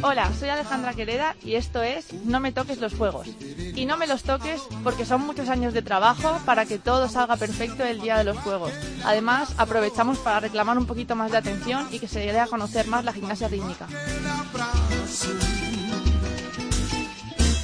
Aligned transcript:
Hola, 0.00 0.32
soy 0.38 0.48
Alejandra 0.48 0.94
Quereda 0.94 1.36
y 1.44 1.56
esto 1.56 1.82
es 1.82 2.14
No 2.24 2.40
me 2.40 2.50
toques 2.50 2.80
los 2.80 2.94
juegos. 2.94 3.28
Y 3.74 3.84
no 3.84 3.98
me 3.98 4.06
los 4.06 4.22
toques 4.22 4.62
porque 4.82 5.04
son 5.04 5.26
muchos 5.26 5.50
años 5.50 5.74
de 5.74 5.82
trabajo 5.82 6.40
para 6.46 6.64
que 6.64 6.78
todo 6.78 7.10
salga 7.10 7.36
perfecto 7.36 7.84
el 7.84 8.00
día 8.00 8.16
de 8.16 8.24
los 8.24 8.38
juegos. 8.38 8.72
Además, 9.04 9.52
aprovechamos 9.58 10.16
para 10.18 10.40
reclamar 10.40 10.78
un 10.78 10.86
poquito 10.86 11.14
más 11.14 11.30
de 11.30 11.36
atención 11.36 11.88
y 11.90 11.98
que 11.98 12.08
se 12.08 12.20
dé 12.20 12.40
a 12.40 12.46
conocer 12.46 12.86
más 12.86 13.04
la 13.04 13.12
gimnasia 13.12 13.48
rítmica. 13.48 13.86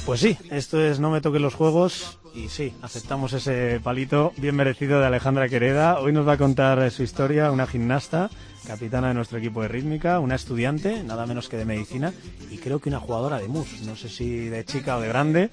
Pues 0.05 0.19
sí, 0.19 0.37
esto 0.51 0.79
es 0.79 0.99
No 0.99 1.09
me 1.09 1.21
toques 1.21 1.41
los 1.41 1.55
juegos 1.55 2.19
y 2.35 2.49
sí, 2.49 2.73
aceptamos 2.81 3.33
ese 3.33 3.79
palito 3.81 4.33
bien 4.37 4.55
merecido 4.55 4.99
de 4.99 5.05
Alejandra 5.05 5.47
Quereda. 5.47 5.99
Hoy 5.99 6.11
nos 6.11 6.27
va 6.27 6.33
a 6.33 6.37
contar 6.37 6.91
su 6.91 7.01
historia 7.01 7.49
una 7.51 7.65
gimnasta, 7.65 8.29
capitana 8.67 9.07
de 9.07 9.13
nuestro 9.13 9.37
equipo 9.37 9.61
de 9.61 9.69
rítmica, 9.69 10.19
una 10.19 10.35
estudiante, 10.35 11.01
nada 11.03 11.25
menos 11.25 11.47
que 11.47 11.57
de 11.57 11.65
medicina, 11.65 12.13
y 12.51 12.57
creo 12.57 12.79
que 12.79 12.89
una 12.89 12.99
jugadora 12.99 13.39
de 13.39 13.47
mus, 13.47 13.81
no 13.83 13.95
sé 13.95 14.09
si 14.09 14.49
de 14.49 14.65
chica 14.65 14.97
o 14.97 15.01
de 15.01 15.07
grande. 15.07 15.49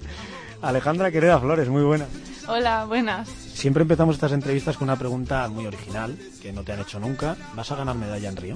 Alejandra 0.61 1.11
Quereda 1.11 1.39
Flores, 1.39 1.69
muy 1.69 1.83
buena. 1.83 2.05
Hola, 2.47 2.85
buenas. 2.85 3.29
Siempre 3.29 3.83
empezamos 3.83 4.15
estas 4.15 4.33
entrevistas 4.33 4.77
con 4.77 4.89
una 4.89 4.97
pregunta 4.97 5.47
muy 5.47 5.65
original, 5.65 6.17
que 6.41 6.51
no 6.51 6.63
te 6.63 6.73
han 6.73 6.81
hecho 6.81 6.99
nunca. 6.99 7.37
¿Vas 7.55 7.71
a 7.71 7.75
ganar 7.77 7.95
medalla 7.95 8.29
en 8.29 8.37
Río? 8.37 8.55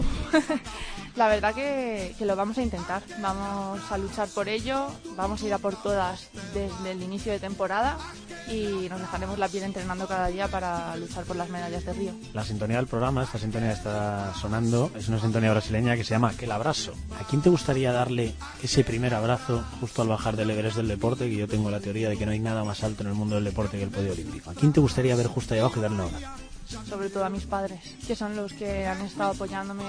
La 1.16 1.28
verdad 1.28 1.54
que, 1.54 2.14
que, 2.18 2.24
lo 2.24 2.36
vamos 2.36 2.56
a 2.56 2.62
intentar. 2.62 3.02
Vamos 3.20 3.80
a 3.90 3.98
luchar 3.98 4.28
por 4.28 4.48
ello, 4.48 4.86
vamos 5.14 5.42
a 5.42 5.46
ir 5.46 5.52
a 5.52 5.58
por 5.58 5.76
todas 5.76 6.28
desde 6.54 6.90
el 6.90 7.02
inicio 7.02 7.32
de 7.32 7.38
temporada 7.38 7.98
y 8.48 8.88
nos 8.88 9.00
dejaremos 9.00 9.38
la 9.38 9.48
piel 9.48 9.64
entrenando 9.64 10.06
cada 10.06 10.28
día 10.28 10.48
para 10.48 10.96
luchar 10.96 11.24
por 11.24 11.36
las 11.36 11.50
medallas 11.50 11.84
de 11.84 11.92
Río. 11.92 12.12
La 12.32 12.44
sintonía 12.44 12.78
del 12.78 12.86
programa, 12.86 13.24
esta 13.24 13.38
sintonía 13.38 13.72
está 13.72 14.32
sonando, 14.34 14.90
es 14.96 15.08
una 15.08 15.20
sintonía 15.20 15.50
brasileña 15.50 15.96
que 15.96 16.04
se 16.04 16.10
llama 16.14 16.32
Que 16.36 16.46
el 16.46 16.52
abrazo. 16.52 16.92
¿A 17.20 17.24
quién 17.24 17.42
te 17.42 17.50
gustaría 17.50 17.92
darle 17.92 18.34
ese 18.62 18.82
primer 18.82 19.14
abrazo 19.14 19.64
justo 19.80 20.02
al 20.02 20.08
bajar 20.08 20.36
del 20.36 20.50
Everest 20.50 20.76
del 20.76 20.88
deporte? 20.88 21.28
Que 21.28 21.36
yo 21.36 21.48
tengo 21.48 21.70
la 21.70 21.80
teoría 21.80 22.08
de 22.08 22.16
que 22.16 22.24
no 22.24 22.32
hay 22.32 22.40
nada 22.40 22.64
más 22.64 22.82
alto 22.84 23.02
en 23.02 23.10
el 23.10 23.14
mundo 23.14 23.34
del 23.34 23.44
deporte 23.44 23.76
que 23.76 23.84
el 23.84 23.90
podio 23.90 24.12
olímpico. 24.12 24.50
¿A 24.50 24.54
quién 24.54 24.72
te 24.72 24.80
gustaría 24.80 25.14
ver 25.14 25.26
justo 25.26 25.54
ahí 25.54 25.60
abajo 25.60 25.78
y 25.78 25.82
darle 25.82 25.96
un 25.96 26.14
abrazo? 26.14 26.51
Sobre 26.88 27.10
todo 27.10 27.24
a 27.24 27.28
mis 27.28 27.44
padres, 27.44 27.80
que 28.06 28.16
son 28.16 28.36
los 28.36 28.52
que 28.52 28.86
han 28.86 29.00
estado 29.02 29.32
apoyándome 29.32 29.84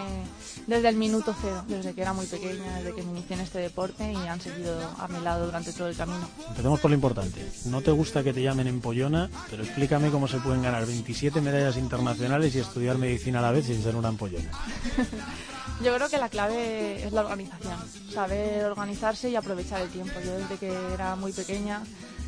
desde 0.68 0.90
el 0.90 0.96
minuto 0.96 1.36
cero, 1.42 1.64
desde 1.68 1.94
que 1.94 2.02
era 2.02 2.14
muy 2.14 2.26
pequeña, 2.26 2.78
desde 2.78 2.94
que 2.94 3.04
me 3.04 3.12
inicié 3.12 3.36
en 3.36 3.42
este 3.42 3.60
deporte 3.60 4.12
y 4.12 4.16
han 4.16 4.40
seguido 4.40 4.78
a 4.98 5.08
mi 5.08 5.20
lado 5.22 5.46
durante 5.46 5.74
todo 5.74 5.88
el 5.88 5.96
camino. 5.96 6.28
Empecemos 6.50 6.80
por 6.80 6.92
lo 6.92 6.96
importante. 6.96 7.46
No 7.66 7.82
te 7.82 7.92
gusta 7.92 8.24
que 8.24 8.34
te 8.34 8.42
llamen 8.42 8.68
empollona, 8.68 9.30
pero 9.50 9.64
explícame 9.64 10.10
cómo 10.10 10.28
se 10.28 10.38
pueden 10.40 10.62
ganar 10.62 10.86
27 10.86 11.42
medallas 11.42 11.78
internacionales 11.78 12.56
y 12.56 12.60
estudiar 12.60 12.98
medicina 12.98 13.40
a 13.40 13.44
la 13.44 13.52
vez 13.52 13.66
sin 13.66 13.82
ser 13.82 13.96
una 13.96 14.10
empollona. 14.10 14.50
Yo 15.84 15.94
creo 15.96 16.08
que 16.08 16.18
la 16.18 16.30
clave 16.30 17.04
es 17.04 17.12
la 17.12 17.22
organización, 17.22 17.78
saber 18.14 18.64
organizarse 18.66 19.30
y 19.30 19.36
aprovechar 19.36 19.82
el 19.82 19.90
tiempo. 19.90 20.14
Yo 20.24 20.38
desde 20.38 20.58
que 20.58 20.72
era 20.94 21.16
muy 21.16 21.34
pequeña 21.34 21.82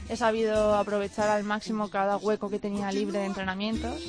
he 0.09 0.17
sabido 0.17 0.75
aprovechar 0.75 1.29
al 1.29 1.43
máximo 1.43 1.89
cada 1.89 2.17
hueco 2.17 2.49
que 2.49 2.59
tenía 2.59 2.91
libre 2.91 3.19
de 3.19 3.25
entrenamientos 3.25 4.01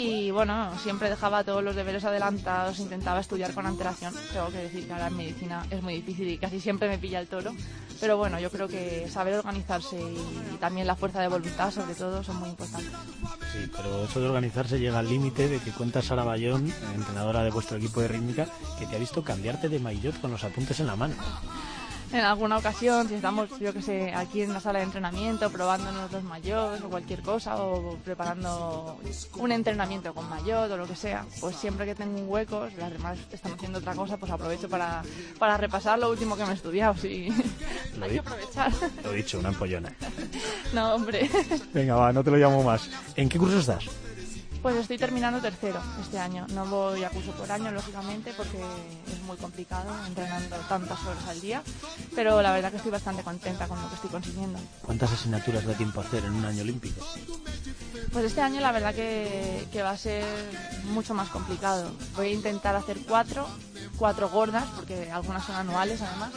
y 0.00 0.30
bueno, 0.30 0.70
siempre 0.78 1.10
dejaba 1.10 1.44
todos 1.44 1.62
los 1.62 1.76
deberes 1.76 2.04
adelantados, 2.04 2.78
intentaba 2.78 3.20
estudiar 3.20 3.52
con 3.52 3.66
antelación. 3.66 4.14
Tengo 4.32 4.48
que 4.48 4.58
decir 4.58 4.86
que 4.86 4.92
ahora 4.92 5.08
en 5.08 5.16
medicina 5.16 5.66
es 5.70 5.82
muy 5.82 5.94
difícil 5.94 6.28
y 6.28 6.38
casi 6.38 6.58
siempre 6.58 6.88
me 6.88 6.96
pilla 6.96 7.20
el 7.20 7.28
toro. 7.28 7.52
Pero 8.00 8.16
bueno, 8.16 8.40
yo 8.40 8.50
creo 8.50 8.66
que 8.66 9.08
saber 9.10 9.34
organizarse 9.34 10.00
y 10.00 10.56
también 10.56 10.86
la 10.86 10.96
fuerza 10.96 11.20
de 11.20 11.28
voluntad, 11.28 11.70
sobre 11.70 11.94
todo, 11.94 12.24
son 12.24 12.36
muy 12.36 12.48
importantes. 12.48 12.90
Sí, 13.52 13.70
pero 13.76 14.04
eso 14.04 14.20
de 14.20 14.28
organizarse 14.28 14.80
llega 14.80 14.98
al 14.98 15.08
límite 15.08 15.48
de 15.48 15.58
que 15.58 15.70
cuenta 15.70 16.00
Sara 16.00 16.24
Bayón, 16.24 16.72
entrenadora 16.94 17.42
de 17.42 17.50
vuestro 17.50 17.76
equipo 17.76 18.00
de 18.00 18.08
rítmica, 18.08 18.46
que 18.78 18.86
te 18.86 18.96
ha 18.96 18.98
visto 18.98 19.22
cambiarte 19.22 19.68
de 19.68 19.80
maillot 19.80 20.18
con 20.20 20.30
los 20.30 20.44
apuntes 20.44 20.80
en 20.80 20.86
la 20.86 20.96
mano 20.96 21.14
en 22.12 22.20
alguna 22.20 22.58
ocasión, 22.58 23.08
si 23.08 23.14
estamos, 23.14 23.48
yo 23.58 23.72
que 23.72 23.82
sé, 23.82 24.12
aquí 24.14 24.42
en 24.42 24.52
la 24.52 24.60
sala 24.60 24.80
de 24.80 24.86
entrenamiento, 24.86 25.50
probándonos 25.50 26.10
los 26.10 26.22
mayores 26.24 26.82
o 26.82 26.88
cualquier 26.88 27.22
cosa, 27.22 27.56
o 27.56 27.96
preparando 28.04 28.98
un 29.38 29.52
entrenamiento 29.52 30.12
con 30.14 30.28
mayor 30.28 30.70
o 30.70 30.76
lo 30.76 30.86
que 30.86 30.96
sea, 30.96 31.24
pues 31.40 31.56
siempre 31.56 31.86
que 31.86 31.94
tengo 31.94 32.18
un 32.18 32.28
hueco, 32.28 32.68
si 32.68 32.76
las 32.76 32.92
demás 32.92 33.18
están 33.30 33.52
haciendo 33.52 33.78
otra 33.78 33.94
cosa, 33.94 34.16
pues 34.16 34.32
aprovecho 34.32 34.68
para, 34.68 35.02
para 35.38 35.56
repasar 35.56 35.98
lo 35.98 36.10
último 36.10 36.36
que 36.36 36.44
me 36.44 36.50
he 36.50 36.54
estudiado, 36.54 36.94
sí. 36.96 37.28
Hay 38.02 38.10
que 38.10 38.18
aprovechar. 38.18 38.72
Lo 39.04 39.12
he 39.12 39.16
dicho, 39.16 39.38
una 39.38 39.50
empollona. 39.50 39.94
no, 40.74 40.94
hombre. 40.94 41.30
Venga, 41.72 41.94
va, 41.94 42.12
no 42.12 42.24
te 42.24 42.30
lo 42.30 42.36
llamo 42.36 42.62
más. 42.62 42.90
¿En 43.16 43.28
qué 43.28 43.38
curso 43.38 43.58
estás? 43.58 43.84
Pues 44.62 44.76
estoy 44.76 44.98
terminando 44.98 45.40
tercero 45.40 45.80
este 46.02 46.18
año. 46.18 46.46
No 46.52 46.66
voy 46.66 47.02
a 47.02 47.08
curso 47.08 47.32
por 47.32 47.50
año, 47.50 47.70
lógicamente, 47.70 48.34
porque 48.36 48.58
es 48.58 49.22
muy 49.22 49.36
complicado 49.38 49.90
entrenando 50.06 50.56
tantas 50.68 51.02
horas 51.04 51.26
al 51.28 51.40
día. 51.40 51.62
Pero 52.14 52.42
la 52.42 52.52
verdad 52.52 52.70
que 52.70 52.76
estoy 52.76 52.92
bastante 52.92 53.22
contenta 53.22 53.66
con 53.66 53.80
lo 53.80 53.88
que 53.88 53.94
estoy 53.94 54.10
consiguiendo. 54.10 54.58
¿Cuántas 54.82 55.12
asignaturas 55.12 55.64
da 55.64 55.72
tiempo 55.74 56.00
a 56.00 56.04
hacer 56.04 56.24
en 56.24 56.34
un 56.34 56.44
año 56.44 56.62
olímpico? 56.62 57.06
Pues 58.12 58.24
este 58.26 58.42
año 58.42 58.60
la 58.60 58.72
verdad 58.72 58.94
que, 58.94 59.66
que 59.72 59.82
va 59.82 59.90
a 59.90 59.96
ser 59.96 60.24
mucho 60.84 61.14
más 61.14 61.30
complicado. 61.30 61.90
Voy 62.16 62.28
a 62.28 62.32
intentar 62.32 62.76
hacer 62.76 62.98
cuatro, 63.08 63.46
cuatro 63.96 64.28
gordas, 64.28 64.66
porque 64.76 65.10
algunas 65.10 65.44
son 65.46 65.56
anuales 65.56 66.02
además 66.02 66.32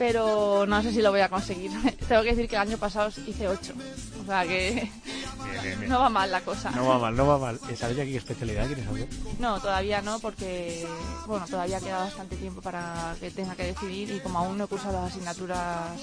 pero 0.00 0.64
no 0.66 0.82
sé 0.82 0.92
si 0.92 1.02
lo 1.02 1.10
voy 1.10 1.20
a 1.20 1.28
conseguir. 1.28 1.70
Tengo 2.08 2.22
que 2.22 2.30
decir 2.30 2.48
que 2.48 2.56
el 2.56 2.62
año 2.62 2.78
pasado 2.78 3.10
hice 3.26 3.46
ocho. 3.48 3.74
O 4.22 4.24
sea 4.24 4.46
que 4.46 4.90
no 5.88 6.00
va 6.00 6.08
mal 6.08 6.32
la 6.32 6.40
cosa. 6.40 6.70
No 6.70 6.86
va 6.86 6.98
mal, 6.98 7.14
no 7.14 7.26
va 7.26 7.36
mal. 7.36 7.60
¿Sabes 7.76 7.98
ya 7.98 8.04
qué 8.04 8.16
especialidad 8.16 8.64
quieres 8.64 8.86
hacer? 8.88 9.06
No, 9.38 9.60
todavía 9.60 10.00
no, 10.00 10.18
porque 10.18 10.86
bueno, 11.26 11.44
todavía 11.46 11.80
queda 11.80 11.98
bastante 11.98 12.36
tiempo 12.36 12.62
para 12.62 13.14
que 13.20 13.30
tenga 13.30 13.54
que 13.54 13.64
decidir 13.64 14.10
y 14.10 14.20
como 14.20 14.38
aún 14.38 14.56
no 14.56 14.64
he 14.64 14.68
cursado 14.68 15.02
las 15.02 15.10
asignaturas 15.10 16.00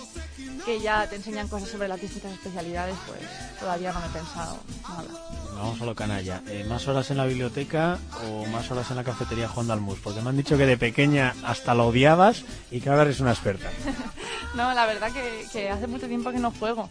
que 0.64 0.80
ya 0.80 1.10
te 1.10 1.16
enseñan 1.16 1.48
cosas 1.48 1.70
sobre 1.70 1.88
las 1.88 2.00
distintas 2.00 2.34
especialidades, 2.34 2.96
pues 3.08 3.20
todavía 3.60 3.94
no 3.94 4.00
me 4.00 4.06
he 4.06 4.10
pensado 4.10 4.58
nada. 4.88 5.47
Vamos 5.58 5.82
a 5.82 5.86
lo 5.86 5.96
canalla. 5.96 6.42
Eh, 6.48 6.66
¿Más 6.68 6.88
horas 6.88 7.10
en 7.10 7.18
la 7.18 7.26
biblioteca 7.26 7.98
o 8.26 8.46
más 8.48 8.70
horas 8.70 8.90
en 8.92 8.98
la 8.98 9.04
cafetería 9.04 9.48
jugando 9.48 9.74
al 9.74 9.82
mus? 9.82 10.00
Porque 10.00 10.22
me 10.22 10.30
han 10.30 10.38
dicho 10.38 10.58
que 10.58 10.66
de 10.66 10.78
pequeña 10.78 11.34
hasta 11.44 11.74
lo 11.74 11.88
odiabas 11.88 12.44
y 12.70 12.80
que 12.80 12.90
ahora 12.90 13.04
eres 13.04 13.20
una 13.20 13.32
experta. 13.32 13.70
no, 14.56 14.74
la 14.74 14.86
verdad 14.86 15.12
que, 15.12 15.70
hace 15.70 15.88
mucho 15.88 16.08
tiempo 16.08 16.32
que 16.32 16.40
no 16.40 16.52
juego. 16.52 16.90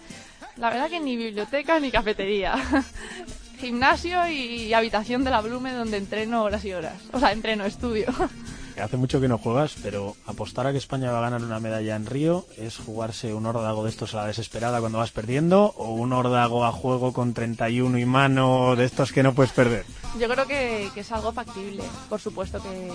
La 0.56 0.70
verdad 0.70 0.90
que 0.90 1.00
ni 1.00 1.16
biblioteca 1.16 1.78
ni 1.78 1.90
cafetería. 1.90 2.56
Gimnasio 3.60 4.28
y 4.28 4.74
habitación 4.74 5.24
de 5.24 5.30
la 5.30 5.40
Blume 5.40 5.72
donde 5.72 5.96
entreno 5.96 6.42
horas 6.42 6.64
y 6.64 6.72
horas. 6.72 6.94
O 7.12 7.20
sea, 7.20 7.32
entreno, 7.32 7.64
estudio. 7.64 8.06
Hace 8.82 8.96
mucho 8.96 9.20
que 9.20 9.28
no 9.28 9.38
juegas, 9.38 9.76
pero 9.82 10.16
apostar 10.26 10.66
a 10.66 10.72
que 10.72 10.78
España 10.78 11.10
va 11.10 11.18
a 11.18 11.22
ganar 11.22 11.42
una 11.42 11.60
medalla 11.60 11.96
en 11.96 12.06
Río 12.06 12.44
es 12.56 12.76
jugarse 12.76 13.34
un 13.34 13.46
órdago 13.46 13.84
de 13.84 13.90
estos 13.90 14.14
a 14.14 14.18
la 14.18 14.26
desesperada 14.26 14.80
cuando 14.80 14.98
vas 14.98 15.12
perdiendo 15.12 15.74
o 15.76 15.92
un 15.92 16.12
órdago 16.12 16.64
a 16.64 16.72
juego 16.72 17.12
con 17.12 17.32
31 17.32 17.98
y 17.98 18.04
mano 18.04 18.76
de 18.76 18.84
estos 18.84 19.12
que 19.12 19.22
no 19.22 19.34
puedes 19.34 19.52
perder. 19.52 19.86
Yo 20.18 20.28
creo 20.28 20.46
que, 20.46 20.90
que 20.94 21.00
es 21.00 21.12
algo 21.12 21.32
factible. 21.32 21.82
Por 22.08 22.20
supuesto 22.20 22.62
que, 22.62 22.90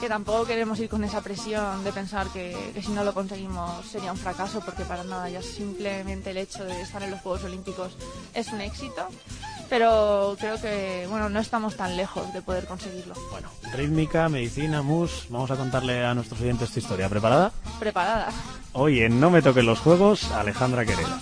que 0.00 0.08
tampoco 0.08 0.46
queremos 0.46 0.78
ir 0.78 0.88
con 0.88 1.02
esa 1.02 1.20
presión 1.22 1.82
de 1.82 1.92
pensar 1.92 2.28
que, 2.28 2.72
si 2.80 2.92
no 2.92 3.02
lo 3.02 3.12
conseguimos 3.12 3.84
sería 3.86 4.12
un 4.12 4.18
fracaso, 4.18 4.60
porque 4.60 4.84
para 4.84 5.02
nada, 5.02 5.28
ya 5.28 5.42
simplemente 5.42 6.30
el 6.30 6.36
hecho 6.36 6.64
de 6.64 6.80
estar 6.80 7.02
en 7.02 7.10
los 7.10 7.20
Juegos 7.20 7.44
Olímpicos 7.44 7.96
es 8.32 8.52
un 8.52 8.60
éxito. 8.60 9.08
Pero 9.68 10.36
creo 10.38 10.60
que 10.60 11.06
bueno 11.08 11.28
no 11.28 11.40
estamos 11.40 11.76
tan 11.76 11.96
lejos 11.96 12.32
de 12.32 12.42
poder 12.42 12.66
conseguirlo. 12.66 13.14
Bueno, 13.30 13.50
rítmica, 13.74 14.28
medicina, 14.28 14.82
mus, 14.82 15.26
vamos 15.28 15.50
a 15.50 15.56
contarle 15.56 16.04
a 16.04 16.14
nuestros 16.14 16.40
oyentes 16.40 16.68
esta 16.68 16.80
historia. 16.80 17.08
¿Preparada? 17.08 17.52
Preparada. 17.78 18.28
Hoy 18.72 19.00
en 19.00 19.20
No 19.20 19.30
me 19.30 19.42
toquen 19.42 19.66
los 19.66 19.78
juegos, 19.78 20.30
Alejandra 20.32 20.84
Quereda. 20.84 21.20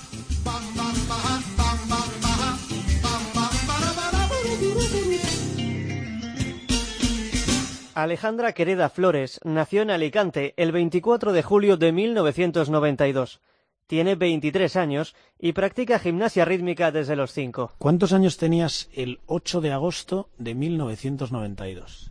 Alejandra 7.97 8.53
Quereda 8.53 8.91
Flores 8.91 9.41
nació 9.43 9.81
en 9.81 9.91
Alicante 9.91 10.53
el 10.59 10.71
24 10.71 11.33
de 11.33 11.43
julio 11.43 11.79
de 11.79 11.93
1992. 11.93 13.41
Tiene 13.87 14.17
23 14.17 14.75
años 14.77 15.15
y 15.39 15.53
practica 15.53 16.01
gimnasia 16.01 16.45
rítmica 16.45 16.91
desde 16.91 17.15
los 17.15 17.33
5. 17.33 17.75
¿Cuántos 17.79 18.13
años 18.13 18.37
tenías 18.37 18.89
el 18.93 19.21
8 19.27 19.61
de 19.61 19.73
agosto 19.73 20.29
de 20.39 20.57
1992? 20.57 22.11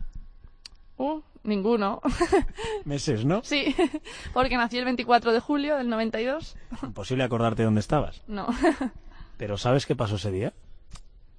Uh, 0.96 1.20
ninguno. 1.42 2.00
Meses, 2.84 3.26
¿no? 3.26 3.42
Sí, 3.44 3.76
porque 4.32 4.56
nací 4.56 4.78
el 4.78 4.86
24 4.86 5.32
de 5.32 5.40
julio 5.40 5.76
del 5.76 5.90
92. 5.90 6.56
Imposible 6.82 7.24
acordarte 7.24 7.64
dónde 7.64 7.80
estabas. 7.80 8.22
No. 8.26 8.46
¿Pero 9.36 9.58
sabes 9.58 9.84
qué 9.84 9.94
pasó 9.94 10.16
ese 10.16 10.30
día? 10.30 10.54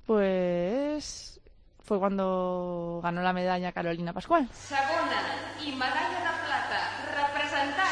Pues 0.05 1.41
fue 1.79 1.97
cuando 1.97 2.99
ganó 3.01 3.23
la 3.23 3.33
medalla 3.33 3.71
Carolina 3.71 4.13
Pascual. 4.13 4.47
Medalla 5.59 5.77
plata 5.79 6.17
representant 6.17 6.26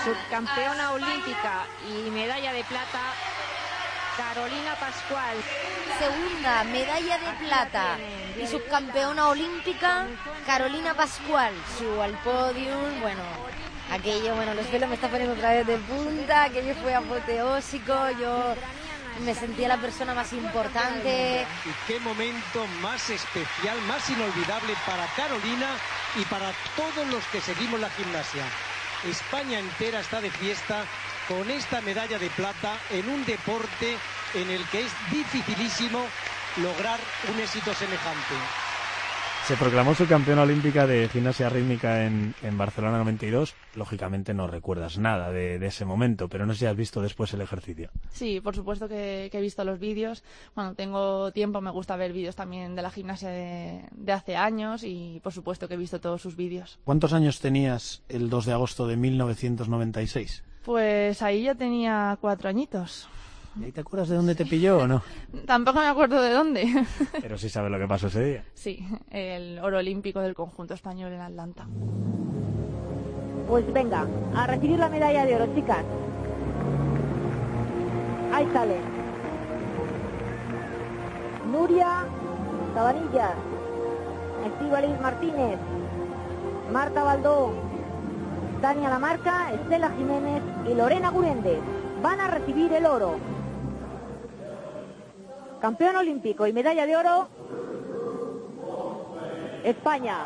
Subcampeona 0.06 0.92
olímpica 0.92 1.66
y 1.90 2.12
medalla 2.12 2.54
de 2.54 2.64
plata, 2.66 3.02
Carolina 4.16 4.76
Pascual. 4.76 5.36
Segunda 5.98 6.64
medalla 6.64 7.18
de 7.18 7.48
plata 7.48 7.98
y 8.40 8.46
subcampeona 8.46 9.30
olímpica 9.30 10.06
Carolina 10.46 10.94
Pascual. 10.94 11.56
Subo 11.80 12.04
al 12.04 12.14
podium, 12.20 13.02
bueno, 13.02 13.24
aquello, 13.92 14.36
bueno, 14.36 14.54
los 14.54 14.68
pelos 14.68 14.90
me 14.90 14.94
está 14.94 15.08
poniendo 15.08 15.34
otra 15.34 15.54
vez 15.54 15.66
de 15.66 15.78
punta, 15.78 16.44
aquello 16.44 16.76
fue 16.84 16.94
apoteósico, 16.94 18.12
yo 18.12 18.54
me 19.26 19.34
sentía 19.34 19.70
la 19.70 19.78
persona 19.78 20.14
más 20.14 20.32
importante. 20.34 21.48
Y 21.66 21.88
qué 21.88 22.00
momento 22.00 22.68
más 22.80 23.10
especial, 23.10 23.82
más 23.88 24.08
inolvidable 24.08 24.76
para 24.86 25.08
Carolina 25.16 25.78
y 26.16 26.24
para 26.26 26.52
todos 26.76 27.08
los 27.08 27.26
que 27.30 27.42
seguimos 27.42 27.80
la 27.80 27.90
gimnasia. 27.90 28.44
España 29.06 29.60
entera 29.60 30.00
está 30.00 30.20
de 30.20 30.32
fiesta 30.32 30.84
con 31.28 31.50
esta 31.52 31.82
medalla 31.82 32.18
de 32.18 32.30
plata 32.32 32.78
en 32.90 33.08
un 33.10 33.24
deporte 33.26 33.98
en 34.34 34.50
el 34.50 34.66
que 34.70 34.82
es 34.82 34.92
dificilísimo 35.12 36.06
lograr 36.58 37.00
un 37.32 37.40
éxito 37.40 37.74
semejante. 37.74 38.65
Se 39.48 39.56
proclamó 39.58 39.94
su 39.94 40.08
campeona 40.08 40.42
olímpica 40.42 40.88
de 40.88 41.08
gimnasia 41.08 41.50
rítmica 41.50 42.08
en, 42.08 42.34
en 42.42 42.58
Barcelona 42.58 42.98
92. 42.98 43.54
Lógicamente 43.76 44.34
no 44.34 44.48
recuerdas 44.48 44.98
nada 44.98 45.32
de, 45.32 45.60
de, 45.60 45.68
ese 45.68 45.86
momento, 45.86 46.28
pero 46.28 46.48
no 46.48 46.54
sé 46.54 46.62
si 46.62 46.66
has 46.66 46.76
visto 46.76 47.00
después 47.00 47.32
el 47.36 47.42
ejercicio. 47.42 47.92
Sí, 48.10 48.42
por 48.42 48.56
supuesto 48.56 48.90
que, 48.90 49.30
que 49.32 49.38
he 49.38 49.42
visto 49.42 49.64
los 49.64 49.80
vídeos. 49.80 50.24
Cuando 50.56 50.74
tengo 50.74 51.32
tiempo 51.32 51.62
me 51.62 51.70
gusta 51.70 51.96
ver 51.96 52.12
vídeos 52.12 52.36
también 52.36 52.74
de 52.76 52.82
la 52.82 52.90
gimnasia 52.90 53.30
de, 53.30 53.84
de, 53.92 54.12
hace 54.12 54.36
años 54.36 54.84
y 54.84 55.20
por 55.24 55.32
supuesto 55.32 55.68
que 55.68 55.76
he 55.76 55.78
visto 55.78 56.02
todos 56.02 56.24
sus 56.24 56.36
vídeos. 56.36 56.80
¿Cuántos 56.84 57.14
años 57.14 57.40
tenías 57.40 58.02
el 58.10 58.32
2 58.32 58.48
de 58.48 58.54
agosto 58.54 58.88
de 58.88 58.98
1996? 58.98 60.44
Pues 60.64 61.22
ahí 61.22 61.44
ya 61.44 61.54
tenía 61.54 62.18
cuatro 62.20 62.50
añitos. 62.50 63.08
¿Y 63.60 63.64
ahí 63.66 63.72
te 63.72 63.82
acuerdas 63.82 64.10
de 64.10 64.16
dónde 64.16 64.36
te 64.36 64.46
pilló 64.46 64.80
o 64.80 64.88
no? 64.88 65.02
Tampoco 65.46 65.80
me 65.80 65.88
acuerdo 65.88 66.22
de 66.22 66.32
dónde. 66.32 66.86
Pero 67.22 67.38
sí 67.38 67.50
sabes 67.50 67.72
lo 67.72 67.80
que 67.80 67.88
pasó 67.88 68.08
ese 68.08 68.24
día. 68.24 68.44
Sí, 68.54 68.86
el 69.12 69.60
oro 69.60 69.78
olímpico 69.78 70.20
del 70.20 70.36
conjunto 70.36 70.74
español 70.74 71.14
en 71.14 71.22
Atlanta. 71.22 71.68
Pues 73.48 73.72
venga, 73.72 74.08
a 74.36 74.48
recibir 74.48 74.80
la 74.80 74.90
medalla 74.90 75.26
de 75.26 75.36
oro, 75.36 75.56
chicas. 75.56 75.86
Ahí 78.34 78.48
sale. 78.52 78.78
Nuria 81.52 82.06
Sabanillas, 82.74 83.36
Estíbaliz 84.46 85.00
Martínez, 85.00 85.58
Marta 86.74 87.04
Baldó, 87.04 87.54
Tania 88.62 88.90
Lamarca, 88.90 89.54
Estela 89.54 89.92
Jiménez 89.92 90.42
y 90.70 90.74
Lorena 90.74 91.12
Guréndez 91.12 91.60
van 92.02 92.20
a 92.20 92.28
recibir 92.28 92.74
el 92.74 92.86
oro. 92.86 93.16
Campeón 95.66 95.96
olímpico 95.96 96.46
y 96.46 96.54
medalla 96.54 96.86
de 96.86 96.96
oro, 96.96 97.28
España. 99.64 100.18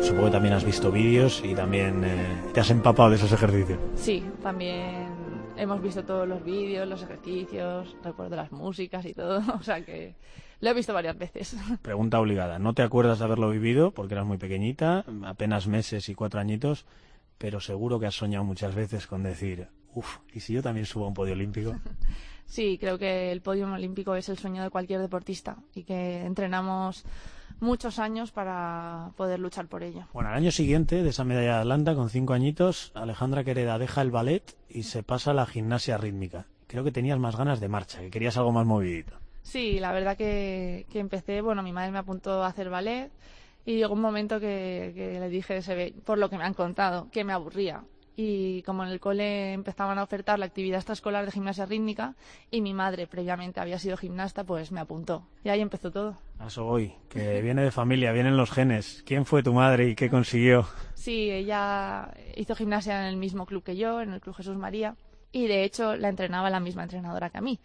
Supongo 0.00 0.26
que 0.26 0.30
también 0.30 0.54
has 0.54 0.64
visto 0.64 0.92
vídeos 0.92 1.42
y 1.44 1.56
también 1.56 2.04
eh, 2.04 2.52
te 2.54 2.60
has 2.60 2.70
empapado 2.70 3.10
de 3.10 3.16
esos 3.16 3.32
ejercicios. 3.32 3.80
Sí, 3.96 4.24
también 4.40 5.08
hemos 5.56 5.82
visto 5.82 6.04
todos 6.04 6.28
los 6.28 6.44
vídeos, 6.44 6.86
los 6.86 7.02
ejercicios, 7.02 7.96
recuerdo 8.04 8.36
las 8.36 8.52
músicas 8.52 9.04
y 9.06 9.12
todo, 9.12 9.42
o 9.58 9.62
sea 9.64 9.84
que 9.84 10.14
lo 10.60 10.70
he 10.70 10.74
visto 10.74 10.92
varias 10.94 11.18
veces. 11.18 11.56
Pregunta 11.82 12.20
obligada, 12.20 12.58
¿no 12.58 12.74
te 12.74 12.82
acuerdas 12.82 13.18
de 13.18 13.24
haberlo 13.24 13.50
vivido 13.50 13.92
porque 13.92 14.14
eras 14.14 14.26
muy 14.26 14.38
pequeñita, 14.38 15.04
apenas 15.24 15.66
meses 15.66 16.08
y 16.08 16.14
cuatro 16.14 16.40
añitos, 16.40 16.86
pero 17.38 17.60
seguro 17.60 18.00
que 18.00 18.06
has 18.06 18.14
soñado 18.14 18.44
muchas 18.44 18.74
veces 18.74 19.06
con 19.06 19.22
decir, 19.22 19.68
uff, 19.94 20.18
¿y 20.32 20.40
si 20.40 20.52
yo 20.54 20.62
también 20.62 20.86
subo 20.86 21.04
a 21.04 21.08
un 21.08 21.14
podio 21.14 21.32
olímpico? 21.34 21.74
Sí, 22.48 22.78
creo 22.78 22.96
que 22.96 23.32
el 23.32 23.42
podio 23.42 23.70
olímpico 23.70 24.14
es 24.14 24.28
el 24.28 24.38
sueño 24.38 24.62
de 24.62 24.70
cualquier 24.70 25.00
deportista 25.00 25.56
y 25.74 25.82
que 25.82 26.24
entrenamos 26.24 27.04
muchos 27.60 27.98
años 27.98 28.30
para 28.30 29.10
poder 29.16 29.40
luchar 29.40 29.66
por 29.66 29.82
ello. 29.82 30.06
Bueno, 30.12 30.30
al 30.30 30.36
año 30.36 30.52
siguiente 30.52 31.02
de 31.02 31.10
esa 31.10 31.24
medalla 31.24 31.54
de 31.54 31.60
Atlanta, 31.62 31.94
con 31.94 32.08
cinco 32.08 32.34
añitos, 32.34 32.92
Alejandra 32.94 33.44
Quereda 33.44 33.78
deja 33.78 34.02
el 34.02 34.12
ballet 34.12 34.56
y 34.68 34.84
se 34.84 35.02
pasa 35.02 35.32
a 35.32 35.34
la 35.34 35.46
gimnasia 35.46 35.96
rítmica. 35.96 36.46
Creo 36.68 36.84
que 36.84 36.92
tenías 36.92 37.18
más 37.18 37.36
ganas 37.36 37.60
de 37.60 37.68
marcha, 37.68 38.00
que 38.00 38.10
querías 38.10 38.36
algo 38.36 38.52
más 38.52 38.64
movidito. 38.66 39.18
Sí, 39.46 39.78
la 39.78 39.92
verdad 39.92 40.16
que, 40.16 40.86
que 40.90 40.98
empecé, 40.98 41.40
bueno, 41.40 41.62
mi 41.62 41.72
madre 41.72 41.92
me 41.92 41.98
apuntó 41.98 42.42
a 42.42 42.48
hacer 42.48 42.68
ballet 42.68 43.12
y 43.64 43.76
llegó 43.76 43.94
un 43.94 44.00
momento 44.00 44.40
que, 44.40 44.92
que 44.92 45.20
le 45.20 45.28
dije, 45.28 45.62
se 45.62 45.76
ve, 45.76 45.94
por 46.04 46.18
lo 46.18 46.28
que 46.28 46.36
me 46.36 46.42
han 46.42 46.52
contado, 46.52 47.08
que 47.12 47.22
me 47.22 47.32
aburría 47.32 47.84
y 48.16 48.62
como 48.62 48.82
en 48.82 48.90
el 48.90 48.98
cole 48.98 49.52
empezaban 49.52 49.98
a 49.98 50.02
ofertar 50.02 50.40
la 50.40 50.46
actividad 50.46 50.78
extraescolar 50.78 51.24
de 51.26 51.30
gimnasia 51.30 51.64
rítmica 51.64 52.16
y 52.50 52.60
mi 52.60 52.74
madre 52.74 53.06
previamente 53.06 53.60
había 53.60 53.78
sido 53.78 53.96
gimnasta, 53.96 54.42
pues 54.42 54.72
me 54.72 54.80
apuntó. 54.80 55.28
Y 55.44 55.50
ahí 55.50 55.60
empezó 55.60 55.92
todo. 55.92 56.18
A 56.40 56.48
eso 56.48 56.64
voy, 56.64 56.94
que 57.08 57.40
viene 57.40 57.62
de 57.62 57.70
familia, 57.70 58.10
vienen 58.10 58.36
los 58.36 58.50
genes. 58.50 59.04
¿Quién 59.06 59.26
fue 59.26 59.44
tu 59.44 59.52
madre 59.52 59.90
y 59.90 59.94
qué 59.94 60.10
consiguió? 60.10 60.66
Sí, 60.94 61.30
ella 61.30 62.10
hizo 62.34 62.56
gimnasia 62.56 63.00
en 63.02 63.06
el 63.06 63.16
mismo 63.16 63.46
club 63.46 63.62
que 63.62 63.76
yo, 63.76 64.00
en 64.00 64.12
el 64.12 64.20
Club 64.20 64.34
Jesús 64.34 64.56
María, 64.56 64.96
y 65.30 65.46
de 65.46 65.62
hecho 65.62 65.94
la 65.94 66.08
entrenaba 66.08 66.50
la 66.50 66.58
misma 66.58 66.82
entrenadora 66.82 67.30
que 67.30 67.38
a 67.38 67.42
mí. 67.42 67.60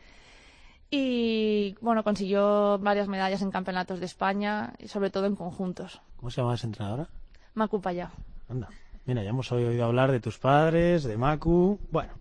Y 0.94 1.78
bueno, 1.80 2.04
consiguió 2.04 2.78
varias 2.80 3.08
medallas 3.08 3.42
en 3.42 3.50
campeonatos 3.50 4.02
de 4.02 4.06
España, 4.06 4.74
y 4.78 4.90
sobre 4.90 5.10
todo 5.10 5.26
en 5.26 5.38
conjuntos. 5.38 6.02
¿Cómo 6.18 6.30
se 6.30 6.42
llama 6.42 6.56
esa 6.56 6.68
entrenadora? 6.68 7.08
Macu 7.54 7.80
Payá. 7.80 8.12
Anda. 8.50 8.68
Mira, 9.06 9.24
ya 9.24 9.30
hemos 9.30 9.50
oído 9.54 9.86
hablar 9.86 10.12
de 10.12 10.20
tus 10.20 10.38
padres, 10.38 11.04
de 11.04 11.18
Macu. 11.18 11.80
Bueno. 11.90 12.12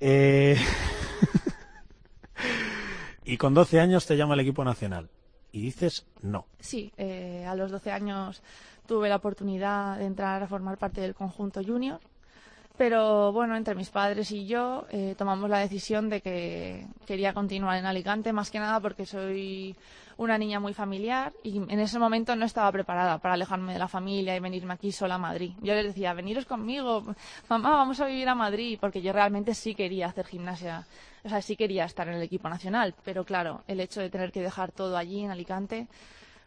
Eh... 0.00 0.56
y 3.26 3.36
con 3.36 3.52
12 3.52 3.78
años 3.78 4.06
te 4.06 4.16
llama 4.16 4.34
el 4.34 4.40
equipo 4.40 4.64
nacional. 4.64 5.10
Y 5.52 5.60
dices 5.60 6.06
no. 6.22 6.46
Sí, 6.58 6.92
eh, 6.96 7.44
a 7.46 7.54
los 7.54 7.70
12 7.70 7.92
años 7.92 8.42
tuve 8.86 9.10
la 9.10 9.16
oportunidad 9.16 9.98
de 9.98 10.06
entrar 10.06 10.42
a 10.42 10.48
formar 10.48 10.78
parte 10.78 11.02
del 11.02 11.14
conjunto 11.14 11.62
junior. 11.62 12.00
Pero 12.76 13.32
bueno, 13.32 13.56
entre 13.56 13.74
mis 13.74 13.88
padres 13.88 14.30
y 14.32 14.46
yo 14.46 14.86
eh, 14.90 15.14
tomamos 15.16 15.48
la 15.48 15.60
decisión 15.60 16.10
de 16.10 16.20
que 16.20 16.86
quería 17.06 17.32
continuar 17.32 17.78
en 17.78 17.86
Alicante, 17.86 18.34
más 18.34 18.50
que 18.50 18.58
nada 18.58 18.80
porque 18.80 19.06
soy 19.06 19.74
una 20.18 20.36
niña 20.36 20.60
muy 20.60 20.74
familiar 20.74 21.32
y 21.42 21.56
en 21.56 21.80
ese 21.80 21.98
momento 21.98 22.36
no 22.36 22.44
estaba 22.44 22.70
preparada 22.72 23.18
para 23.18 23.34
alejarme 23.34 23.72
de 23.72 23.78
la 23.78 23.88
familia 23.88 24.36
y 24.36 24.40
venirme 24.40 24.74
aquí 24.74 24.92
sola 24.92 25.14
a 25.14 25.18
Madrid. 25.18 25.52
Yo 25.62 25.74
les 25.74 25.86
decía, 25.86 26.12
veniros 26.12 26.44
conmigo, 26.44 27.02
mamá, 27.48 27.70
vamos 27.70 28.00
a 28.00 28.06
vivir 28.06 28.28
a 28.28 28.34
Madrid, 28.34 28.78
porque 28.80 29.00
yo 29.00 29.12
realmente 29.12 29.54
sí 29.54 29.74
quería 29.74 30.06
hacer 30.06 30.26
gimnasia, 30.26 30.86
o 31.24 31.28
sea, 31.28 31.40
sí 31.40 31.56
quería 31.56 31.84
estar 31.84 32.08
en 32.08 32.14
el 32.14 32.22
equipo 32.22 32.48
nacional, 32.48 32.94
pero 33.04 33.24
claro, 33.24 33.62
el 33.66 33.80
hecho 33.80 34.00
de 34.00 34.10
tener 34.10 34.32
que 34.32 34.42
dejar 34.42 34.72
todo 34.72 34.96
allí 34.96 35.24
en 35.24 35.30
Alicante, 35.30 35.86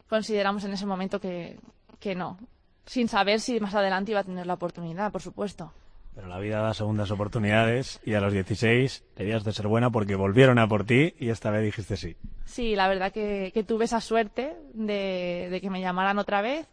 consideramos 0.07 0.63
en 0.63 0.73
ese 0.73 0.85
momento 0.85 1.19
que, 1.19 1.59
que 1.99 2.13
no, 2.13 2.37
sin 2.85 3.07
saber 3.07 3.39
si 3.39 3.59
más 3.59 3.73
adelante 3.75 4.11
iba 4.11 4.21
a 4.21 4.23
tener 4.23 4.47
la 4.47 4.55
oportunidad, 4.55 5.11
por 5.11 5.21
supuesto. 5.21 5.71
Pero 6.19 6.27
la 6.27 6.39
vida 6.39 6.59
da 6.59 6.73
segundas 6.73 7.11
oportunidades 7.11 8.01
y 8.03 8.13
a 8.13 8.19
los 8.19 8.33
16 8.33 9.05
debías 9.15 9.45
de 9.45 9.53
ser 9.53 9.67
buena 9.67 9.89
porque 9.89 10.15
volvieron 10.15 10.59
a 10.59 10.67
por 10.67 10.83
ti 10.83 11.13
y 11.17 11.29
esta 11.29 11.49
vez 11.49 11.63
dijiste 11.63 11.95
sí. 11.95 12.17
Sí, 12.43 12.75
la 12.75 12.89
verdad 12.89 13.13
que, 13.13 13.51
que 13.53 13.63
tuve 13.63 13.85
esa 13.85 14.01
suerte 14.01 14.57
de, 14.73 15.47
de, 15.49 15.61
que 15.61 15.69
me 15.69 15.79
llamaran 15.79 16.19
otra 16.19 16.41
vez 16.41 16.67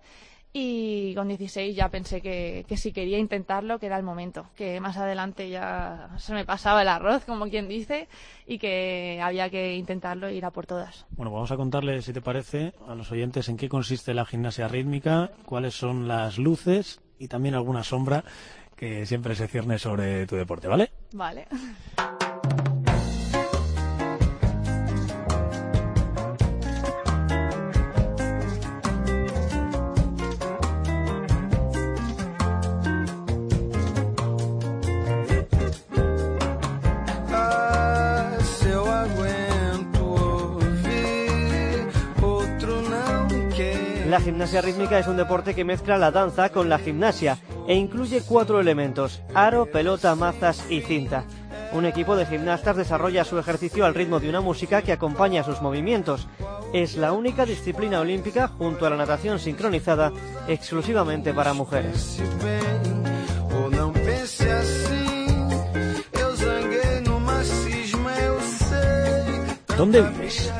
y 0.52 1.14
con 1.14 1.28
16 1.28 1.76
ya 1.76 1.90
pensé 1.90 2.20
que, 2.20 2.64
que 2.66 2.76
si 2.76 2.90
quería 2.90 3.18
intentarlo, 3.18 3.78
que 3.78 3.86
era 3.86 3.96
el 3.96 4.02
momento, 4.02 4.46
que 4.56 4.80
más 4.80 4.96
adelante 4.96 5.48
ya 5.48 6.10
se 6.18 6.34
me 6.34 6.44
pasaba 6.44 6.82
el 6.82 6.88
arroz, 6.88 7.24
como 7.24 7.46
quien 7.46 7.68
dice, 7.68 8.08
y 8.48 8.58
que 8.58 9.20
había 9.22 9.48
que 9.48 9.76
intentarlo 9.76 10.26
e 10.26 10.34
ir 10.34 10.44
a 10.44 10.50
por 10.50 10.66
todas. 10.66 11.06
Bueno, 11.10 11.30
vamos 11.30 11.52
a 11.52 11.56
contarle, 11.56 12.02
si 12.02 12.12
te 12.12 12.20
parece, 12.20 12.72
a 12.88 12.96
los 12.96 13.12
oyentes 13.12 13.48
en 13.48 13.58
qué 13.58 13.68
consiste 13.68 14.12
la 14.12 14.24
gimnasia 14.24 14.66
rítmica, 14.66 15.30
cuáles 15.44 15.74
son 15.74 16.08
las 16.08 16.36
luces 16.36 17.00
y 17.18 17.28
también 17.28 17.54
alguna 17.54 17.82
sombra 17.82 18.24
que 18.76 19.06
siempre 19.06 19.34
se 19.34 19.48
cierne 19.48 19.78
sobre 19.78 20.26
tu 20.26 20.36
deporte, 20.36 20.68
¿vale? 20.68 20.90
Vale. 21.12 21.46
La 44.16 44.22
gimnasia 44.22 44.62
rítmica 44.62 44.98
es 44.98 45.08
un 45.08 45.18
deporte 45.18 45.54
que 45.54 45.62
mezcla 45.62 45.98
la 45.98 46.10
danza 46.10 46.48
con 46.48 46.70
la 46.70 46.78
gimnasia 46.78 47.36
e 47.68 47.74
incluye 47.74 48.22
cuatro 48.26 48.58
elementos, 48.60 49.20
aro, 49.34 49.66
pelota, 49.66 50.14
mazas 50.14 50.70
y 50.70 50.80
cinta. 50.80 51.26
Un 51.72 51.84
equipo 51.84 52.16
de 52.16 52.24
gimnastas 52.24 52.78
desarrolla 52.78 53.26
su 53.26 53.38
ejercicio 53.38 53.84
al 53.84 53.94
ritmo 53.94 54.18
de 54.18 54.30
una 54.30 54.40
música 54.40 54.80
que 54.80 54.92
acompaña 54.92 55.44
sus 55.44 55.60
movimientos. 55.60 56.28
Es 56.72 56.96
la 56.96 57.12
única 57.12 57.44
disciplina 57.44 58.00
olímpica, 58.00 58.48
junto 58.48 58.86
a 58.86 58.90
la 58.90 58.96
natación 58.96 59.38
sincronizada, 59.38 60.10
exclusivamente 60.48 61.34
para 61.34 61.52
mujeres. 61.52 62.18
¿Dónde 69.76 70.00
vives? 70.00 70.50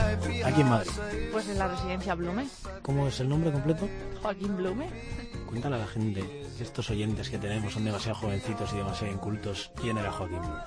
Aquí 0.45 0.61
en. 0.61 1.06
En 1.57 1.61
la 1.61 1.69
residencia 1.69 2.15
Blume. 2.15 2.49
¿Cómo 2.83 3.09
es 3.09 3.19
el 3.19 3.31
nombre 3.31 3.51
completo? 3.51 3.89
Joaquín 4.21 4.59
Blume. 4.59 4.91
Cuéntale 5.47 5.77
a 5.77 5.79
la 5.79 5.87
gente, 5.87 6.45
estos 6.61 6.91
oyentes 6.91 7.31
que 7.31 7.39
tenemos 7.39 7.73
son 7.73 7.87
demasiado 7.87 8.19
jovencitos 8.19 8.75
y 8.75 8.77
demasiado 8.77 9.15
incultos. 9.15 9.73
¿Quién 9.81 9.97
era 9.97 10.13
Joaquín 10.13 10.41
Blume? 10.41 10.61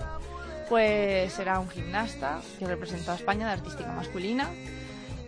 Pues 0.68 1.38
era 1.38 1.60
un 1.60 1.70
gimnasta 1.70 2.42
que 2.58 2.66
representó 2.66 3.12
a 3.12 3.16
España 3.18 3.46
de 3.46 3.54
artística 3.54 3.92
masculina. 3.92 4.50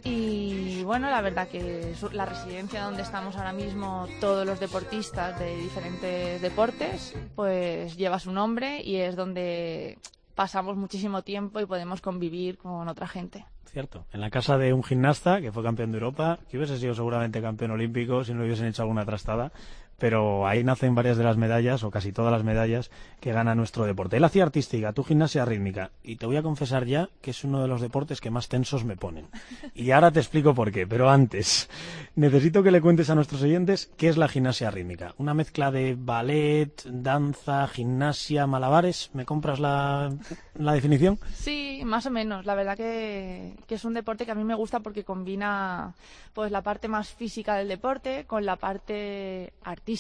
Y 0.04 0.82
bueno, 0.82 1.12
la 1.12 1.22
verdad 1.22 1.48
que 1.48 1.94
la 2.12 2.26
residencia 2.26 2.84
donde 2.84 3.04
estamos 3.04 3.36
ahora 3.36 3.54
mismo, 3.54 4.08
todos 4.20 4.48
los 4.48 4.60
deportistas 4.60 5.38
de 5.38 5.58
diferentes 5.58 6.42
deportes, 6.42 7.14
pues 7.36 7.96
lleva 7.98 8.18
su 8.18 8.32
nombre 8.32 8.82
y 8.82 8.96
es 8.96 9.16
donde 9.16 10.00
pasamos 10.34 10.76
muchísimo 10.76 11.22
tiempo 11.22 11.60
y 11.60 11.68
podemos 11.68 12.02
convivir 12.02 12.58
con 12.58 12.88
otra 12.88 13.08
gente. 13.08 13.46
Cierto. 13.72 14.06
En 14.12 14.20
la 14.20 14.30
casa 14.30 14.58
de 14.58 14.74
un 14.74 14.84
gimnasta 14.84 15.40
que 15.40 15.54
fue 15.54 15.64
campeón 15.64 15.92
de 15.92 15.98
Europa, 15.98 16.40
que 16.50 16.58
hubiese 16.58 16.78
sido 16.78 16.94
seguramente 16.94 17.42
campeón 17.42 17.72
olímpico 17.72 18.26
si 18.26 18.34
no 18.34 18.40
le 18.40 18.48
hubiesen 18.48 18.68
hecho 18.68 18.82
alguna 18.82 19.06
trastada, 19.06 19.54
pero 20.02 20.48
ahí 20.48 20.64
nacen 20.64 20.96
varias 20.96 21.16
de 21.16 21.24
las 21.24 21.38
medallas, 21.38 21.84
o 21.84 21.92
casi 21.92 22.12
todas 22.12 22.32
las 22.32 22.44
medallas, 22.44 22.90
que 23.20 23.32
gana 23.32 23.54
nuestro 23.54 23.86
deporte. 23.86 24.18
Él 24.18 24.24
hacía 24.24 24.42
artística, 24.42 24.94
tú 24.94 25.04
gimnasia 25.04 25.46
rítmica, 25.46 25.92
y 26.04 26.16
te 26.16 26.26
voy 26.26 26.38
a 26.38 26.42
confesar 26.42 26.88
ya 26.88 27.10
que 27.22 27.30
es 27.30 27.44
uno 27.44 27.62
de 27.62 27.68
los 27.68 27.82
deportes 27.82 28.20
que 28.20 28.32
más 28.32 28.50
tensos 28.50 28.84
me 28.84 28.98
ponen. 28.98 29.28
Y 29.76 29.92
ahora 29.92 30.10
te 30.10 30.20
explico 30.20 30.56
por 30.56 30.72
qué, 30.72 30.88
pero 30.88 31.12
antes, 31.12 31.70
necesito 32.16 32.64
que 32.64 32.72
le 32.72 32.82
cuentes 32.82 33.12
a 33.12 33.16
nuestros 33.16 33.44
oyentes 33.44 33.92
qué 33.96 34.10
es 34.10 34.18
la 34.18 34.28
gimnasia 34.28 34.72
rítmica. 34.72 35.14
Una 35.20 35.36
mezcla 35.36 35.70
de 35.70 35.96
ballet, 35.96 36.82
danza, 36.86 37.68
gimnasia, 37.68 38.48
malabares. 38.48 39.12
¿Me 39.14 39.26
compras 39.26 39.60
la, 39.60 40.12
la 40.56 40.74
definición? 40.74 41.20
Sí, 41.32 41.84
más 41.86 42.08
o 42.08 42.10
menos. 42.10 42.48
La 42.48 42.56
verdad 42.56 42.76
que, 42.76 43.56
que 43.68 43.76
es 43.76 43.86
un 43.86 43.94
deporte 43.94 44.26
que 44.26 44.32
a 44.32 44.36
mí 44.36 44.44
me 44.44 44.56
gusta 44.56 44.80
porque 44.80 45.04
combina 45.04 45.94
pues 46.34 46.52
la 46.52 46.64
parte 46.64 46.88
más 46.88 47.10
física 47.10 47.56
del 47.56 47.68
deporte 47.68 48.26
con 48.26 48.48
la 48.48 48.56
parte 48.56 49.54
artística. 49.64 49.91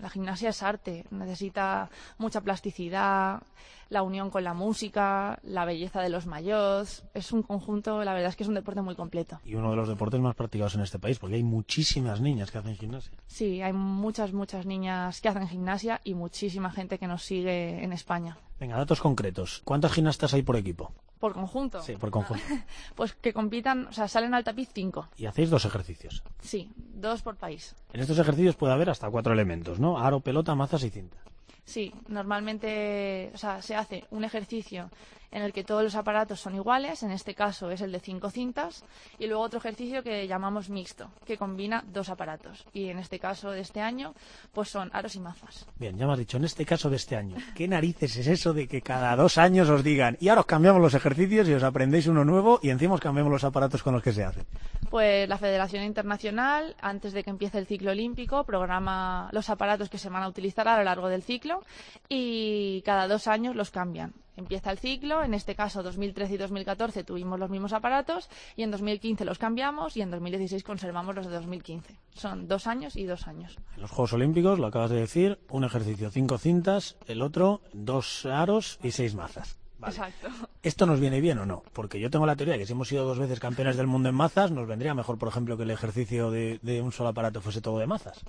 La 0.00 0.08
gimnasia 0.08 0.50
es 0.50 0.62
arte, 0.62 1.04
necesita 1.10 1.90
mucha 2.18 2.40
plasticidad, 2.40 3.42
la 3.88 4.02
unión 4.02 4.30
con 4.30 4.44
la 4.44 4.54
música, 4.54 5.38
la 5.42 5.64
belleza 5.64 6.00
de 6.00 6.08
los 6.08 6.26
mayots. 6.26 7.04
Es 7.12 7.32
un 7.32 7.42
conjunto, 7.42 8.04
la 8.04 8.14
verdad 8.14 8.30
es 8.30 8.36
que 8.36 8.44
es 8.44 8.48
un 8.48 8.54
deporte 8.54 8.82
muy 8.82 8.94
completo. 8.94 9.40
Y 9.44 9.54
uno 9.54 9.70
de 9.70 9.76
los 9.76 9.88
deportes 9.88 10.20
más 10.20 10.34
practicados 10.34 10.74
en 10.76 10.82
este 10.82 10.98
país, 10.98 11.18
porque 11.18 11.36
hay 11.36 11.42
muchísimas 11.42 12.20
niñas 12.20 12.50
que 12.50 12.58
hacen 12.58 12.76
gimnasia. 12.76 13.12
Sí, 13.26 13.60
hay 13.62 13.72
muchas, 13.72 14.32
muchas 14.32 14.64
niñas 14.64 15.20
que 15.20 15.28
hacen 15.28 15.48
gimnasia 15.48 16.00
y 16.04 16.14
muchísima 16.14 16.70
gente 16.70 16.98
que 16.98 17.06
nos 17.06 17.22
sigue 17.24 17.82
en 17.82 17.92
España. 17.92 18.38
Venga, 18.62 18.76
datos 18.76 19.00
concretos. 19.00 19.60
¿Cuántas 19.64 19.92
gimnastas 19.92 20.34
hay 20.34 20.42
por 20.42 20.54
equipo? 20.54 20.92
Por 21.18 21.32
conjunto. 21.32 21.82
Sí, 21.82 21.96
por 21.96 22.12
conjunto. 22.12 22.44
Pues 22.94 23.12
que 23.12 23.32
compitan, 23.32 23.88
o 23.88 23.92
sea, 23.92 24.06
salen 24.06 24.34
al 24.34 24.44
tapiz 24.44 24.68
cinco. 24.72 25.08
Y 25.18 25.26
hacéis 25.26 25.50
dos 25.50 25.64
ejercicios. 25.64 26.22
Sí, 26.40 26.70
dos 26.76 27.22
por 27.22 27.34
país. 27.34 27.74
En 27.92 28.00
estos 28.00 28.20
ejercicios 28.20 28.54
puede 28.54 28.72
haber 28.72 28.88
hasta 28.88 29.10
cuatro 29.10 29.32
elementos, 29.32 29.80
¿no? 29.80 29.98
Aro, 29.98 30.20
pelota, 30.20 30.54
mazas 30.54 30.84
y 30.84 30.90
cinta. 30.90 31.16
Sí, 31.64 31.92
normalmente, 32.06 33.32
o 33.34 33.36
sea, 33.36 33.60
se 33.62 33.74
hace 33.74 34.04
un 34.10 34.22
ejercicio 34.22 34.90
en 35.32 35.42
el 35.42 35.52
que 35.52 35.64
todos 35.64 35.82
los 35.82 35.94
aparatos 35.94 36.40
son 36.40 36.54
iguales, 36.54 37.02
en 37.02 37.10
este 37.10 37.34
caso 37.34 37.70
es 37.70 37.80
el 37.80 37.90
de 37.90 38.00
cinco 38.00 38.30
cintas, 38.30 38.84
y 39.18 39.26
luego 39.26 39.42
otro 39.42 39.58
ejercicio 39.58 40.02
que 40.02 40.28
llamamos 40.28 40.68
mixto, 40.68 41.10
que 41.26 41.36
combina 41.36 41.84
dos 41.92 42.10
aparatos. 42.10 42.64
Y 42.72 42.88
en 42.88 42.98
este 42.98 43.18
caso 43.18 43.50
de 43.50 43.60
este 43.60 43.80
año, 43.80 44.14
pues 44.52 44.68
son 44.68 44.90
aros 44.92 45.16
y 45.16 45.20
mazas. 45.20 45.66
Bien, 45.76 45.96
ya 45.96 46.06
me 46.06 46.12
has 46.12 46.18
dicho, 46.18 46.36
en 46.36 46.44
este 46.44 46.64
caso 46.66 46.90
de 46.90 46.96
este 46.96 47.16
año, 47.16 47.36
¿qué 47.54 47.66
narices 47.66 48.16
es 48.16 48.26
eso 48.26 48.52
de 48.52 48.68
que 48.68 48.82
cada 48.82 49.16
dos 49.16 49.38
años 49.38 49.68
os 49.68 49.82
digan, 49.82 50.16
y 50.20 50.28
ahora 50.28 50.42
os 50.42 50.46
cambiamos 50.46 50.80
los 50.82 50.94
ejercicios 50.94 51.48
y 51.48 51.54
os 51.54 51.62
aprendéis 51.62 52.06
uno 52.06 52.24
nuevo 52.24 52.60
y 52.62 52.70
encima 52.70 52.94
os 52.94 53.00
cambiamos 53.00 53.32
los 53.32 53.44
aparatos 53.44 53.82
con 53.82 53.94
los 53.94 54.02
que 54.02 54.12
se 54.12 54.24
hacen? 54.24 54.44
Pues 54.90 55.28
la 55.28 55.38
Federación 55.38 55.84
Internacional, 55.84 56.76
antes 56.80 57.12
de 57.14 57.24
que 57.24 57.30
empiece 57.30 57.58
el 57.58 57.66
ciclo 57.66 57.92
olímpico, 57.92 58.44
programa 58.44 59.30
los 59.32 59.48
aparatos 59.48 59.88
que 59.88 59.98
se 59.98 60.10
van 60.10 60.22
a 60.22 60.28
utilizar 60.28 60.68
a 60.68 60.76
lo 60.76 60.84
largo 60.84 61.08
del 61.08 61.22
ciclo 61.22 61.62
y 62.08 62.82
cada 62.82 63.08
dos 63.08 63.26
años 63.26 63.56
los 63.56 63.70
cambian. 63.70 64.12
Empieza 64.36 64.70
el 64.70 64.78
ciclo, 64.78 65.22
en 65.22 65.34
este 65.34 65.54
caso 65.54 65.82
2013 65.82 66.34
y 66.34 66.36
2014 66.38 67.04
tuvimos 67.04 67.38
los 67.38 67.50
mismos 67.50 67.72
aparatos 67.72 68.30
y 68.56 68.62
en 68.62 68.70
2015 68.70 69.24
los 69.24 69.38
cambiamos 69.38 69.96
y 69.96 70.02
en 70.02 70.10
2016 70.10 70.64
conservamos 70.64 71.14
los 71.14 71.26
de 71.26 71.32
2015. 71.32 71.98
Son 72.14 72.48
dos 72.48 72.66
años 72.66 72.96
y 72.96 73.04
dos 73.04 73.28
años. 73.28 73.58
En 73.74 73.82
los 73.82 73.90
Juegos 73.90 74.14
Olímpicos, 74.14 74.58
lo 74.58 74.66
acabas 74.66 74.90
de 74.90 75.00
decir, 75.00 75.38
un 75.50 75.64
ejercicio 75.64 76.10
cinco 76.10 76.38
cintas, 76.38 76.96
el 77.06 77.20
otro 77.20 77.60
dos 77.72 78.24
aros 78.24 78.78
y 78.82 78.92
seis 78.92 79.14
mazas. 79.14 79.58
Vale. 79.78 79.94
Exacto. 79.94 80.28
¿Esto 80.62 80.86
nos 80.86 81.00
viene 81.00 81.20
bien 81.20 81.38
o 81.38 81.46
no? 81.46 81.64
Porque 81.72 81.98
yo 81.98 82.08
tengo 82.08 82.24
la 82.24 82.36
teoría 82.36 82.54
de 82.54 82.60
que 82.60 82.66
si 82.66 82.72
hemos 82.72 82.88
sido 82.88 83.04
dos 83.04 83.18
veces 83.18 83.40
campeones 83.40 83.76
del 83.76 83.88
mundo 83.88 84.08
en 84.08 84.14
mazas, 84.14 84.52
nos 84.52 84.66
vendría 84.68 84.94
mejor, 84.94 85.18
por 85.18 85.28
ejemplo, 85.28 85.56
que 85.56 85.64
el 85.64 85.72
ejercicio 85.72 86.30
de, 86.30 86.60
de 86.62 86.80
un 86.80 86.92
solo 86.92 87.08
aparato 87.08 87.40
fuese 87.40 87.60
todo 87.60 87.80
de 87.80 87.88
mazas. 87.88 88.20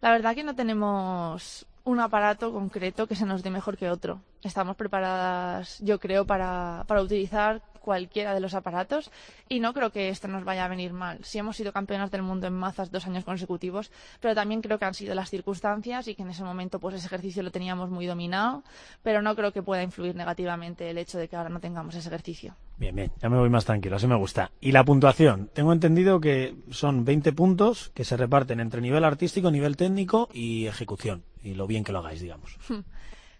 La 0.00 0.12
verdad 0.12 0.34
que 0.34 0.44
no 0.44 0.54
tenemos 0.54 1.66
un 1.84 2.00
aparato 2.00 2.52
concreto 2.52 3.06
que 3.06 3.16
se 3.16 3.24
nos 3.24 3.42
dé 3.42 3.50
mejor 3.50 3.78
que 3.78 3.90
otro. 3.90 4.20
Estamos 4.42 4.76
preparadas, 4.76 5.78
yo 5.80 5.98
creo, 5.98 6.26
para, 6.26 6.84
para 6.86 7.02
utilizar 7.02 7.60
cualquiera 7.88 8.34
de 8.34 8.40
los 8.40 8.52
aparatos 8.52 9.10
y 9.48 9.60
no 9.60 9.72
creo 9.72 9.90
que 9.90 10.10
esto 10.10 10.28
nos 10.28 10.44
vaya 10.44 10.66
a 10.66 10.68
venir 10.68 10.92
mal. 10.92 11.20
Sí 11.22 11.38
hemos 11.38 11.56
sido 11.56 11.72
campeonas 11.72 12.10
del 12.10 12.22
mundo 12.22 12.46
en 12.46 12.52
mazas 12.52 12.90
dos 12.90 13.06
años 13.06 13.24
consecutivos, 13.24 13.90
pero 14.20 14.34
también 14.34 14.60
creo 14.60 14.78
que 14.78 14.84
han 14.84 14.92
sido 14.92 15.14
las 15.14 15.30
circunstancias 15.30 16.06
y 16.06 16.14
que 16.14 16.20
en 16.20 16.28
ese 16.28 16.44
momento 16.44 16.80
pues 16.80 16.96
ese 16.96 17.06
ejercicio 17.06 17.42
lo 17.42 17.50
teníamos 17.50 17.88
muy 17.88 18.04
dominado, 18.04 18.62
pero 19.02 19.22
no 19.22 19.34
creo 19.34 19.54
que 19.54 19.62
pueda 19.62 19.82
influir 19.82 20.14
negativamente 20.14 20.90
el 20.90 20.98
hecho 20.98 21.16
de 21.16 21.28
que 21.28 21.36
ahora 21.36 21.48
no 21.48 21.60
tengamos 21.60 21.94
ese 21.94 22.08
ejercicio. 22.08 22.54
Bien, 22.76 22.94
bien, 22.94 23.10
ya 23.22 23.30
me 23.30 23.38
voy 23.38 23.48
más 23.48 23.64
tranquilo, 23.64 23.96
así 23.96 24.06
me 24.06 24.16
gusta. 24.16 24.50
Y 24.60 24.72
la 24.72 24.84
puntuación, 24.84 25.48
tengo 25.54 25.72
entendido 25.72 26.20
que 26.20 26.56
son 26.70 27.06
20 27.06 27.32
puntos 27.32 27.90
que 27.94 28.04
se 28.04 28.18
reparten 28.18 28.60
entre 28.60 28.82
nivel 28.82 29.02
artístico, 29.04 29.50
nivel 29.50 29.78
técnico 29.78 30.28
y 30.34 30.66
ejecución, 30.66 31.24
y 31.42 31.54
lo 31.54 31.66
bien 31.66 31.84
que 31.84 31.92
lo 31.92 32.00
hagáis, 32.00 32.20
digamos. 32.20 32.58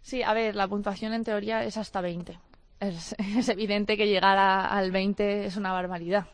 Sí, 0.00 0.23
a 0.23 0.33
ver, 0.33 0.55
la 0.57 0.69
puntuación 0.69 1.12
en 1.12 1.25
teoría 1.25 1.64
es 1.64 1.76
hasta 1.76 2.00
20. 2.00 2.38
Es, 2.81 3.14
evidente 3.49 3.97
que 3.97 4.07
llegar 4.07 4.38
a- 4.38 4.67
al 4.67 4.93
20 4.93 5.47
es 5.47 5.57
una 5.57 5.73
barbaridad. 5.73 6.26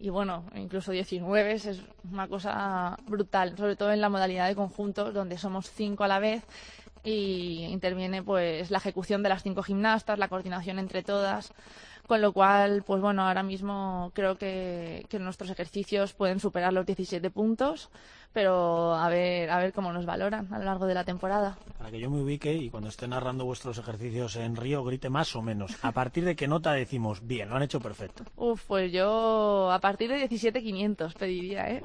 Y 0.00 0.08
bueno, 0.10 0.44
incluso 0.56 0.90
19 0.90 1.52
es 1.52 1.66
es 1.66 1.82
una 2.10 2.26
cosa 2.28 2.96
brutal, 3.06 3.56
sobre 3.56 3.76
todo 3.76 3.92
en 3.92 4.00
la 4.00 4.08
modalidad 4.08 4.48
de 4.48 4.56
conjuntos, 4.56 5.14
donde 5.14 5.38
somos 5.38 5.70
cinco 5.70 6.02
a 6.04 6.08
la 6.08 6.18
vez 6.18 6.42
y 7.04 7.64
interviene 7.70 8.22
pues 8.22 8.70
la 8.72 8.78
ejecución 8.78 9.22
de 9.22 9.28
las 9.28 9.42
cinco 9.44 9.62
gimnastas, 9.62 10.18
la 10.18 10.28
coordinación 10.28 10.78
entre 10.80 11.02
todas. 11.04 11.52
Con 12.06 12.20
lo 12.20 12.32
cual, 12.32 12.82
pues 12.84 13.00
bueno, 13.00 13.22
ahora 13.26 13.42
mismo 13.42 14.10
creo 14.14 14.36
que, 14.36 15.06
que 15.08 15.18
nuestros 15.18 15.48
ejercicios 15.50 16.12
pueden 16.12 16.38
superar 16.38 16.72
los 16.72 16.84
17 16.84 17.30
puntos, 17.30 17.88
pero 18.34 18.94
a 18.94 19.08
ver, 19.08 19.48
a 19.50 19.58
ver 19.58 19.72
cómo 19.72 19.92
nos 19.92 20.04
valoran 20.04 20.52
a 20.52 20.58
lo 20.58 20.64
largo 20.64 20.86
de 20.86 20.94
la 20.94 21.04
temporada. 21.04 21.56
Para 21.78 21.90
que 21.90 22.00
yo 22.00 22.10
me 22.10 22.20
ubique 22.20 22.52
y 22.52 22.68
cuando 22.68 22.88
esté 22.90 23.06
narrando 23.08 23.44
vuestros 23.44 23.78
ejercicios 23.78 24.36
en 24.36 24.56
Río 24.56 24.82
grite 24.84 25.08
más 25.08 25.34
o 25.36 25.40
menos. 25.42 25.72
¿A 25.82 25.92
partir 25.92 26.24
de 26.24 26.34
qué 26.36 26.48
nota 26.48 26.72
decimos, 26.72 27.26
bien, 27.26 27.48
lo 27.48 27.56
han 27.56 27.62
hecho 27.62 27.80
perfecto? 27.80 28.24
Uf, 28.36 28.62
pues 28.66 28.92
yo 28.92 29.70
a 29.70 29.78
partir 29.78 30.10
de 30.10 30.28
17.500 30.28 31.14
pediría, 31.14 31.70
¿eh? 31.70 31.82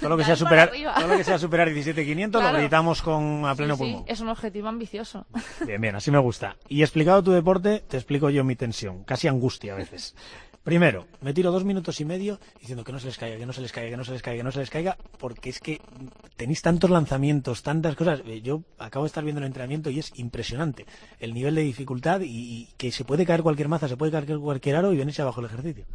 Todo 0.00 0.10
lo 0.10 0.16
que 0.16 0.24
sea 0.24 0.36
superar, 0.36 0.70
todo 0.96 1.08
lo 1.08 1.16
que 1.16 1.24
sea 1.24 1.38
superar 1.38 1.68
17.500 1.70 2.26
lo 2.32 2.40
Claro. 2.40 2.58
gritamos 2.58 3.02
con 3.02 3.44
a 3.46 3.54
pleno 3.54 3.76
Sí, 3.76 3.84
sí, 3.84 3.90
pulmón. 3.90 4.04
es 4.08 4.20
un 4.20 4.28
objetivo 4.28 4.68
ambicioso. 4.68 5.26
Bien, 5.66 5.80
bien, 5.80 5.96
así 5.96 6.10
me 6.10 6.18
gusta. 6.18 6.56
Y 6.68 6.82
explicado 6.82 7.22
tu 7.22 7.32
deporte, 7.32 7.80
te 7.88 7.96
explico 7.96 8.30
yo 8.30 8.44
mi 8.44 8.54
tensión, 8.56 9.02
casi 9.04 9.26
angustia 9.28 9.72
a 9.74 9.76
veces. 9.76 10.14
Primero, 10.68 11.06
me 11.22 11.32
tiro 11.32 11.50
dos 11.50 11.64
minutos 11.64 11.98
y 11.98 12.04
medio 12.04 12.38
diciendo 12.60 12.84
que 12.84 12.92
no 12.92 12.98
se 12.98 13.06
les 13.06 13.16
caiga, 13.16 13.38
que 13.38 13.46
no 13.46 13.54
se 13.54 13.62
les 13.62 13.72
caiga, 13.72 13.88
que 13.88 13.96
no 13.96 14.04
se 14.04 14.12
les 14.12 14.20
caiga, 14.20 14.36
que 14.36 14.44
no 14.44 14.52
se 14.52 14.58
les 14.58 14.68
caiga, 14.68 14.98
porque 15.16 15.48
es 15.48 15.60
que 15.60 15.80
tenéis 16.36 16.60
tantos 16.60 16.90
lanzamientos, 16.90 17.62
tantas 17.62 17.96
cosas. 17.96 18.20
Eh, 18.26 18.42
Yo 18.42 18.64
acabo 18.76 19.06
de 19.06 19.06
estar 19.06 19.24
viendo 19.24 19.40
el 19.40 19.46
entrenamiento 19.46 19.88
y 19.88 19.98
es 19.98 20.12
impresionante 20.18 20.84
el 21.20 21.32
nivel 21.32 21.54
de 21.54 21.62
dificultad 21.62 22.20
y, 22.22 22.68
que 22.76 22.92
se 22.92 23.06
puede 23.06 23.24
caer 23.24 23.42
cualquier 23.42 23.68
maza, 23.68 23.88
se 23.88 23.96
puede 23.96 24.12
caer 24.12 24.26
cualquier 24.38 24.76
aro 24.76 24.92
y 24.92 24.98
venirse 24.98 25.22
abajo 25.22 25.40
el 25.40 25.46
ejercicio. 25.46 25.86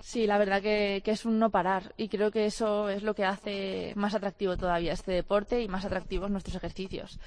Sí, 0.00 0.26
la 0.26 0.38
verdad 0.38 0.62
que, 0.62 1.02
que 1.04 1.10
es 1.10 1.26
un 1.26 1.38
no 1.38 1.50
parar 1.50 1.92
y 1.98 2.08
creo 2.08 2.30
que 2.30 2.46
eso 2.46 2.88
es 2.88 3.02
lo 3.02 3.14
que 3.14 3.26
hace 3.26 3.92
más 3.94 4.14
atractivo 4.14 4.56
todavía 4.56 4.94
este 4.94 5.12
deporte 5.12 5.60
y 5.60 5.68
más 5.68 5.84
atractivos 5.84 6.30
nuestros 6.30 6.56
ejercicios. 6.56 7.18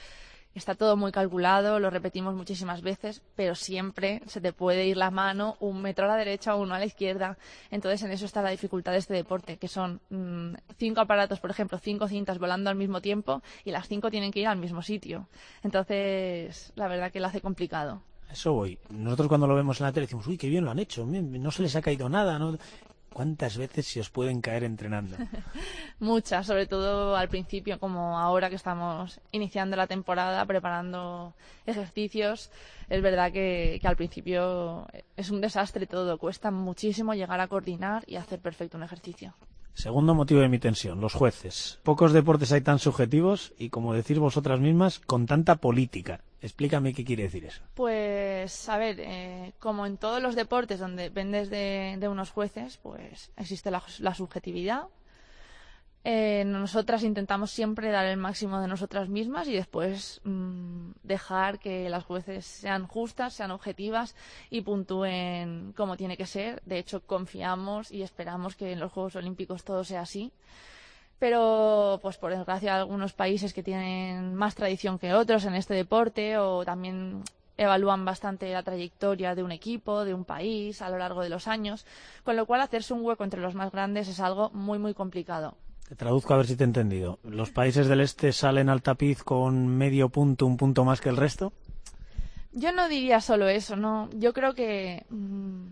Está 0.55 0.75
todo 0.75 0.97
muy 0.97 1.11
calculado, 1.11 1.79
lo 1.79 1.89
repetimos 1.89 2.35
muchísimas 2.35 2.81
veces, 2.81 3.21
pero 3.35 3.55
siempre 3.55 4.21
se 4.25 4.41
te 4.41 4.53
puede 4.53 4.87
ir 4.87 4.97
la 4.97 5.11
mano 5.11 5.55
un 5.59 5.81
metro 5.81 6.05
a 6.05 6.07
la 6.07 6.15
derecha 6.15 6.55
o 6.55 6.61
uno 6.61 6.73
a 6.73 6.79
la 6.79 6.85
izquierda. 6.85 7.37
Entonces, 7.69 8.03
en 8.03 8.11
eso 8.11 8.25
está 8.25 8.41
la 8.41 8.49
dificultad 8.49 8.91
de 8.91 8.97
este 8.99 9.13
deporte, 9.13 9.57
que 9.57 9.67
son 9.67 10.01
mm, 10.09 10.55
cinco 10.77 11.01
aparatos, 11.01 11.39
por 11.39 11.51
ejemplo, 11.51 11.77
cinco 11.77 12.07
cintas 12.07 12.39
volando 12.39 12.69
al 12.69 12.75
mismo 12.75 13.01
tiempo 13.01 13.41
y 13.63 13.71
las 13.71 13.87
cinco 13.87 14.09
tienen 14.09 14.31
que 14.31 14.39
ir 14.39 14.47
al 14.47 14.57
mismo 14.57 14.81
sitio. 14.81 15.27
Entonces, 15.63 16.71
la 16.75 16.87
verdad 16.87 17.11
que 17.11 17.19
lo 17.19 17.27
hace 17.27 17.41
complicado. 17.41 18.01
Eso 18.31 18.53
voy. 18.53 18.77
Nosotros 18.89 19.29
cuando 19.29 19.47
lo 19.47 19.55
vemos 19.55 19.79
en 19.79 19.85
la 19.85 19.93
tele 19.93 20.05
decimos, 20.05 20.27
uy, 20.27 20.37
qué 20.37 20.49
bien 20.49 20.65
lo 20.65 20.71
han 20.71 20.79
hecho, 20.79 21.05
no 21.05 21.51
se 21.51 21.61
les 21.61 21.75
ha 21.75 21.81
caído 21.81 22.09
nada. 22.09 22.37
¿Cuántas 23.11 23.57
veces 23.57 23.87
se 23.87 23.99
os 23.99 24.09
pueden 24.09 24.41
caer 24.41 24.63
entrenando? 24.63 25.17
Muchas, 25.99 26.45
sobre 26.45 26.67
todo 26.67 27.15
al 27.15 27.29
principio, 27.29 27.79
como 27.79 28.19
ahora 28.19 28.49
que 28.49 28.55
estamos 28.55 29.19
iniciando 29.31 29.75
la 29.75 29.87
temporada, 29.87 30.45
preparando 30.45 31.33
ejercicios. 31.65 32.51
Es 32.89 33.01
verdad 33.01 33.31
que, 33.31 33.79
que, 33.81 33.87
al 33.87 33.95
principio 33.95 34.87
es 35.15 35.31
un 35.31 35.41
desastre 35.41 35.87
todo, 35.87 36.17
cuesta 36.17 36.51
muchísimo 36.51 37.13
llegar 37.13 37.39
a 37.39 37.47
coordinar 37.47 38.03
y 38.07 38.17
hacer 38.17 38.39
perfecto 38.39 38.77
un 38.77 38.83
ejercicio. 38.83 39.33
Segundo 39.73 40.15
motivo 40.15 40.41
de 40.41 40.49
mi 40.49 40.57
tensión, 40.57 40.99
los 41.01 41.13
jueces. 41.13 41.79
Pocos 41.83 42.11
deportes 42.11 42.51
hay 42.51 42.61
tan 42.61 42.79
subjetivos 42.79 43.53
y, 43.59 43.69
como 43.69 43.93
decís 43.93 44.17
vosotras 44.17 44.59
mismas, 44.59 44.97
con 44.97 45.27
tanta 45.27 45.57
política. 45.57 46.21
Explícame 46.41 46.93
qué 46.93 47.03
quiere 47.03 47.23
decir 47.23 47.45
eso. 47.45 47.61
Pues, 47.73 48.69
a 48.69 48.77
ver, 48.77 48.99
eh, 48.99 49.53
como 49.59 49.85
en 49.85 49.97
todos 49.97 50.21
los 50.21 50.35
deportes 50.35 50.79
donde 50.79 51.03
dependes 51.03 51.49
de, 51.49 52.07
unos 52.09 52.29
jueces, 52.31 52.77
pues 52.77 53.31
existe 53.35 53.71
la 53.71 54.13
subjetividad, 54.13 54.87
eh, 56.09 56.45
nosotras 56.45 57.03
intentamos 57.03 57.51
siempre 57.51 57.91
dar 57.91 58.05
el 58.05 58.15
máximo 58.15 58.61
de 58.61 58.69
nosotras 58.69 59.09
mismas 59.09 59.45
y 59.49 59.53
después 59.53 60.21
mm, 60.23 60.91
dejar 61.03 61.59
que 61.59 61.89
las 61.89 62.05
jueces 62.05 62.45
sean 62.45 62.87
justas, 62.87 63.33
sean 63.33 63.51
objetivas 63.51 64.15
y 64.49 64.61
puntúen 64.61 65.73
como 65.75 65.97
tiene 65.97 66.15
que 66.15 66.25
ser. 66.25 66.61
De 66.65 66.77
hecho, 66.79 67.01
confiamos 67.01 67.91
y 67.91 68.03
esperamos 68.03 68.55
que 68.55 68.71
en 68.71 68.79
los 68.79 68.93
Juegos 68.93 69.17
Olímpicos 69.17 69.65
todo 69.65 69.83
sea 69.83 69.99
así. 69.99 70.31
Pero, 71.19 71.99
pues 72.01 72.17
por 72.17 72.31
desgracia, 72.31 72.75
algunos 72.75 73.13
países 73.13 73.53
que 73.53 73.63
tienen 73.63 74.35
más 74.35 74.55
tradición 74.55 74.99
que 74.99 75.13
otros 75.13 75.45
en 75.45 75.55
este 75.55 75.73
deporte 75.73 76.37
o 76.37 76.63
también 76.63 77.23
evalúan 77.57 78.05
bastante 78.05 78.51
la 78.51 78.63
trayectoria 78.63 79.33
de 79.33 79.43
un 79.43 79.51
equipo, 79.51 80.05
de 80.05 80.13
un 80.13 80.25
país 80.25 80.81
a 80.81 80.89
lo 80.89 80.97
largo 80.97 81.21
de 81.21 81.29
los 81.29 81.47
años, 81.47 81.85
con 82.23 82.35
lo 82.35 82.45
cual 82.45 82.61
hacerse 82.61 82.93
un 82.93 83.03
hueco 83.03 83.23
entre 83.23 83.41
los 83.41 83.55
más 83.55 83.71
grandes 83.71 84.07
es 84.07 84.19
algo 84.19 84.51
muy 84.51 84.77
muy 84.77 84.93
complicado. 84.93 85.55
Te 85.87 85.95
traduzco 85.95 86.33
a 86.33 86.37
ver 86.37 86.47
si 86.47 86.55
te 86.55 86.63
he 86.63 86.67
entendido. 86.67 87.17
¿Los 87.23 87.49
países 87.49 87.87
del 87.87 88.01
este 88.01 88.33
salen 88.33 88.69
al 88.69 88.81
tapiz 88.81 89.23
con 89.23 89.67
medio 89.67 90.09
punto, 90.09 90.45
un 90.45 90.57
punto 90.57 90.83
más 90.83 90.99
que 90.99 91.09
el 91.09 91.17
resto? 91.17 91.53
Yo 92.51 92.73
no 92.73 92.89
diría 92.89 93.21
solo 93.21 93.47
eso, 93.47 93.75
no. 93.75 94.09
Yo 94.13 94.33
creo 94.33 94.53
que, 94.53 95.05
mm, 95.09 95.67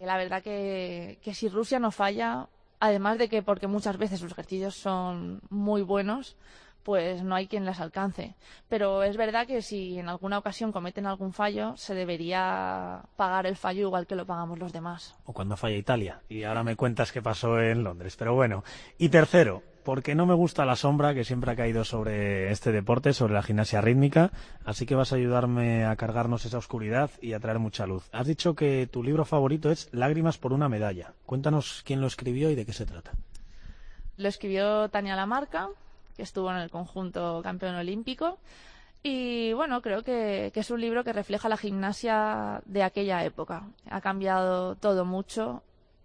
la 0.00 0.16
verdad 0.16 0.42
que, 0.42 1.18
que 1.22 1.32
si 1.32 1.48
Rusia 1.48 1.78
no 1.78 1.92
falla, 1.92 2.48
además 2.82 3.16
de 3.16 3.28
que 3.28 3.42
porque 3.42 3.68
muchas 3.68 3.96
veces 3.96 4.18
sus 4.18 4.32
ejercicios 4.32 4.74
son 4.74 5.40
muy 5.50 5.82
buenos, 5.82 6.36
pues 6.82 7.22
no 7.22 7.36
hay 7.36 7.46
quien 7.46 7.64
las 7.64 7.78
alcance. 7.78 8.34
Pero 8.68 9.04
es 9.04 9.16
verdad 9.16 9.46
que 9.46 9.62
si 9.62 10.00
en 10.00 10.08
alguna 10.08 10.38
ocasión 10.38 10.72
cometen 10.72 11.06
algún 11.06 11.32
fallo, 11.32 11.76
se 11.76 11.94
debería 11.94 13.02
pagar 13.14 13.46
el 13.46 13.54
fallo 13.54 13.82
igual 13.82 14.08
que 14.08 14.16
lo 14.16 14.26
pagamos 14.26 14.58
los 14.58 14.72
demás. 14.72 15.14
O 15.26 15.32
cuando 15.32 15.56
falla 15.56 15.76
Italia. 15.76 16.22
Y 16.28 16.42
ahora 16.42 16.64
me 16.64 16.74
cuentas 16.74 17.12
qué 17.12 17.22
pasó 17.22 17.60
en 17.60 17.84
Londres. 17.84 18.16
Pero 18.16 18.34
bueno. 18.34 18.64
Y 18.98 19.10
tercero, 19.10 19.62
porque 19.84 20.14
no 20.14 20.26
me 20.26 20.34
gusta 20.34 20.64
la 20.64 20.76
sombra 20.76 21.14
que 21.14 21.24
siempre 21.24 21.50
ha 21.50 21.56
caído 21.56 21.84
sobre 21.84 22.50
este 22.50 22.72
deporte, 22.72 23.12
sobre 23.12 23.34
la 23.34 23.42
gimnasia 23.42 23.80
rítmica, 23.80 24.30
así 24.64 24.86
que 24.86 24.94
vas 24.94 25.12
a 25.12 25.16
ayudarme 25.16 25.84
a 25.84 25.96
cargarnos 25.96 26.44
esa 26.44 26.58
oscuridad 26.58 27.10
y 27.20 27.32
a 27.32 27.40
traer 27.40 27.58
mucha 27.58 27.86
luz. 27.86 28.08
Has 28.12 28.26
dicho 28.26 28.54
que 28.54 28.86
tu 28.86 29.02
libro 29.02 29.24
favorito 29.24 29.70
es 29.70 29.88
Lágrimas 29.92 30.38
por 30.38 30.52
una 30.52 30.68
medalla. 30.68 31.14
Cuéntanos 31.26 31.82
quién 31.84 32.00
lo 32.00 32.06
escribió 32.06 32.50
y 32.50 32.54
de 32.54 32.66
qué 32.66 32.72
se 32.72 32.86
trata. 32.86 33.12
Lo 34.16 34.28
escribió 34.28 34.88
Tania 34.88 35.16
Lamarca, 35.16 35.68
que 36.16 36.22
estuvo 36.22 36.50
en 36.50 36.58
el 36.58 36.70
conjunto 36.70 37.40
campeón 37.42 37.74
olímpico. 37.74 38.38
Y 39.02 39.52
bueno, 39.54 39.82
creo 39.82 40.02
que, 40.02 40.52
es 40.54 40.70
un 40.70 40.80
libro 40.80 41.02
que 41.02 41.12
refleja 41.12 41.48
la 41.48 41.56
gimnasia 41.56 42.62
de 42.66 42.84
aquella 42.84 43.24
época. 43.24 43.64
Ha 43.90 44.00
cambiado 44.00 44.76
todo 44.76 45.04
mucho. 45.04 45.62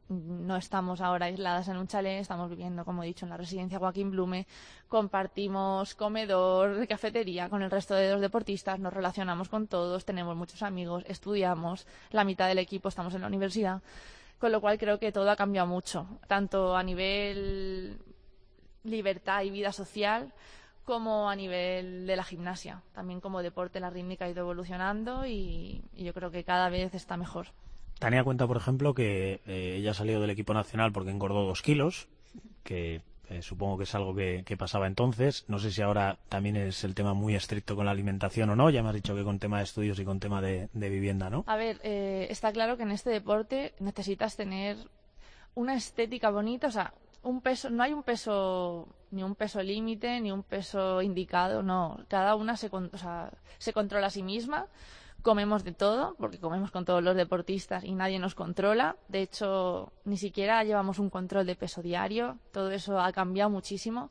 No 0.10 0.56
estamos 0.56 1.02
ahora 1.02 1.26
aisladas 1.26 1.68
en 1.68 1.78
un 1.78 1.88
chalet, 1.88 2.22
estamos 2.22 2.50
viviendo, 2.50 2.86
como 2.86 3.04
he 3.04 3.08
dicho, 3.08 3.26
en 3.26 3.30
la 3.30 3.38
residencia 3.38 3.78
Joaquín 3.78 4.12
Blume. 4.12 4.48
Compartimos 4.88 5.96
comedor, 5.96 6.88
cafetería 6.88 7.50
con 7.50 7.62
el 7.62 7.70
resto 7.70 7.94
de 7.94 8.12
los 8.12 8.22
deportistas, 8.22 8.80
nos 8.80 8.94
relacionamos 8.94 9.50
con 9.50 9.68
todos, 9.68 10.06
tenemos 10.06 10.38
muchos 10.38 10.64
amigos, 10.64 11.04
estudiamos, 11.08 11.86
la 12.12 12.24
mitad 12.24 12.48
del 12.48 12.60
equipo 12.60 12.88
estamos 12.88 13.14
en 13.16 13.22
la 13.22 13.28
universidad. 13.28 13.82
Con 14.40 14.52
lo 14.52 14.62
cual 14.62 14.78
creo 14.78 15.00
que 15.00 15.12
todo 15.12 15.30
ha 15.30 15.36
cambiado 15.36 15.68
mucho, 15.68 16.08
tanto 16.28 16.76
a 16.78 16.84
nivel 16.84 18.00
libertad 18.84 19.44
y 19.44 19.50
vida 19.50 19.72
social 19.72 20.32
como 20.88 21.30
a 21.30 21.36
nivel 21.36 22.08
de 22.08 22.16
la 22.16 22.24
gimnasia. 22.24 22.82
También 22.94 23.20
como 23.20 23.44
deporte 23.44 23.82
la 23.82 23.90
rítmica 23.90 24.24
ha 24.24 24.30
ido 24.30 24.40
evolucionando 24.40 25.26
y, 25.26 25.84
yo 25.94 26.14
creo 26.14 26.32
que 26.32 26.46
cada 26.46 26.70
vez 26.70 26.94
está 26.94 27.18
mejor. 27.18 27.48
Tania 28.00 28.24
cuenta, 28.24 28.48
por 28.48 28.58
ejemplo, 28.58 28.94
que 28.94 29.42
eh, 29.48 29.76
ella 29.78 29.94
salió 29.94 30.20
del 30.20 30.30
equipo 30.30 30.54
nacional 30.54 30.92
porque 30.92 31.12
engordó 31.12 31.46
dos 31.46 31.62
kilos, 31.62 32.08
que 32.64 33.02
eh, 33.30 33.42
supongo 33.42 33.78
que 33.78 33.84
es 33.84 33.96
algo 33.96 34.16
que, 34.16 34.44
pasaba 34.58 34.88
entonces. 34.88 35.46
No 35.48 35.60
sé 35.60 35.72
si 35.72 35.82
ahora 35.82 36.18
también 36.30 36.56
es 36.56 36.84
el 36.84 36.96
tema 36.96 37.14
muy 37.14 37.36
estricto 37.36 37.76
con 37.76 37.86
la 37.86 37.92
alimentación 37.92 38.50
o 38.50 38.56
no. 38.56 38.70
Ya 38.70 38.84
me 38.84 38.90
has 38.90 38.96
dicho 38.96 39.16
que 39.16 39.24
con 39.24 39.40
tema 39.40 39.58
de 39.58 39.64
estudios 39.64 40.00
y 40.00 40.06
con 40.06 40.20
tema 40.20 40.42
de, 40.42 40.70
vivienda, 40.74 41.30
¿no? 41.30 41.44
A 41.48 41.58
ver, 41.58 41.80
eh, 41.84 42.28
está 42.30 42.52
claro 42.52 42.78
que 42.78 42.84
en 42.84 42.92
este 42.92 43.10
deporte 43.10 43.74
necesitas 43.80 44.38
tener 44.38 44.78
una 45.56 45.76
estética 45.76 46.30
bonita, 46.30 46.68
o 46.68 46.72
sea, 46.72 46.94
un 47.24 47.42
peso, 47.42 47.70
no 47.70 47.84
hay 47.84 47.92
un 47.92 48.04
peso, 48.04 48.88
ni 49.12 49.24
un 49.24 49.36
peso 49.36 49.62
límite, 49.62 50.22
ni 50.22 50.32
un 50.32 50.44
peso 50.44 51.02
indicado, 51.02 51.64
no. 51.64 52.06
Cada 52.08 52.36
una 52.36 52.56
se, 52.56 52.70
se 53.58 53.74
controla 53.74 54.08
a 54.08 54.12
sí 54.12 54.24
misma. 54.24 54.68
Comemos 55.22 55.64
de 55.64 55.74
todo, 55.74 56.16
porque 56.18 56.40
comemos 56.40 56.72
con 56.72 56.86
todos 56.86 57.04
los 57.04 57.16
deportistas 57.16 57.84
y 57.84 57.94
nadie 57.94 58.20
nos 58.20 58.36
controla. 58.36 58.96
De 59.08 59.22
hecho, 59.22 59.92
ni 60.06 60.18
siquiera 60.18 60.64
llevamos 60.64 61.00
un 61.00 61.10
control 61.10 61.46
de 61.46 61.56
peso 61.56 61.82
diario. 61.82 62.38
Todo 62.52 62.72
eso 62.72 63.00
ha 63.00 63.12
cambiado 63.12 63.50
muchísimo. 63.50 64.10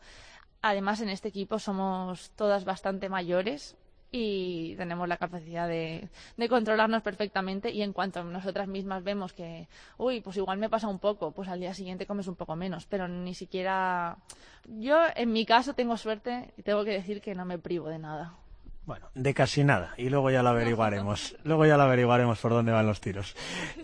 Además, 0.62 1.00
en 1.00 1.08
este 1.08 1.28
equipo 1.28 1.58
somos 1.58 2.30
todas 2.32 2.64
bastante 2.64 3.08
mayores, 3.08 3.76
y 4.12 4.74
tenemos 4.76 5.08
la 5.08 5.16
capacidad 5.16 5.68
de, 5.68 6.08
controlarnos 6.48 7.02
perfectamente 7.02 7.70
y 7.70 7.82
en 7.82 7.92
cuanto 7.92 8.22
nosotras 8.24 8.68
mismas 8.68 9.02
vemos 9.02 9.32
que, 9.32 9.68
uy, 9.98 10.20
pues 10.20 10.36
igual 10.36 10.58
me 10.58 10.70
pasa 10.70 10.88
un 10.88 10.98
poco, 10.98 11.32
pues 11.32 11.48
al 11.48 11.60
día 11.60 11.74
siguiente 11.74 12.06
comes 12.06 12.28
un 12.28 12.36
poco 12.36 12.56
menos, 12.56 12.86
pero 12.86 13.08
ni 13.08 13.34
siquiera... 13.34 14.18
Yo 14.64 14.98
en 15.14 15.32
mi 15.32 15.46
caso 15.46 15.74
tengo 15.74 15.96
suerte 15.96 16.52
y 16.56 16.62
tengo 16.62 16.84
que 16.84 16.92
decir 16.92 17.20
que 17.20 17.34
no 17.34 17.44
me 17.44 17.58
privo 17.58 17.88
de 17.88 17.98
nada. 17.98 18.34
Bueno, 18.86 19.10
de 19.16 19.34
casi 19.34 19.64
nada. 19.64 19.94
Y 19.96 20.10
luego 20.10 20.30
ya 20.30 20.44
lo 20.44 20.50
averiguaremos. 20.50 21.36
luego 21.42 21.66
ya 21.66 21.76
lo 21.76 21.82
averiguaremos 21.82 22.38
por 22.38 22.52
dónde 22.52 22.70
van 22.70 22.86
los 22.86 23.00
tiros. 23.00 23.34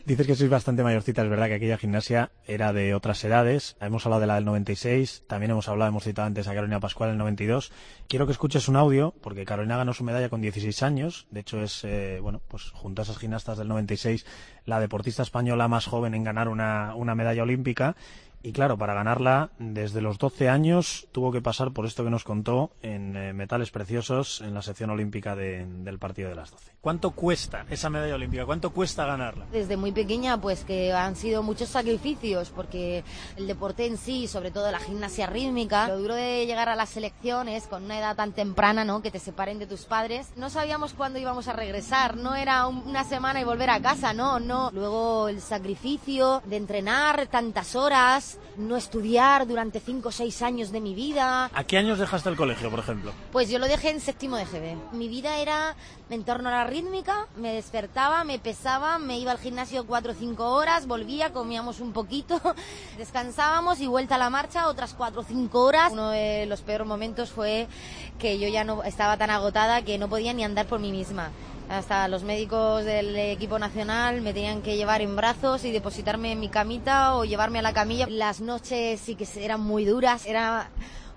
Dices 0.06 0.28
que 0.28 0.36
sois 0.36 0.48
bastante 0.48 0.84
mayorcita. 0.84 1.22
Es 1.22 1.28
verdad 1.28 1.48
que 1.48 1.54
aquella 1.54 1.76
gimnasia 1.76 2.30
era 2.46 2.72
de 2.72 2.94
otras 2.94 3.24
edades. 3.24 3.76
Hemos 3.80 4.06
hablado 4.06 4.20
de 4.20 4.28
la 4.28 4.36
del 4.36 4.44
96. 4.44 5.24
También 5.26 5.50
hemos 5.50 5.68
hablado, 5.68 5.88
hemos 5.88 6.04
citado 6.04 6.26
antes 6.26 6.46
a 6.46 6.54
Carolina 6.54 6.78
Pascual 6.78 7.08
en 7.08 7.14
el 7.14 7.18
92. 7.18 7.72
Quiero 8.06 8.26
que 8.26 8.32
escuches 8.32 8.68
un 8.68 8.76
audio, 8.76 9.12
porque 9.20 9.44
Carolina 9.44 9.76
ganó 9.76 9.92
su 9.92 10.04
medalla 10.04 10.28
con 10.28 10.40
16 10.40 10.84
años. 10.84 11.26
De 11.32 11.40
hecho, 11.40 11.60
es, 11.60 11.82
eh, 11.82 12.20
bueno, 12.22 12.40
pues 12.46 12.70
junto 12.70 13.02
a 13.02 13.04
esas 13.04 13.18
gimnastas 13.18 13.58
del 13.58 13.66
96, 13.66 14.24
la 14.66 14.78
deportista 14.78 15.24
española 15.24 15.66
más 15.66 15.86
joven 15.86 16.14
en 16.14 16.22
ganar 16.22 16.46
una, 16.46 16.94
una 16.94 17.16
medalla 17.16 17.42
olímpica. 17.42 17.96
Y 18.44 18.52
claro, 18.52 18.76
para 18.76 18.94
ganarla, 18.94 19.50
desde 19.58 20.00
los 20.00 20.18
12 20.18 20.48
años 20.48 21.06
tuvo 21.12 21.30
que 21.30 21.40
pasar 21.40 21.72
por 21.72 21.86
esto 21.86 22.02
que 22.02 22.10
nos 22.10 22.24
contó 22.24 22.72
en 22.82 23.16
eh, 23.16 23.32
metales 23.32 23.70
preciosos 23.70 24.40
en 24.40 24.52
la 24.52 24.62
sección 24.62 24.90
olímpica 24.90 25.36
del 25.36 25.98
partido 25.98 26.28
de 26.28 26.34
las 26.34 26.50
12. 26.50 26.72
¿Cuánto 26.80 27.12
cuesta 27.12 27.64
esa 27.70 27.88
medalla 27.88 28.16
olímpica? 28.16 28.44
¿Cuánto 28.44 28.70
cuesta 28.70 29.06
ganarla? 29.06 29.46
Desde 29.52 29.76
muy 29.76 29.92
pequeña, 29.92 30.40
pues 30.40 30.64
que 30.64 30.92
han 30.92 31.14
sido 31.14 31.44
muchos 31.44 31.68
sacrificios, 31.68 32.50
porque 32.50 33.04
el 33.36 33.46
deporte 33.46 33.86
en 33.86 33.96
sí, 33.96 34.26
sobre 34.26 34.50
todo 34.50 34.70
la 34.72 34.80
gimnasia 34.80 35.28
rítmica, 35.28 35.86
lo 35.86 35.98
duro 35.98 36.14
de 36.16 36.44
llegar 36.44 36.68
a 36.68 36.74
las 36.74 36.88
selecciones 36.90 37.68
con 37.68 37.84
una 37.84 38.00
edad 38.00 38.16
tan 38.16 38.32
temprana, 38.32 38.84
¿no? 38.84 39.02
Que 39.02 39.12
te 39.12 39.20
separen 39.20 39.60
de 39.60 39.66
tus 39.66 39.84
padres. 39.84 40.32
No 40.36 40.50
sabíamos 40.50 40.94
cuándo 40.94 41.20
íbamos 41.20 41.46
a 41.46 41.52
regresar, 41.52 42.16
no 42.16 42.34
era 42.34 42.66
una 42.66 43.04
semana 43.04 43.40
y 43.40 43.44
volver 43.44 43.70
a 43.70 43.80
casa, 43.80 44.12
no, 44.12 44.40
no. 44.40 44.70
Luego 44.72 45.28
el 45.28 45.40
sacrificio 45.40 46.42
de 46.46 46.56
entrenar 46.56 47.28
tantas 47.28 47.76
horas 47.76 48.31
es 48.32 48.38
no 48.56 48.76
estudiar 48.76 49.46
durante 49.46 49.80
cinco 49.80 50.08
o 50.10 50.12
seis 50.12 50.42
años 50.42 50.70
de 50.72 50.80
mi 50.80 50.94
vida. 50.94 51.50
¿A 51.52 51.64
qué 51.64 51.78
años 51.78 51.98
dejaste 51.98 52.28
el 52.28 52.36
colegio, 52.36 52.70
por 52.70 52.78
ejemplo? 52.80 53.12
Pues 53.32 53.48
yo 53.48 53.58
lo 53.58 53.66
dejé 53.66 53.90
en 53.90 54.00
séptimo 54.00 54.36
de 54.36 54.44
GB. 54.44 54.92
Mi 54.92 55.08
vida 55.08 55.38
era 55.38 55.74
en 56.10 56.24
torno 56.24 56.48
a 56.48 56.52
la 56.52 56.64
rítmica, 56.64 57.26
me 57.36 57.54
despertaba, 57.54 58.24
me 58.24 58.38
pesaba, 58.38 58.98
me 58.98 59.18
iba 59.18 59.32
al 59.32 59.38
gimnasio 59.38 59.86
cuatro 59.86 60.12
o 60.12 60.14
cinco 60.14 60.50
horas, 60.50 60.86
volvía, 60.86 61.32
comíamos 61.32 61.80
un 61.80 61.92
poquito, 61.92 62.40
descansábamos 62.98 63.80
y 63.80 63.86
vuelta 63.86 64.16
a 64.16 64.18
la 64.18 64.30
marcha 64.30 64.68
otras 64.68 64.94
cuatro 64.94 65.22
o 65.22 65.24
cinco 65.24 65.62
horas. 65.62 65.92
Uno 65.92 66.10
de 66.10 66.46
los 66.46 66.60
peores 66.60 66.86
momentos 66.86 67.30
fue 67.30 67.68
que 68.18 68.38
yo 68.38 68.48
ya 68.48 68.64
no 68.64 68.82
estaba 68.84 69.16
tan 69.16 69.30
agotada 69.30 69.82
que 69.82 69.98
no 69.98 70.08
podía 70.08 70.32
ni 70.32 70.44
andar 70.44 70.66
por 70.66 70.80
mí 70.80 70.92
misma. 70.92 71.30
Hasta 71.72 72.06
los 72.08 72.22
médicos 72.22 72.84
del 72.84 73.16
equipo 73.16 73.58
nacional 73.58 74.20
me 74.20 74.34
tenían 74.34 74.60
que 74.60 74.76
llevar 74.76 75.00
en 75.00 75.16
brazos 75.16 75.64
y 75.64 75.72
depositarme 75.72 76.32
en 76.32 76.38
mi 76.40 76.50
camita 76.50 77.14
o 77.16 77.24
llevarme 77.24 77.60
a 77.60 77.62
la 77.62 77.72
camilla. 77.72 78.06
Las 78.10 78.42
noches 78.42 79.00
sí 79.00 79.14
que 79.14 79.26
eran 79.42 79.60
muy 79.62 79.86
duras, 79.86 80.26
eran 80.26 80.66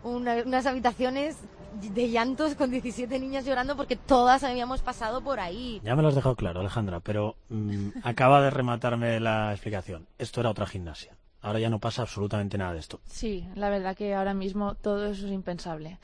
una- 0.04 0.44
unas 0.46 0.66
habitaciones 0.66 1.36
de 1.82 2.10
llantos 2.10 2.56
con 2.56 2.72
17 2.72 3.20
niñas 3.20 3.44
llorando 3.44 3.76
porque 3.76 3.98
todas 3.98 4.46
habíamos 4.46 4.82
pasado 4.82 5.20
por 5.22 5.42
ahí. 5.42 5.82
Ya 5.84 5.94
me 5.94 6.02
lo 6.02 6.08
has 6.08 6.16
dejado 6.16 6.36
claro, 6.38 6.62
Alejandra, 6.62 7.02
pero 7.02 7.36
mm, 7.50 7.90
acaba 8.04 8.42
de 8.42 8.50
rematarme 8.50 9.20
la 9.20 9.52
explicación. 9.52 10.08
Esto 10.18 10.40
era 10.40 10.52
otra 10.52 10.66
gimnasia. 10.66 11.18
Ahora 11.42 11.60
ya 11.60 11.70
no 11.70 11.80
pasa 11.80 12.04
absolutamente 12.04 12.58
nada 12.58 12.72
de 12.72 12.80
esto. 12.80 13.02
Sí, 13.08 13.46
la 13.56 13.70
verdad 13.70 13.96
que 13.98 14.16
ahora 14.16 14.34
mismo 14.34 14.76
todo 14.76 15.06
eso 15.08 15.26
es 15.28 15.34
impensable. 15.34 16.00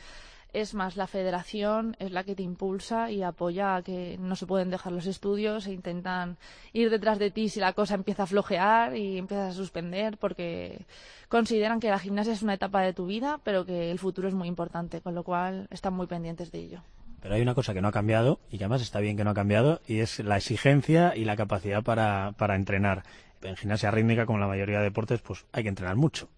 Es 0.53 0.73
más, 0.73 0.97
la 0.97 1.07
federación 1.07 1.95
es 1.99 2.11
la 2.11 2.25
que 2.25 2.35
te 2.35 2.43
impulsa 2.43 3.09
y 3.09 3.23
apoya 3.23 3.77
a 3.77 3.83
que 3.83 4.17
no 4.19 4.35
se 4.35 4.45
pueden 4.45 4.69
dejar 4.69 4.91
los 4.91 5.05
estudios 5.05 5.65
e 5.65 5.71
intentan 5.71 6.37
ir 6.73 6.89
detrás 6.89 7.19
de 7.19 7.31
ti 7.31 7.47
si 7.47 7.61
la 7.61 7.71
cosa 7.71 7.95
empieza 7.95 8.23
a 8.23 8.27
flojear 8.27 8.97
y 8.97 9.17
empiezas 9.17 9.51
a 9.51 9.57
suspender 9.57 10.17
porque 10.17 10.85
consideran 11.29 11.79
que 11.79 11.89
la 11.89 11.99
gimnasia 11.99 12.33
es 12.33 12.43
una 12.43 12.55
etapa 12.55 12.81
de 12.81 12.91
tu 12.91 13.05
vida, 13.05 13.39
pero 13.45 13.65
que 13.65 13.91
el 13.91 13.99
futuro 13.99 14.27
es 14.27 14.33
muy 14.33 14.49
importante, 14.49 14.99
con 14.99 15.15
lo 15.15 15.23
cual 15.23 15.67
están 15.71 15.93
muy 15.93 16.07
pendientes 16.07 16.51
de 16.51 16.59
ello. 16.59 16.83
Pero 17.21 17.35
hay 17.35 17.41
una 17.41 17.55
cosa 17.55 17.73
que 17.73 17.81
no 17.81 17.87
ha 17.87 17.93
cambiado 17.93 18.41
y 18.49 18.57
que 18.57 18.65
además 18.65 18.81
está 18.81 18.99
bien 18.99 19.15
que 19.15 19.23
no 19.23 19.29
ha 19.29 19.35
cambiado 19.35 19.79
y 19.87 19.99
es 19.99 20.19
la 20.19 20.35
exigencia 20.35 21.15
y 21.15 21.23
la 21.23 21.37
capacidad 21.37 21.81
para, 21.81 22.33
para 22.37 22.55
entrenar. 22.55 23.03
En 23.41 23.55
gimnasia 23.55 23.89
rítmica, 23.89 24.25
como 24.25 24.39
la 24.39 24.47
mayoría 24.47 24.79
de 24.79 24.85
deportes, 24.85 25.21
pues 25.21 25.45
hay 25.53 25.63
que 25.63 25.69
entrenar 25.69 25.95
mucho. 25.95 26.29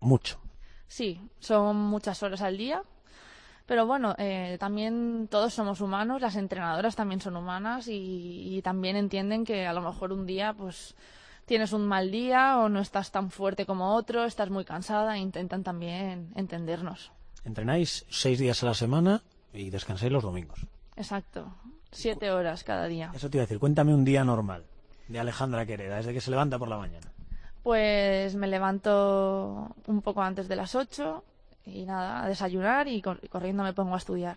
Mucho. 0.00 0.40
Sí, 0.86 1.20
son 1.38 1.76
muchas 1.76 2.22
horas 2.22 2.40
al 2.40 2.56
día, 2.56 2.82
pero 3.68 3.86
bueno, 3.86 4.14
eh, 4.16 4.56
también 4.58 5.28
todos 5.30 5.52
somos 5.52 5.82
humanos, 5.82 6.22
las 6.22 6.36
entrenadoras 6.36 6.96
también 6.96 7.20
son 7.20 7.36
humanas 7.36 7.86
y, 7.86 8.56
y 8.56 8.62
también 8.62 8.96
entienden 8.96 9.44
que 9.44 9.66
a 9.66 9.74
lo 9.74 9.82
mejor 9.82 10.10
un 10.10 10.24
día 10.24 10.54
pues 10.54 10.96
tienes 11.44 11.74
un 11.74 11.86
mal 11.86 12.10
día 12.10 12.60
o 12.60 12.70
no 12.70 12.80
estás 12.80 13.12
tan 13.12 13.30
fuerte 13.30 13.66
como 13.66 13.94
otro, 13.94 14.24
estás 14.24 14.48
muy 14.48 14.64
cansada 14.64 15.16
e 15.16 15.18
intentan 15.18 15.64
también 15.64 16.32
entendernos. 16.34 17.12
Entrenáis 17.44 18.06
seis 18.08 18.38
días 18.38 18.62
a 18.62 18.66
la 18.66 18.74
semana 18.74 19.22
y 19.52 19.68
descansáis 19.68 20.12
los 20.12 20.22
domingos. 20.22 20.66
Exacto, 20.96 21.54
siete 21.92 22.30
horas 22.30 22.64
cada 22.64 22.86
día. 22.86 23.12
Eso 23.14 23.28
te 23.28 23.36
iba 23.36 23.42
a 23.42 23.46
decir, 23.46 23.58
cuéntame 23.58 23.92
un 23.92 24.02
día 24.02 24.24
normal 24.24 24.64
de 25.08 25.20
Alejandra 25.20 25.66
Quereda, 25.66 25.96
desde 25.96 26.14
que 26.14 26.22
se 26.22 26.30
levanta 26.30 26.58
por 26.58 26.68
la 26.68 26.78
mañana. 26.78 27.12
Pues 27.62 28.34
me 28.34 28.46
levanto 28.46 29.74
un 29.86 30.00
poco 30.00 30.22
antes 30.22 30.48
de 30.48 30.56
las 30.56 30.74
8 30.74 31.22
y 31.72 31.84
nada, 31.84 32.24
a 32.24 32.28
desayunar 32.28 32.88
y 32.88 33.00
cor- 33.02 33.20
corriendo 33.28 33.62
me 33.62 33.72
pongo 33.72 33.94
a 33.94 33.98
estudiar. 33.98 34.36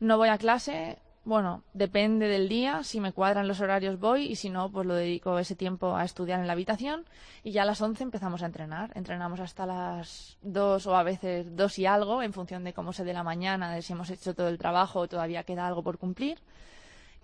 No 0.00 0.16
voy 0.18 0.28
a 0.28 0.38
clase, 0.38 0.98
bueno, 1.24 1.62
depende 1.74 2.26
del 2.26 2.48
día, 2.48 2.82
si 2.82 2.98
me 3.00 3.12
cuadran 3.12 3.46
los 3.46 3.60
horarios 3.60 4.00
voy 4.00 4.24
y 4.26 4.34
si 4.36 4.50
no, 4.50 4.70
pues 4.70 4.86
lo 4.86 4.94
dedico 4.94 5.38
ese 5.38 5.54
tiempo 5.54 5.94
a 5.96 6.04
estudiar 6.04 6.40
en 6.40 6.46
la 6.48 6.54
habitación 6.54 7.04
y 7.44 7.52
ya 7.52 7.62
a 7.62 7.64
las 7.66 7.80
11 7.80 8.02
empezamos 8.02 8.42
a 8.42 8.46
entrenar. 8.46 8.90
Entrenamos 8.96 9.38
hasta 9.38 9.64
las 9.66 10.36
2 10.42 10.86
o 10.88 10.96
a 10.96 11.02
veces 11.04 11.46
2 11.56 11.78
y 11.78 11.86
algo 11.86 12.22
en 12.22 12.32
función 12.32 12.64
de 12.64 12.72
cómo 12.72 12.92
se 12.92 13.04
dé 13.04 13.12
la 13.12 13.22
mañana, 13.22 13.72
de 13.72 13.82
si 13.82 13.92
hemos 13.92 14.10
hecho 14.10 14.34
todo 14.34 14.48
el 14.48 14.58
trabajo 14.58 15.00
o 15.00 15.08
todavía 15.08 15.44
queda 15.44 15.66
algo 15.68 15.82
por 15.84 15.98
cumplir. 15.98 16.38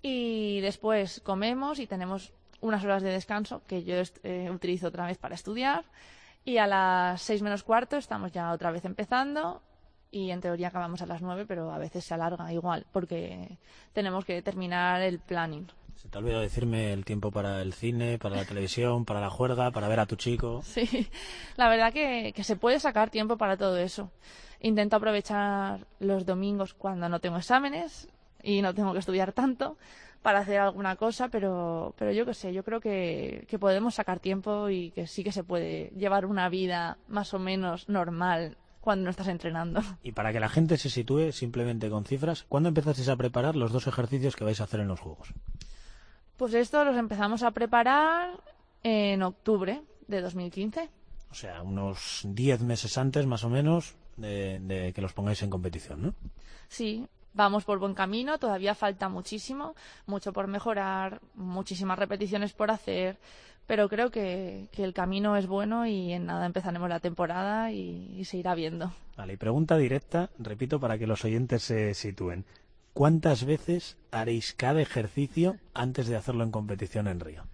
Y 0.03 0.61
después 0.61 1.21
comemos 1.25 1.81
y 1.81 1.87
tenemos 1.89 2.33
unas 2.61 2.85
horas 2.85 3.03
de 3.03 3.11
descanso 3.11 3.63
que 3.67 3.83
yo 3.85 3.97
eh, 4.23 4.49
utilizo 4.53 4.89
otra 4.89 5.07
vez 5.07 5.19
para 5.19 5.35
estudiar. 5.35 5.85
Y 6.49 6.57
a 6.57 6.67
las 6.67 7.21
seis 7.21 7.43
menos 7.43 7.63
cuarto 7.63 7.99
estamos 7.99 8.33
ya 8.33 8.53
otra 8.53 8.71
vez 8.71 8.83
empezando. 8.87 9.61
Y 10.11 10.31
en 10.31 10.41
teoría 10.41 10.69
acabamos 10.69 11.03
a 11.03 11.07
las 11.07 11.21
nueve, 11.21 11.45
pero 11.47 11.71
a 11.71 11.77
veces 11.77 12.07
se 12.07 12.15
alarga 12.15 12.51
igual 12.51 12.87
porque 12.91 13.59
tenemos 13.93 14.25
que 14.25 14.41
terminar 14.41 15.03
el 15.03 15.19
planning. 15.19 15.67
Se 15.97 16.09
te 16.09 16.17
ha 16.17 16.21
olvidado 16.21 16.41
decirme 16.41 16.95
el 16.95 17.05
tiempo 17.05 17.31
para 17.31 17.61
el 17.61 17.75
cine, 17.75 18.17
para 18.17 18.37
la 18.37 18.47
televisión, 18.47 19.05
para 19.05 19.21
la 19.21 19.29
juerga, 19.29 19.71
para 19.73 19.89
ver 19.89 20.01
a 20.01 20.07
tu 20.07 20.17
chico. 20.17 20.63
Sí, 20.65 21.11
la 21.57 21.69
verdad 21.69 21.93
que, 21.93 22.33
que 22.35 22.45
se 22.45 22.57
puede 22.57 22.81
sacar 22.81 23.11
tiempo 23.11 23.37
para 23.37 23.59
todo 23.59 23.77
eso. 23.77 24.11
Intento 24.61 24.97
aprovechar 24.97 25.87
los 26.01 26.25
domingos 26.25 26.73
cuando 26.73 27.11
no 27.11 27.21
tengo 27.21 27.37
exámenes 27.37 28.09
y 28.43 28.63
no 28.63 28.73
tengo 28.73 28.95
que 28.95 29.01
estudiar 29.01 29.35
tanto 29.35 29.77
para 30.23 30.41
hacer 30.41 30.59
alguna 30.59 30.97
cosa, 30.97 31.29
pero, 31.29 31.95
pero 31.97 32.13
yo 32.13 32.27
qué 32.27 32.35
sé, 32.35 32.53
yo 32.53 32.65
creo 32.65 32.81
que, 32.81 33.45
que 33.49 33.59
podemos 33.59 33.95
sacar 33.95 34.21
tiempo 34.21 34.69
y 34.69 34.91
que 34.91 35.07
sí 35.07 35.23
que 35.25 35.33
se 35.33 35.45
puede 35.45 35.93
llevar 35.97 36.27
una 36.27 36.49
vida 36.49 36.99
más 37.09 37.35
o 37.35 37.39
menos 37.39 37.89
normal 37.89 38.57
cuando 38.81 39.05
no 39.05 39.11
estás 39.11 39.29
entrenando. 39.29 39.81
Y 40.03 40.13
para 40.13 40.33
que 40.33 40.41
la 40.41 40.49
gente 40.49 40.77
se 40.77 40.91
sitúe 40.91 41.33
simplemente 41.33 41.91
con 41.91 42.05
cifras, 42.05 42.45
¿cuándo 42.49 42.69
empezasteis 42.69 43.09
a 43.09 43.17
preparar 43.17 43.57
los 43.57 43.73
dos 43.73 43.87
ejercicios 43.87 44.35
que 44.35 44.45
vais 44.45 44.61
a 44.61 44.65
hacer 44.65 44.81
en 44.81 44.89
los 44.89 45.01
Juegos? 45.01 45.33
Pues 46.37 46.55
esto 46.55 46.85
los 46.85 46.97
empezamos 46.97 47.43
a 47.43 47.51
preparar 47.51 48.41
en 48.83 49.23
octubre 49.23 49.83
de 50.07 50.21
2015. 50.21 50.89
O 51.31 51.35
sea, 51.35 51.63
unos 51.63 52.23
10 52.25 52.63
meses 52.63 52.97
antes, 52.97 53.27
más 53.27 53.45
o 53.45 53.51
menos, 53.51 53.97
de, 54.17 54.61
de 54.61 54.93
que 54.93 55.03
los 55.03 55.13
pongáis 55.13 55.43
en 55.43 55.51
competición, 55.51 56.03
¿no? 56.03 56.15
Sí, 56.69 57.07
vamos 57.35 57.65
por 57.65 57.79
buen 57.79 57.95
camino, 57.95 58.39
todavía 58.39 58.75
falta 58.75 59.09
muchísimo, 59.09 59.75
mucho 60.07 60.33
por 60.33 60.47
mejorar, 60.47 61.21
muchísimas 61.35 61.99
repeticiones 61.99 62.53
por 62.53 62.71
hacer, 62.71 63.19
pero 63.67 63.89
creo 63.89 64.11
que, 64.11 64.69
que 64.73 64.85
el 64.85 64.95
camino 64.95 65.37
es 65.37 65.47
bueno 65.47 65.87
y 65.87 66.13
en 66.13 66.27
nada 66.27 66.47
empezaremos 66.47 66.89
la 66.89 67.01
temporada 67.01 67.71
y, 67.71 68.15
y 68.19 68.25
se 68.25 68.39
irá 68.39 68.55
viendo. 68.55 68.93
Vale, 69.17 69.35
y 69.35 69.37
pregunta 69.37 69.77
directa, 69.77 70.31
repito, 70.39 70.81
para 70.81 70.99
que 70.99 71.07
los 71.07 71.25
oyentes 71.25 71.63
se 71.63 71.95
sitúen. 71.95 72.45
¿Cuántas 72.95 73.45
veces 73.45 73.97
haréis 74.11 74.55
cada 74.55 74.81
ejercicio 74.81 75.57
antes 75.75 76.09
de 76.09 76.17
hacerlo 76.17 76.43
en 76.43 76.51
competición 76.51 77.07
en 77.07 77.21
Río? 77.21 77.45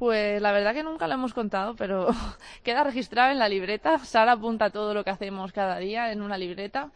Pues 0.00 0.40
la 0.40 0.50
verdad 0.52 0.72
que 0.72 0.82
nunca 0.82 1.06
lo 1.06 1.14
hemos 1.14 1.34
contado, 1.34 1.76
pero 1.76 2.08
queda 2.62 2.84
registrado 2.84 3.32
en 3.32 3.38
la 3.38 3.48
libreta. 3.48 3.98
Sara 3.98 4.32
apunta 4.32 4.70
todo 4.70 4.94
lo 4.94 5.04
que 5.04 5.10
hacemos 5.10 5.52
cada 5.52 5.78
día 5.78 6.10
en 6.10 6.22
una 6.22 6.38
libreta. 6.38 6.90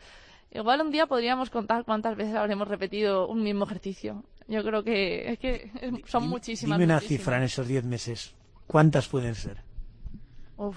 Igual 0.55 0.81
un 0.83 0.91
día 0.93 1.07
podríamos 1.07 1.51
contar 1.51 1.85
cuántas 1.85 2.17
veces 2.17 2.35
habremos 2.37 2.69
repetido 2.69 3.27
un 3.29 3.43
mismo 3.43 3.65
ejercicio. 3.65 4.23
Yo 4.47 4.63
creo 4.63 4.83
que, 4.85 5.33
es 5.33 5.39
que 5.39 5.71
son 6.07 6.23
Dime- 6.25 6.31
muchísimas. 6.31 6.79
Dime 6.79 6.85
una 6.87 6.95
muchísimas. 6.95 7.19
cifra 7.21 7.37
en 7.39 7.43
esos 7.43 7.67
10 7.67 7.85
meses. 7.85 8.35
¿Cuántas 8.67 9.09
pueden 9.09 9.35
ser? 9.35 9.59
Uf, 10.57 10.77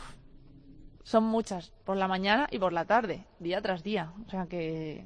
son 1.03 1.23
muchas, 1.25 1.71
por 1.85 1.95
la 1.95 2.07
mañana 2.07 2.47
y 2.51 2.57
por 2.59 2.73
la 2.73 2.85
tarde, 2.85 3.25
día 3.39 3.61
tras 3.61 3.83
día. 3.83 4.11
O 4.25 4.29
sea 4.29 4.47
que 4.47 5.05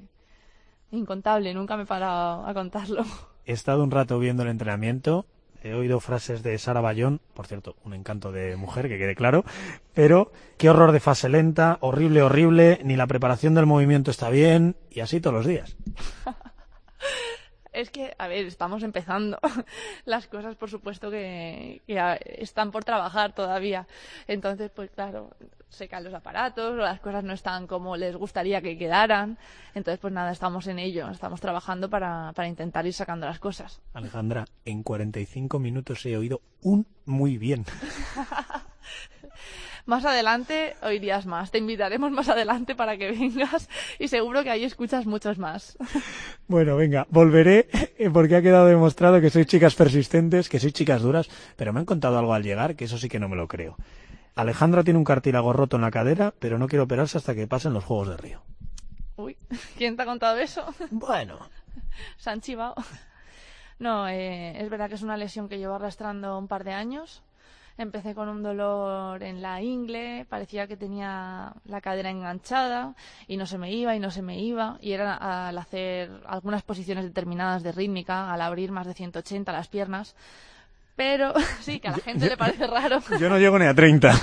incontable, 0.92 1.54
nunca 1.54 1.76
me 1.78 1.84
he 1.84 1.86
parado 1.86 2.46
a 2.46 2.54
contarlo. 2.54 3.04
He 3.46 3.54
estado 3.54 3.84
un 3.84 3.92
rato 3.92 4.20
viendo 4.20 4.44
el 4.44 4.50
entrenamiento, 4.50 5.26
he 5.64 5.74
oído 5.74 6.00
frases 6.00 6.44
de 6.44 6.58
Sara 6.58 6.82
Bayón, 6.82 7.22
por 7.34 7.48
cierto, 7.48 7.76
un 7.84 7.94
encanto 7.94 8.32
de 8.32 8.56
mujer, 8.56 8.88
que 8.88 8.98
quede 8.98 9.16
claro, 9.16 9.44
pero 9.94 10.32
qué 10.58 10.70
horror 10.70 10.92
de 10.92 11.00
fase 11.00 11.30
lenta, 11.30 11.78
horrible, 11.82 12.22
horrible, 12.22 12.80
ni 12.84 12.96
la 12.96 13.08
preparación 13.08 13.54
del 13.54 13.66
movimiento 13.66 14.12
está 14.12 14.30
bien, 14.30 14.76
y 14.90 15.02
así 15.02 15.22
todos 15.22 15.36
los 15.36 15.46
días. 15.46 15.76
Es 17.74 17.90
que, 17.90 18.14
a 18.18 18.28
ver, 18.28 18.46
estamos 18.46 18.84
empezando. 18.84 19.40
Las 20.06 20.28
cosas, 20.28 20.58
por 20.58 20.70
supuesto, 20.70 21.10
que, 21.10 21.82
que 21.88 22.20
están 22.38 22.70
por 22.70 22.84
trabajar 22.84 23.34
todavía. 23.34 23.88
Entonces, 24.28 24.70
pues 24.76 24.92
claro, 24.92 25.30
se 25.72 25.88
caen 25.88 26.04
los 26.04 26.14
aparatos 26.14 26.74
o 26.74 26.76
las 26.76 27.00
cosas 27.00 27.24
no 27.24 27.34
están 27.34 27.66
como 27.66 27.96
les 27.98 28.16
gustaría 28.16 28.62
que 28.62 28.78
quedaran. 28.78 29.38
Entonces, 29.74 30.00
pues 30.00 30.14
nada, 30.14 30.32
estamos 30.32 30.68
en 30.68 30.80
ello. 30.80 31.10
Estamos 31.10 31.40
trabajando 31.40 31.90
para, 31.90 32.34
para 32.34 32.48
intentar 32.48 32.86
ir 32.86 32.94
sacando 32.94 33.26
las 33.26 33.40
cosas. 33.40 33.82
Alejandra, 33.94 34.46
en 34.66 34.84
45 34.84 35.60
minutos 35.60 36.06
he 36.06 36.18
oído 36.18 36.42
un 36.62 36.86
muy 37.06 37.38
bien. 37.38 37.66
Más 39.86 40.06
adelante 40.06 40.76
oirías 40.84 41.26
más. 41.26 41.52
Te 41.52 41.58
invitaremos 41.58 42.12
más 42.12 42.30
adelante 42.30 42.76
para 42.76 42.98
que 42.98 43.12
vengas 43.12 43.68
y 44.00 44.08
seguro 44.08 44.44
que 44.44 44.52
ahí 44.52 44.64
escuchas 44.64 45.06
muchos 45.06 45.38
más. 45.38 45.78
Bueno, 46.48 46.76
venga, 46.76 47.08
volveré 47.10 47.68
eh, 47.98 48.10
porque 48.12 48.36
ha 48.36 48.42
quedado 48.42 48.68
demostrado 48.68 49.22
que 49.22 49.30
sois 49.30 49.48
chicas 49.48 49.74
persistentes, 49.76 50.50
que 50.50 50.60
sois 50.60 50.74
chicas 50.74 51.02
duras, 51.02 51.30
pero 51.56 51.74
me 51.74 51.80
han 51.80 51.86
contado 51.86 52.20
algo 52.20 52.34
al 52.34 52.44
llegar 52.44 52.76
que 52.76 52.86
eso 52.86 52.98
sí 52.98 53.08
que 53.10 53.20
no 53.20 53.30
me 53.30 53.36
lo 53.36 53.48
creo. 53.48 53.78
Alejandra 54.36 54.84
tiene 54.84 54.98
un 54.98 55.04
cartílago 55.04 55.54
roto 55.54 55.76
en 55.76 55.82
la 55.82 55.92
cadera, 55.92 56.34
pero 56.40 56.58
no 56.58 56.68
quiere 56.68 56.84
operarse 56.84 57.18
hasta 57.18 57.36
que 57.36 57.48
pasen 57.48 57.74
los 57.74 57.84
Juegos 57.84 58.10
de 58.10 58.18
Río. 58.18 58.42
Uy, 59.18 59.38
¿quién 59.78 59.96
te 59.96 60.04
ha 60.04 60.06
contado 60.06 60.38
eso? 60.38 60.66
Bueno, 60.90 61.40
Se 62.18 62.30
han 62.30 62.42
chivado. 62.42 62.76
No, 63.80 64.08
eh, 64.08 64.62
es 64.62 64.70
verdad 64.70 64.90
que 64.90 64.94
es 64.94 65.02
una 65.02 65.18
lesión 65.18 65.50
que 65.50 65.58
llevo 65.58 65.74
arrastrando 65.74 66.38
un 66.38 66.48
par 66.48 66.64
de 66.64 66.72
años. 66.72 67.24
Empecé 67.80 68.14
con 68.14 68.30
un 68.30 68.44
dolor 68.44 69.24
en 69.24 69.42
la 69.42 69.60
ingle, 69.60 70.28
parecía 70.30 70.68
que 70.68 70.78
tenía 70.78 71.56
la 71.66 71.82
cadera 71.82 72.12
enganchada 72.12 72.94
y 73.28 73.38
no 73.38 73.48
se 73.48 73.58
me 73.58 73.72
iba 73.74 73.96
y 73.96 74.00
no 74.00 74.12
se 74.12 74.22
me 74.22 74.40
iba. 74.40 74.78
Y 74.82 74.92
era 74.92 75.16
al 75.48 75.58
hacer 75.58 76.12
algunas 76.28 76.62
posiciones 76.62 77.06
determinadas 77.06 77.64
de 77.64 77.72
rítmica, 77.72 78.32
al 78.32 78.42
abrir 78.42 78.72
más 78.72 78.86
de 78.86 78.94
180 78.94 79.52
las 79.52 79.68
piernas. 79.68 80.16
Pero 81.02 81.34
sí, 81.62 81.80
que 81.80 81.88
a 81.88 81.92
la 81.94 81.98
gente 81.98 82.30
le 82.30 82.38
parece 82.38 82.68
raro. 82.68 83.00
Yo 83.20 83.28
no 83.28 83.40
llego 83.40 83.58
ni 83.58 83.66
a 83.66 83.74
30. 83.74 84.14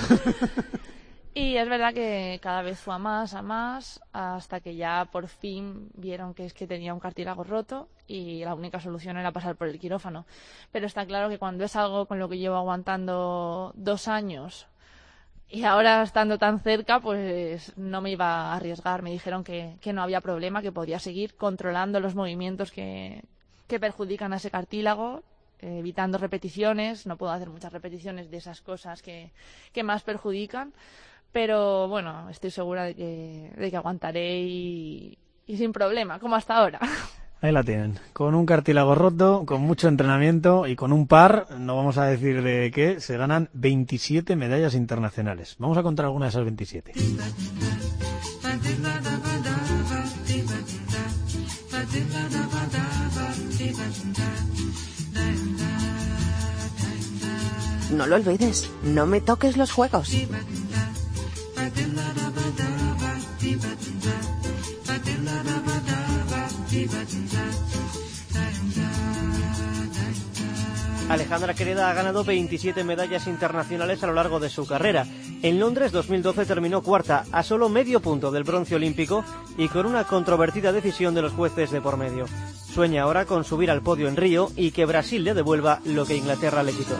Y 1.34 1.56
es 1.56 1.68
verdad 1.68 1.94
que 1.94 2.40
cada 2.42 2.62
vez 2.62 2.80
fue 2.80 2.94
a 2.94 2.98
más, 2.98 3.32
a 3.32 3.42
más, 3.42 4.00
hasta 4.12 4.58
que 4.58 4.74
ya 4.74 5.06
por 5.12 5.28
fin 5.28 5.88
vieron 5.94 6.34
que 6.34 6.44
es 6.44 6.52
que 6.52 6.66
tenía 6.66 6.92
un 6.92 6.98
cartílago 6.98 7.44
roto 7.44 7.88
y 8.08 8.42
la 8.44 8.56
única 8.56 8.80
solución 8.80 9.16
era 9.18 9.30
pasar 9.30 9.54
por 9.54 9.68
el 9.68 9.78
quirófano. 9.78 10.26
Pero 10.72 10.86
está 10.86 11.06
claro 11.06 11.28
que 11.28 11.38
cuando 11.38 11.62
es 11.62 11.76
algo 11.76 12.06
con 12.06 12.18
lo 12.18 12.28
que 12.28 12.38
llevo 12.38 12.56
aguantando 12.56 13.72
dos 13.76 14.08
años 14.08 14.66
y 15.48 15.62
ahora 15.62 16.02
estando 16.02 16.38
tan 16.38 16.58
cerca, 16.58 16.98
pues 16.98 17.72
no 17.76 18.00
me 18.00 18.10
iba 18.10 18.50
a 18.50 18.56
arriesgar. 18.56 19.02
Me 19.02 19.12
dijeron 19.12 19.44
que, 19.44 19.76
que 19.80 19.92
no 19.92 20.02
había 20.02 20.20
problema, 20.20 20.60
que 20.60 20.72
podía 20.72 20.98
seguir 20.98 21.36
controlando 21.36 22.00
los 22.00 22.16
movimientos 22.16 22.72
que, 22.72 23.22
que 23.68 23.78
perjudican 23.78 24.32
a 24.32 24.36
ese 24.38 24.50
cartílago 24.50 25.22
evitando 25.60 26.18
repeticiones, 26.18 27.06
no 27.06 27.16
puedo 27.16 27.32
hacer 27.32 27.50
muchas 27.50 27.72
repeticiones 27.72 28.30
de 28.30 28.36
esas 28.36 28.60
cosas 28.60 29.02
que, 29.02 29.32
que 29.72 29.82
más 29.82 30.02
perjudican, 30.02 30.72
pero 31.32 31.88
bueno, 31.88 32.28
estoy 32.30 32.50
segura 32.50 32.84
de 32.84 32.94
que, 32.94 33.52
de 33.56 33.70
que 33.70 33.76
aguantaré 33.76 34.40
y, 34.40 35.18
y 35.46 35.56
sin 35.56 35.72
problema, 35.72 36.18
como 36.18 36.36
hasta 36.36 36.56
ahora. 36.56 36.80
Ahí 37.40 37.52
la 37.52 37.62
tienen, 37.62 38.00
con 38.12 38.34
un 38.34 38.46
cartílago 38.46 38.96
roto, 38.96 39.44
con 39.46 39.60
mucho 39.60 39.86
entrenamiento 39.86 40.66
y 40.66 40.74
con 40.74 40.92
un 40.92 41.06
par, 41.06 41.46
no 41.56 41.76
vamos 41.76 41.96
a 41.96 42.04
decir 42.06 42.42
de 42.42 42.72
qué, 42.72 43.00
se 43.00 43.16
ganan 43.16 43.48
27 43.52 44.34
medallas 44.34 44.74
internacionales. 44.74 45.54
Vamos 45.60 45.78
a 45.78 45.84
contar 45.84 46.06
alguna 46.06 46.26
de 46.26 46.30
esas 46.30 46.42
27. 46.42 46.92
No 57.98 58.06
lo 58.06 58.14
olvides, 58.14 58.70
no 58.84 59.06
me 59.06 59.20
toques 59.20 59.56
los 59.56 59.72
juegos. 59.72 60.12
Alejandra 71.08 71.54
Quereda 71.54 71.90
ha 71.90 71.94
ganado 71.94 72.22
27 72.22 72.84
medallas 72.84 73.26
internacionales 73.26 74.00
a 74.04 74.06
lo 74.06 74.12
largo 74.12 74.38
de 74.38 74.48
su 74.48 74.64
carrera. 74.64 75.04
En 75.42 75.58
Londres 75.58 75.90
2012 75.90 76.46
terminó 76.46 76.84
cuarta, 76.84 77.24
a 77.32 77.42
solo 77.42 77.68
medio 77.68 77.98
punto 77.98 78.30
del 78.30 78.44
bronce 78.44 78.76
olímpico 78.76 79.24
y 79.56 79.66
con 79.66 79.86
una 79.86 80.04
controvertida 80.04 80.70
decisión 80.70 81.16
de 81.16 81.22
los 81.22 81.32
jueces 81.32 81.72
de 81.72 81.80
por 81.80 81.96
medio. 81.96 82.26
Sueña 82.72 83.02
ahora 83.02 83.24
con 83.24 83.42
subir 83.42 83.72
al 83.72 83.82
podio 83.82 84.06
en 84.06 84.14
Río 84.14 84.52
y 84.54 84.70
que 84.70 84.86
Brasil 84.86 85.24
le 85.24 85.34
devuelva 85.34 85.80
lo 85.84 86.06
que 86.06 86.14
Inglaterra 86.14 86.62
le 86.62 86.70
quitó. 86.70 86.94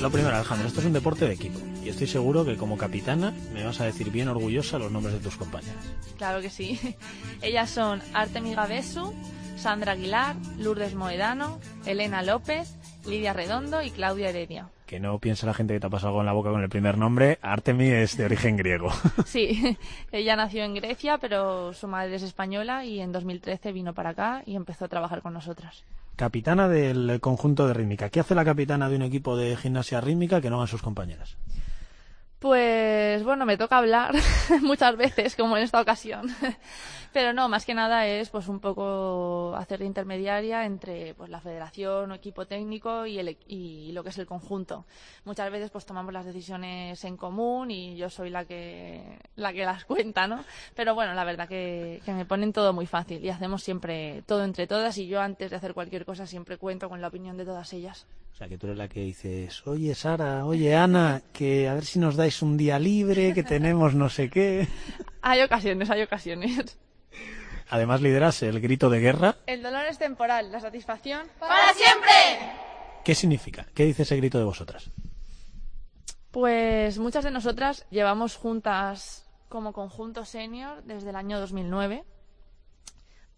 Lo 0.00 0.10
primero, 0.10 0.34
Alejandra, 0.34 0.66
esto 0.66 0.80
es 0.80 0.86
un 0.86 0.92
deporte 0.92 1.26
de 1.26 1.34
equipo 1.34 1.60
y 1.84 1.88
estoy 1.88 2.06
seguro 2.06 2.44
que 2.44 2.56
como 2.56 2.76
capitana 2.76 3.32
me 3.52 3.64
vas 3.64 3.80
a 3.80 3.84
decir 3.84 4.10
bien 4.10 4.28
orgullosa 4.28 4.78
los 4.78 4.90
nombres 4.90 5.14
de 5.14 5.20
tus 5.20 5.36
compañeras. 5.36 5.84
Claro 6.16 6.40
que 6.40 6.50
sí. 6.50 6.78
Ellas 7.42 7.70
son 7.70 8.02
Artemi 8.12 8.54
Gabesu, 8.54 9.14
Sandra 9.56 9.92
Aguilar, 9.92 10.36
Lourdes 10.58 10.94
Moedano, 10.94 11.60
Elena 11.86 12.22
López, 12.22 12.76
Lidia 13.06 13.32
Redondo 13.32 13.82
y 13.82 13.90
Claudia 13.90 14.30
Heredia. 14.30 14.68
Que 14.86 15.00
no 15.00 15.18
piense 15.18 15.46
la 15.46 15.54
gente 15.54 15.74
que 15.74 15.80
te 15.80 15.86
ha 15.86 15.90
pasado 15.90 16.08
algo 16.08 16.20
en 16.20 16.26
la 16.26 16.32
boca 16.32 16.50
con 16.50 16.62
el 16.62 16.68
primer 16.68 16.98
nombre. 16.98 17.38
Artemi 17.40 17.86
es 17.86 18.16
de 18.16 18.24
origen 18.24 18.56
griego. 18.56 18.90
Sí, 19.24 19.78
ella 20.12 20.36
nació 20.36 20.64
en 20.64 20.74
Grecia, 20.74 21.18
pero 21.18 21.72
su 21.72 21.88
madre 21.88 22.16
es 22.16 22.22
española 22.22 22.84
y 22.84 23.00
en 23.00 23.12
2013 23.12 23.72
vino 23.72 23.94
para 23.94 24.10
acá 24.10 24.42
y 24.46 24.56
empezó 24.56 24.86
a 24.86 24.88
trabajar 24.88 25.22
con 25.22 25.32
nosotras. 25.32 25.84
Capitana 26.16 26.68
del 26.68 27.20
conjunto 27.20 27.66
de 27.66 27.74
rítmica. 27.74 28.10
¿Qué 28.10 28.20
hace 28.20 28.34
la 28.34 28.44
capitana 28.44 28.88
de 28.88 28.96
un 28.96 29.02
equipo 29.02 29.36
de 29.36 29.56
gimnasia 29.56 30.00
rítmica 30.00 30.40
que 30.40 30.50
no 30.50 30.56
hagan 30.56 30.68
sus 30.68 30.82
compañeras? 30.82 31.36
Pues 32.42 33.22
bueno, 33.22 33.46
me 33.46 33.56
toca 33.56 33.78
hablar 33.78 34.16
muchas 34.62 34.96
veces, 34.96 35.36
como 35.36 35.56
en 35.56 35.62
esta 35.62 35.80
ocasión. 35.80 36.26
Pero 37.12 37.32
no, 37.32 37.48
más 37.48 37.64
que 37.64 37.72
nada 37.72 38.08
es 38.08 38.30
pues 38.30 38.48
un 38.48 38.58
poco 38.58 39.54
hacer 39.56 39.78
de 39.78 39.84
intermediaria 39.86 40.64
entre 40.64 41.14
pues 41.14 41.30
la 41.30 41.40
federación 41.40 42.10
o 42.10 42.14
equipo 42.16 42.46
técnico 42.46 43.06
y, 43.06 43.20
el, 43.20 43.38
y 43.46 43.92
lo 43.92 44.02
que 44.02 44.08
es 44.08 44.18
el 44.18 44.26
conjunto. 44.26 44.86
Muchas 45.24 45.52
veces 45.52 45.70
pues 45.70 45.86
tomamos 45.86 46.12
las 46.12 46.26
decisiones 46.26 47.04
en 47.04 47.16
común 47.16 47.70
y 47.70 47.96
yo 47.96 48.10
soy 48.10 48.30
la 48.30 48.44
que 48.44 49.20
la 49.36 49.52
que 49.52 49.64
las 49.64 49.84
cuenta, 49.84 50.26
¿no? 50.26 50.44
Pero 50.74 50.96
bueno, 50.96 51.14
la 51.14 51.22
verdad 51.22 51.48
que, 51.48 52.02
que 52.04 52.12
me 52.12 52.24
ponen 52.24 52.52
todo 52.52 52.72
muy 52.72 52.86
fácil 52.86 53.24
y 53.24 53.28
hacemos 53.28 53.62
siempre 53.62 54.22
todo 54.26 54.42
entre 54.42 54.66
todas 54.66 54.98
y 54.98 55.06
yo 55.06 55.20
antes 55.20 55.48
de 55.48 55.56
hacer 55.56 55.74
cualquier 55.74 56.04
cosa 56.04 56.26
siempre 56.26 56.56
cuento 56.56 56.88
con 56.88 57.00
la 57.00 57.06
opinión 57.06 57.36
de 57.36 57.44
todas 57.44 57.72
ellas. 57.72 58.04
O 58.32 58.34
sea, 58.34 58.48
que 58.48 58.56
tú 58.56 58.66
eres 58.66 58.78
la 58.78 58.88
que 58.88 59.00
dices, 59.00 59.66
oye 59.66 59.94
Sara, 59.94 60.46
oye 60.46 60.74
Ana, 60.74 61.22
que 61.32 61.68
a 61.68 61.74
ver 61.74 61.84
si 61.84 61.98
nos 61.98 62.16
dais 62.16 62.40
un 62.40 62.56
día 62.56 62.78
libre, 62.78 63.34
que 63.34 63.42
tenemos 63.42 63.94
no 63.94 64.08
sé 64.08 64.30
qué. 64.30 64.66
Hay 65.22 65.42
ocasiones, 65.42 65.90
hay 65.90 66.02
ocasiones. 66.02 66.78
Además 67.68 68.00
lideras 68.00 68.42
el 68.42 68.60
grito 68.60 68.90
de 68.90 69.00
guerra. 69.00 69.36
El 69.46 69.62
dolor 69.62 69.86
es 69.86 69.98
temporal, 69.98 70.50
la 70.50 70.60
satisfacción. 70.60 71.28
¡Para 71.38 71.72
siempre! 71.74 72.10
¿Qué 73.04 73.14
significa? 73.14 73.66
¿Qué 73.74 73.84
dice 73.84 74.02
ese 74.02 74.16
grito 74.16 74.38
de 74.38 74.44
vosotras? 74.44 74.90
Pues 76.32 76.98
muchas 76.98 77.24
de 77.24 77.30
nosotras 77.30 77.86
llevamos 77.90 78.36
juntas 78.36 79.30
como 79.48 79.72
conjunto 79.72 80.24
senior 80.24 80.82
desde 80.84 81.10
el 81.10 81.16
año 81.16 81.38
2009, 81.38 82.04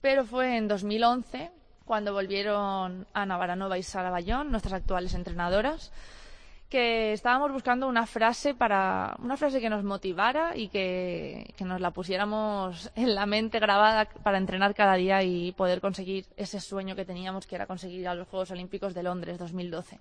pero 0.00 0.24
fue 0.24 0.56
en 0.56 0.68
2011 0.68 1.50
cuando 1.84 2.12
volvieron 2.12 3.06
Ana 3.12 3.36
Baranova 3.36 3.78
y 3.78 3.82
Sara 3.82 4.10
Bayón, 4.10 4.50
nuestras 4.50 4.74
actuales 4.74 5.14
entrenadoras, 5.14 5.92
que 6.68 7.12
estábamos 7.12 7.52
buscando 7.52 7.86
una 7.86 8.06
frase 8.06 8.54
para 8.54 9.16
una 9.20 9.36
frase 9.36 9.60
que 9.60 9.70
nos 9.70 9.84
motivara 9.84 10.56
y 10.56 10.68
que, 10.68 11.52
que, 11.56 11.64
nos 11.64 11.80
la 11.80 11.92
pusiéramos 11.92 12.90
en 12.96 13.14
la 13.14 13.26
mente 13.26 13.60
grabada 13.60 14.06
para 14.06 14.38
entrenar 14.38 14.74
cada 14.74 14.94
día 14.94 15.22
y 15.22 15.52
poder 15.52 15.80
conseguir 15.80 16.26
ese 16.36 16.60
sueño 16.60 16.96
que 16.96 17.04
teníamos 17.04 17.46
que 17.46 17.54
era 17.54 17.66
conseguir 17.66 18.08
a 18.08 18.14
los 18.14 18.26
Juegos 18.26 18.50
Olímpicos 18.50 18.94
de 18.94 19.02
Londres 19.02 19.38
2012. 19.38 20.00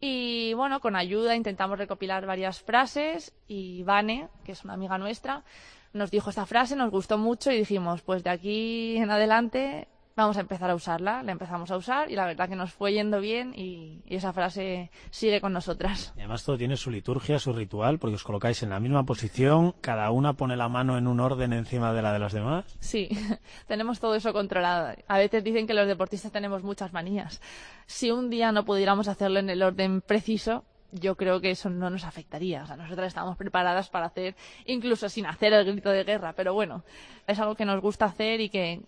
Y 0.00 0.52
bueno, 0.54 0.80
con 0.80 0.96
ayuda 0.96 1.36
intentamos 1.36 1.78
recopilar 1.78 2.26
varias 2.26 2.60
frases 2.60 3.32
y 3.46 3.82
Vane, 3.84 4.28
que 4.44 4.52
es 4.52 4.64
una 4.64 4.74
amiga 4.74 4.98
nuestra, 4.98 5.44
nos 5.92 6.10
dijo 6.10 6.30
esta 6.30 6.44
frase, 6.44 6.74
nos 6.74 6.90
gustó 6.90 7.18
mucho 7.18 7.52
y 7.52 7.58
dijimos, 7.58 8.02
pues 8.02 8.24
de 8.24 8.30
aquí 8.30 8.96
en 8.96 9.10
adelante 9.10 9.86
vamos 10.16 10.36
a 10.36 10.40
empezar 10.40 10.70
a 10.70 10.74
usarla. 10.74 11.22
La 11.22 11.32
empezamos 11.32 11.70
a 11.70 11.76
usar 11.76 12.10
y 12.10 12.14
la 12.14 12.26
verdad 12.26 12.48
que 12.48 12.56
nos 12.56 12.72
fue 12.72 12.92
yendo 12.92 13.20
bien 13.20 13.52
y, 13.54 14.02
y, 14.06 14.16
esa 14.16 14.32
frase 14.32 14.90
sigue 15.10 15.40
con 15.40 15.52
nosotras. 15.52 16.12
Y 16.16 16.20
además 16.20 16.44
todo 16.44 16.56
tiene 16.56 16.76
su 16.76 16.90
liturgia, 16.90 17.38
su 17.38 17.52
ritual, 17.52 17.98
porque 17.98 18.16
os 18.16 18.24
colocáis 18.24 18.62
en 18.62 18.70
la 18.70 18.80
misma 18.80 19.04
posición, 19.04 19.74
cada 19.80 20.10
una 20.10 20.34
pone 20.34 20.56
la 20.56 20.68
mano 20.68 20.98
en 20.98 21.06
un 21.06 21.20
orden 21.20 21.52
encima 21.52 21.92
de 21.92 22.02
la 22.02 22.12
de 22.12 22.18
las 22.18 22.32
demás. 22.32 22.64
Sí, 22.80 23.08
tenemos 23.66 24.00
todo 24.00 24.14
eso 24.14 24.32
controlado. 24.32 24.94
A 25.08 25.18
veces 25.18 25.42
dicen 25.44 25.66
que 25.66 25.74
los 25.74 25.86
deportistas 25.86 26.32
tenemos 26.32 26.62
muchas 26.62 26.92
manías. 26.92 27.40
Si 27.86 28.10
un 28.10 28.30
día 28.30 28.52
no 28.52 28.64
pudiéramos 28.64 29.08
hacerlo 29.08 29.40
en 29.40 29.50
el 29.50 29.62
orden 29.62 30.00
preciso, 30.00 30.64
yo 30.92 31.16
creo 31.16 31.40
que 31.40 31.50
eso 31.50 31.68
no 31.70 31.90
nos 31.90 32.04
afectaría. 32.04 32.62
O 32.62 32.66
sea, 32.66 32.76
nosotras 32.76 33.08
estamos 33.08 33.36
preparadas 33.36 33.90
para 33.90 34.06
hacer, 34.06 34.36
incluso 34.64 35.08
sin 35.08 35.26
hacer 35.26 35.52
el 35.52 35.64
grito 35.64 35.90
de 35.90 36.04
guerra, 36.04 36.34
pero 36.34 36.54
bueno, 36.54 36.84
es 37.26 37.38
algo 37.40 37.56
que 37.56 37.64
nos 37.64 37.80
gusta 37.80 38.06
hacer 38.06 38.40
y 38.40 38.48
que 38.48 38.80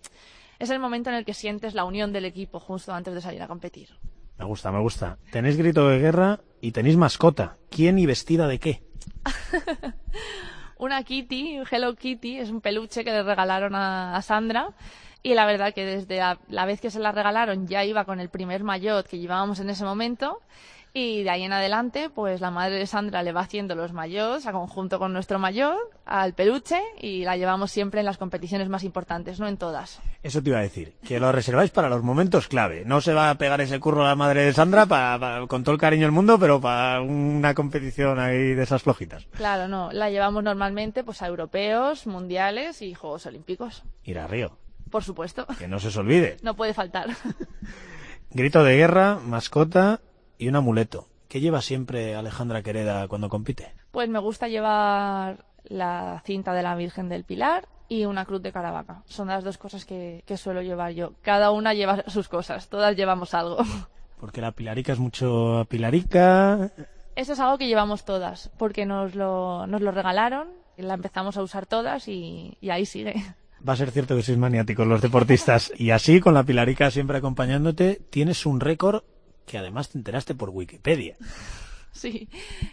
es 0.59 0.69
el 0.69 0.79
momento 0.79 1.09
en 1.09 1.15
el 1.15 1.25
que 1.25 1.33
sientes 1.33 1.73
la 1.73 1.85
unión 1.85 2.11
del 2.11 2.25
equipo 2.25 2.59
justo 2.59 2.93
antes 2.93 3.13
de 3.13 3.21
salir 3.21 3.41
a 3.41 3.47
competir. 3.47 3.89
Me 4.37 4.45
gusta, 4.45 4.71
me 4.71 4.79
gusta. 4.79 5.17
Tenéis 5.31 5.57
grito 5.57 5.87
de 5.87 5.99
guerra 5.99 6.39
y 6.61 6.71
tenéis 6.71 6.95
mascota. 6.95 7.57
¿Quién 7.69 7.97
y 7.97 8.05
vestida 8.05 8.47
de 8.47 8.59
qué? 8.59 8.83
Una 10.77 11.03
Kitty, 11.03 11.61
Hello 11.69 11.95
Kitty, 11.95 12.37
es 12.37 12.51
un 12.51 12.61
peluche 12.61 13.03
que 13.03 13.11
le 13.11 13.23
regalaron 13.23 13.73
a, 13.73 14.15
a 14.15 14.21
Sandra. 14.21 14.75
Y 15.23 15.33
la 15.33 15.47
verdad 15.47 15.73
que 15.73 15.85
desde 15.85 16.17
la, 16.17 16.39
la, 16.47 16.65
vez 16.65 16.79
que 16.79 16.91
se 16.91 16.99
la 16.99 17.11
regalaron 17.11 17.67
ya 17.67 17.83
iba 17.83 18.05
con 18.05 18.19
el 18.19 18.29
primer 18.29 18.63
maillot 18.63 19.07
que 19.07 19.17
llevábamos 19.17 19.59
en 19.59 19.71
ese 19.71 19.83
momento 19.83 20.39
Y 20.93 21.21
de 21.23 21.29
ahí 21.29 21.43
en 21.43 21.53
adelante, 21.53 22.09
pues 22.09 22.41
la 22.41 22.49
madre 22.49 22.75
de 22.79 22.87
Sandra 22.87 23.21
le 23.21 23.31
va 23.31 23.41
haciendo 23.41 23.75
los 23.75 23.93
mayores 23.93 24.47
a 24.47 24.51
conjunto 24.51 24.97
con 24.97 25.13
nuestro 25.13 25.37
mayor, 25.37 25.77
al 26.05 26.33
peluche, 26.33 26.79
y 26.99 27.23
la 27.23 27.37
llevamos 27.37 27.71
siempre 27.71 27.99
en 27.99 28.05
las 28.07 28.17
competiciones 28.17 28.67
más 28.67 28.83
importantes, 28.83 29.39
no 29.39 29.47
en 29.47 29.57
todas. 29.57 29.99
Eso 30.23 30.41
te 30.41 30.49
iba 30.49 30.57
a 30.57 30.63
decir, 30.63 30.95
que 31.05 31.19
lo 31.19 31.31
reserváis 31.31 31.69
para 31.69 31.89
los 31.89 32.01
momentos 32.01 32.47
clave. 32.47 32.83
No 32.85 32.99
se 33.01 33.13
va 33.13 33.29
a 33.29 33.35
pegar 33.37 33.61
ese 33.61 33.79
curro 33.79 34.01
a 34.03 34.07
la 34.07 34.15
madre 34.15 34.41
de 34.43 34.53
Sandra 34.53 34.87
pa- 34.87 35.19
pa- 35.19 35.45
con 35.47 35.63
todo 35.63 35.73
el 35.75 35.79
cariño 35.81 36.03
del 36.03 36.11
mundo, 36.13 36.39
pero 36.39 36.59
para 36.59 37.01
una 37.01 37.53
competición 37.53 38.17
ahí 38.19 38.55
de 38.55 38.63
esas 38.63 38.81
flojitas. 38.81 39.27
Claro, 39.33 39.67
no, 39.67 39.91
la 39.91 40.09
llevamos 40.09 40.43
normalmente 40.43 41.03
pues 41.03 41.21
a 41.21 41.27
europeos, 41.27 42.07
mundiales 42.07 42.81
y 42.81 42.95
Juegos 42.95 43.25
Olímpicos. 43.27 43.83
Ir 44.03 44.17
a 44.17 44.25
Río, 44.25 44.57
Por 44.89 45.03
supuesto. 45.03 45.45
que 45.59 45.67
no 45.67 45.79
se 45.79 45.89
os 45.89 45.97
olvide. 45.97 46.37
No 46.41 46.55
puede 46.55 46.73
faltar. 46.73 47.09
Grito 48.31 48.63
de 48.63 48.75
guerra, 48.77 49.19
mascota 49.23 50.01
y 50.37 50.47
un 50.47 50.55
amuleto. 50.55 51.07
¿Qué 51.27 51.41
lleva 51.41 51.61
siempre 51.61 52.15
Alejandra 52.15 52.63
Quereda 52.63 53.07
cuando 53.07 53.29
compite? 53.29 53.73
Pues 53.91 54.09
me 54.09 54.19
gusta 54.19 54.47
llevar 54.47 55.45
la 55.65 56.21
cinta 56.25 56.53
de 56.53 56.63
la 56.63 56.75
Virgen 56.75 57.09
del 57.09 57.25
Pilar 57.25 57.67
y 57.89 58.05
una 58.05 58.25
cruz 58.25 58.41
de 58.41 58.51
Caravaca. 58.51 59.03
Son 59.05 59.27
las 59.27 59.43
dos 59.43 59.57
cosas 59.57 59.85
que, 59.85 60.23
que 60.25 60.37
suelo 60.37 60.61
llevar 60.61 60.91
yo. 60.91 61.13
Cada 61.21 61.51
una 61.51 61.73
lleva 61.73 62.03
sus 62.07 62.29
cosas, 62.29 62.69
todas 62.69 62.95
llevamos 62.95 63.33
algo. 63.33 63.57
Porque 64.19 64.41
la 64.41 64.51
pilarica 64.51 64.93
es 64.93 64.99
mucho 64.99 65.65
pilarica. 65.69 66.71
Eso 67.15 67.33
es 67.33 67.39
algo 67.39 67.57
que 67.57 67.67
llevamos 67.67 68.05
todas, 68.05 68.51
porque 68.57 68.85
nos 68.85 69.15
lo, 69.15 69.65
nos 69.65 69.81
lo 69.81 69.91
regalaron, 69.91 70.49
la 70.77 70.93
empezamos 70.93 71.35
a 71.37 71.41
usar 71.41 71.65
todas 71.65 72.07
y, 72.07 72.57
y 72.61 72.69
ahí 72.69 72.85
sigue. 72.85 73.15
Va 73.67 73.73
a 73.73 73.75
ser 73.75 73.89
cierto 73.91 74.15
que 74.15 74.21
sois 74.21 74.37
maniáticos 74.37 74.85
los 74.85 75.01
deportistas. 75.01 75.71
Y 75.77 75.89
así, 75.89 76.19
con 76.19 76.35
la 76.35 76.43
pilarica 76.43 76.91
siempre 76.91 77.17
acompañándote, 77.17 77.99
tienes 78.11 78.45
un 78.45 78.59
récord 78.59 79.03
que 79.47 79.57
además 79.57 79.89
te 79.89 79.97
enteraste 79.97 80.35
por 80.35 80.51
Wikipedia. 80.51 81.17
Sí, 81.91 82.29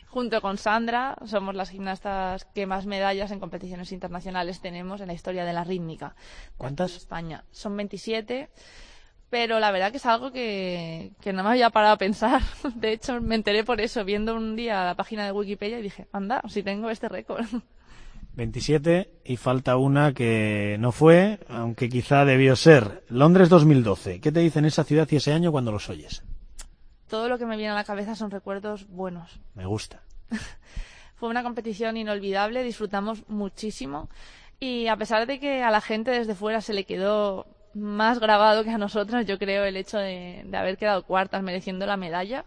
junto 0.08 0.42
con 0.42 0.58
Sandra 0.58 1.16
somos 1.24 1.54
las 1.54 1.70
gimnastas 1.70 2.44
que 2.44 2.66
más 2.66 2.84
medallas 2.84 3.30
en 3.30 3.40
competiciones 3.40 3.90
internacionales 3.90 4.60
tenemos 4.60 5.00
en 5.00 5.06
la 5.06 5.14
historia 5.14 5.46
de 5.46 5.54
la 5.54 5.64
rítmica. 5.64 6.14
¿Cuántas? 6.58 6.90
En 6.90 6.96
España. 6.98 7.44
Son 7.50 7.74
27, 7.74 8.50
pero 9.30 9.60
la 9.60 9.70
verdad 9.70 9.92
que 9.92 9.96
es 9.96 10.04
algo 10.04 10.30
que, 10.30 11.12
que 11.22 11.32
no 11.32 11.42
me 11.42 11.50
había 11.50 11.70
parado 11.70 11.94
a 11.94 11.98
pensar. 11.98 12.42
De 12.74 12.92
hecho, 12.92 13.18
me 13.22 13.36
enteré 13.36 13.64
por 13.64 13.80
eso, 13.80 14.04
viendo 14.04 14.34
un 14.34 14.56
día 14.56 14.84
la 14.84 14.94
página 14.94 15.24
de 15.24 15.32
Wikipedia 15.32 15.78
y 15.78 15.82
dije, 15.82 16.06
anda, 16.12 16.42
si 16.48 16.62
tengo 16.62 16.90
este 16.90 17.08
récord. 17.08 17.46
27 18.36 19.10
y 19.24 19.36
falta 19.36 19.76
una 19.76 20.12
que 20.12 20.76
no 20.80 20.92
fue, 20.92 21.38
aunque 21.48 21.88
quizá 21.88 22.24
debió 22.24 22.56
ser. 22.56 23.04
Londres 23.08 23.48
2012. 23.48 24.20
¿Qué 24.20 24.32
te 24.32 24.40
dicen 24.40 24.64
esa 24.64 24.84
ciudad 24.84 25.08
y 25.10 25.16
ese 25.16 25.32
año 25.32 25.52
cuando 25.52 25.72
los 25.72 25.88
oyes? 25.88 26.24
Todo 27.08 27.28
lo 27.28 27.38
que 27.38 27.46
me 27.46 27.56
viene 27.56 27.72
a 27.72 27.74
la 27.74 27.84
cabeza 27.84 28.14
son 28.14 28.30
recuerdos 28.30 28.88
buenos. 28.88 29.40
Me 29.54 29.66
gusta. 29.66 30.02
Fue 31.16 31.28
una 31.28 31.42
competición 31.42 31.96
inolvidable, 31.96 32.62
disfrutamos 32.62 33.28
muchísimo 33.28 34.08
y 34.60 34.88
a 34.88 34.96
pesar 34.96 35.26
de 35.26 35.38
que 35.38 35.62
a 35.62 35.70
la 35.70 35.80
gente 35.80 36.10
desde 36.10 36.34
fuera 36.34 36.60
se 36.60 36.74
le 36.74 36.84
quedó 36.84 37.46
más 37.74 38.20
grabado 38.20 38.64
que 38.64 38.70
a 38.70 38.78
nosotras, 38.78 39.26
yo 39.26 39.38
creo, 39.38 39.64
el 39.64 39.76
hecho 39.76 39.98
de, 39.98 40.42
de 40.44 40.56
haber 40.56 40.76
quedado 40.76 41.04
cuartas 41.04 41.42
mereciendo 41.42 41.86
la 41.86 41.96
medalla, 41.96 42.44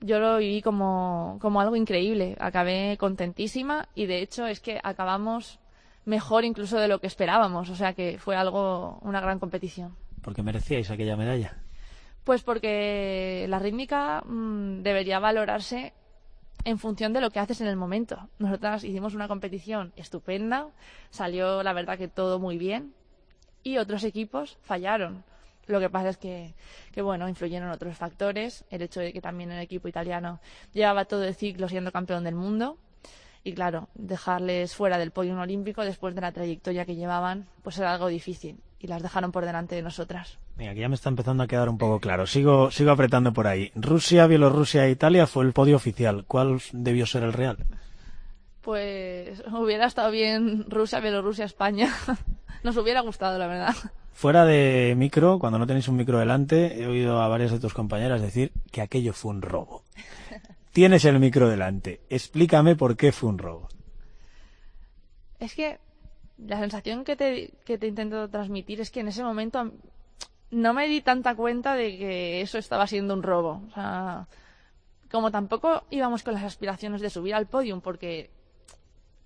yo 0.00 0.18
lo 0.18 0.38
viví 0.38 0.62
como, 0.62 1.38
como 1.40 1.60
algo 1.60 1.76
increíble. 1.76 2.36
Acabé 2.40 2.96
contentísima 2.98 3.88
y 3.94 4.06
de 4.06 4.20
hecho 4.20 4.46
es 4.46 4.60
que 4.60 4.80
acabamos 4.82 5.58
mejor 6.04 6.44
incluso 6.44 6.78
de 6.78 6.88
lo 6.88 7.00
que 7.00 7.06
esperábamos, 7.06 7.70
o 7.70 7.76
sea 7.76 7.92
que 7.92 8.18
fue 8.18 8.36
algo, 8.36 8.98
una 9.02 9.20
gran 9.20 9.38
competición. 9.38 9.96
Porque 10.22 10.42
merecíais 10.42 10.90
aquella 10.90 11.16
medalla. 11.16 11.61
Pues 12.24 12.42
porque 12.42 13.46
la 13.48 13.58
rítmica 13.58 14.22
mm, 14.24 14.82
debería 14.82 15.18
valorarse 15.18 15.92
en 16.64 16.78
función 16.78 17.12
de 17.12 17.20
lo 17.20 17.30
que 17.30 17.40
haces 17.40 17.60
en 17.60 17.66
el 17.66 17.76
momento. 17.76 18.28
Nosotras 18.38 18.84
hicimos 18.84 19.14
una 19.14 19.28
competición 19.28 19.92
estupenda, 19.96 20.68
salió 21.10 21.62
la 21.62 21.72
verdad 21.72 21.98
que 21.98 22.08
todo 22.08 22.38
muy 22.38 22.58
bien 22.58 22.94
y 23.62 23.78
otros 23.78 24.04
equipos 24.04 24.58
fallaron. 24.62 25.24
Lo 25.66 25.80
que 25.80 25.90
pasa 25.90 26.10
es 26.10 26.16
que, 26.16 26.54
que 26.92 27.02
bueno, 27.02 27.28
influyeron 27.28 27.70
otros 27.70 27.96
factores, 27.96 28.64
el 28.70 28.82
hecho 28.82 29.00
de 29.00 29.12
que 29.12 29.20
también 29.20 29.52
el 29.52 29.60
equipo 29.60 29.88
italiano 29.88 30.40
llevaba 30.72 31.04
todo 31.04 31.24
el 31.24 31.34
ciclo 31.34 31.68
siendo 31.68 31.92
campeón 31.92 32.24
del 32.24 32.34
mundo 32.34 32.78
y 33.44 33.54
claro, 33.54 33.88
dejarles 33.94 34.74
fuera 34.74 34.98
del 34.98 35.10
podio 35.10 35.38
olímpico 35.38 35.84
después 35.84 36.14
de 36.14 36.20
la 36.20 36.32
trayectoria 36.32 36.84
que 36.84 36.94
llevaban, 36.94 37.46
pues 37.62 37.78
era 37.78 37.92
algo 37.92 38.08
difícil 38.08 38.60
y 38.78 38.86
las 38.86 39.02
dejaron 39.02 39.32
por 39.32 39.44
delante 39.44 39.74
de 39.74 39.82
nosotras. 39.82 40.38
Venga, 40.56 40.74
que 40.74 40.80
ya 40.80 40.88
me 40.88 40.94
está 40.94 41.08
empezando 41.08 41.42
a 41.42 41.46
quedar 41.46 41.68
un 41.68 41.78
poco 41.78 42.00
claro. 42.00 42.26
Sigo, 42.26 42.70
sigo 42.70 42.90
apretando 42.90 43.32
por 43.32 43.46
ahí. 43.46 43.72
Rusia, 43.74 44.26
Bielorrusia 44.26 44.86
e 44.86 44.90
Italia 44.90 45.26
fue 45.26 45.44
el 45.44 45.52
podio 45.52 45.76
oficial. 45.76 46.24
¿Cuál 46.26 46.60
debió 46.72 47.06
ser 47.06 47.22
el 47.22 47.32
real? 47.32 47.58
Pues 48.60 49.42
hubiera 49.52 49.86
estado 49.86 50.10
bien 50.10 50.66
Rusia, 50.68 51.00
Bielorrusia, 51.00 51.44
España. 51.44 51.92
Nos 52.62 52.76
hubiera 52.76 53.00
gustado, 53.00 53.38
la 53.38 53.46
verdad. 53.46 53.74
Fuera 54.12 54.44
de 54.44 54.94
micro, 54.96 55.38
cuando 55.38 55.58
no 55.58 55.66
tenéis 55.66 55.88
un 55.88 55.96
micro 55.96 56.18
delante, 56.18 56.80
he 56.80 56.86
oído 56.86 57.20
a 57.20 57.28
varias 57.28 57.50
de 57.50 57.58
tus 57.58 57.74
compañeras 57.74 58.20
decir 58.20 58.52
que 58.70 58.82
aquello 58.82 59.12
fue 59.14 59.32
un 59.32 59.42
robo. 59.42 59.82
Tienes 60.72 61.04
el 61.04 61.18
micro 61.18 61.48
delante. 61.48 62.00
Explícame 62.08 62.76
por 62.76 62.96
qué 62.96 63.10
fue 63.10 63.30
un 63.30 63.38
robo. 63.38 63.68
Es 65.40 65.54
que 65.54 65.78
la 66.38 66.58
sensación 66.60 67.04
que 67.04 67.16
te, 67.16 67.52
que 67.64 67.78
te 67.78 67.88
intento 67.88 68.28
transmitir 68.28 68.80
es 68.80 68.90
que 68.90 69.00
en 69.00 69.08
ese 69.08 69.24
momento 69.24 69.72
no 70.52 70.74
me 70.74 70.86
di 70.86 71.00
tanta 71.00 71.34
cuenta 71.34 71.74
de 71.74 71.96
que 71.96 72.42
eso 72.42 72.58
estaba 72.58 72.86
siendo 72.86 73.14
un 73.14 73.22
robo. 73.22 73.62
O 73.68 73.70
sea, 73.72 74.28
como 75.10 75.30
tampoco 75.30 75.84
íbamos 75.90 76.22
con 76.22 76.34
las 76.34 76.44
aspiraciones 76.44 77.00
de 77.00 77.10
subir 77.10 77.34
al 77.34 77.46
podium, 77.46 77.80
porque 77.80 78.30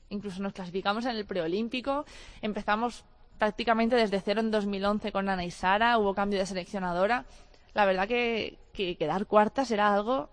incluso 0.08 0.40
nos 0.40 0.52
clasificamos 0.52 1.04
en 1.04 1.16
el 1.16 1.26
preolímpico, 1.26 2.06
empezamos 2.40 3.04
prácticamente 3.38 3.96
desde 3.96 4.20
cero 4.20 4.40
en 4.40 4.52
2011 4.52 5.10
con 5.10 5.28
Ana 5.28 5.44
y 5.44 5.50
Sara, 5.50 5.98
hubo 5.98 6.14
cambio 6.14 6.38
de 6.38 6.46
seleccionadora. 6.46 7.26
La 7.74 7.84
verdad 7.84 8.06
que, 8.06 8.56
que 8.72 8.96
quedar 8.96 9.26
cuartas 9.26 9.70
era 9.72 9.92
algo 9.92 10.30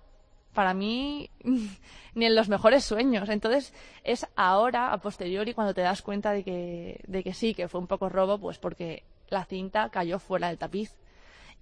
para 0.54 0.76
mí 0.76 1.32
ni 2.14 2.26
en 2.26 2.36
los 2.36 2.50
mejores 2.50 2.86
sueños. 2.86 3.30
Entonces 3.30 3.74
es 4.04 4.28
ahora, 4.36 4.94
a 4.94 5.00
posteriori, 5.00 5.56
cuando 5.56 5.74
te 5.74 5.82
das 5.82 6.04
cuenta 6.04 6.32
de 6.32 6.44
que, 6.44 7.02
de 7.08 7.24
que 7.24 7.34
sí, 7.34 7.56
que 7.56 7.68
fue 7.68 7.82
un 7.82 7.88
poco 7.88 8.10
robo, 8.10 8.38
pues 8.38 8.60
porque 8.60 9.04
la 9.34 9.46
cinta 9.46 9.90
cayó 9.90 10.20
fuera 10.20 10.48
del 10.48 10.58
tapiz. 10.58 10.96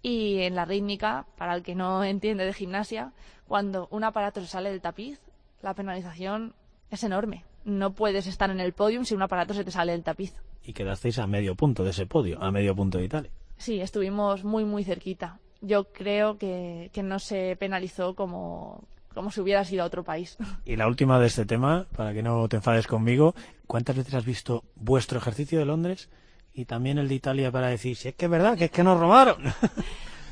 Y 0.01 0.39
en 0.41 0.55
la 0.55 0.65
rítmica, 0.65 1.25
para 1.37 1.55
el 1.55 1.63
que 1.63 1.75
no 1.75 2.03
entiende 2.03 2.45
de 2.45 2.53
gimnasia, 2.53 3.13
cuando 3.47 3.87
un 3.91 4.03
aparato 4.03 4.41
se 4.41 4.47
sale 4.47 4.71
del 4.71 4.81
tapiz, 4.81 5.19
la 5.61 5.73
penalización 5.73 6.53
es 6.89 7.03
enorme. 7.03 7.45
No 7.65 7.93
puedes 7.93 8.25
estar 8.27 8.49
en 8.49 8.59
el 8.59 8.73
podium 8.73 9.05
si 9.05 9.13
un 9.13 9.21
aparato 9.21 9.53
se 9.53 9.63
te 9.63 9.71
sale 9.71 9.91
del 9.91 10.03
tapiz. 10.03 10.33
Y 10.63 10.73
quedasteis 10.73 11.19
a 11.19 11.27
medio 11.27 11.55
punto 11.55 11.83
de 11.83 11.91
ese 11.91 12.05
podio, 12.05 12.41
a 12.41 12.51
medio 12.51 12.75
punto 12.75 12.97
de 12.97 13.05
Italia. 13.05 13.31
Sí, 13.57 13.79
estuvimos 13.79 14.43
muy, 14.43 14.65
muy 14.65 14.83
cerquita. 14.83 15.39
Yo 15.61 15.91
creo 15.91 16.37
que, 16.37 16.89
que 16.93 17.03
no 17.03 17.19
se 17.19 17.55
penalizó 17.59 18.15
como, 18.15 18.83
como 19.13 19.29
si 19.29 19.41
hubiera 19.41 19.63
sido 19.63 19.83
a 19.83 19.85
otro 19.85 20.03
país. 20.03 20.37
Y 20.65 20.75
la 20.75 20.87
última 20.87 21.19
de 21.19 21.27
este 21.27 21.45
tema, 21.45 21.85
para 21.95 22.13
que 22.13 22.23
no 22.23 22.47
te 22.47 22.55
enfades 22.57 22.87
conmigo, 22.87 23.35
¿cuántas 23.67 23.95
veces 23.95 24.15
has 24.15 24.25
visto 24.25 24.63
vuestro 24.75 25.19
ejercicio 25.19 25.59
de 25.59 25.65
Londres 25.65 26.09
y 26.53 26.65
también 26.65 26.97
el 26.97 27.07
de 27.07 27.15
Italia 27.15 27.51
para 27.51 27.67
decir, 27.67 27.95
si 27.95 28.09
es 28.09 28.15
que 28.15 28.25
es 28.25 28.31
verdad, 28.31 28.57
que 28.57 28.65
es 28.65 28.71
que 28.71 28.83
nos 28.83 28.99
robaron? 28.99 29.43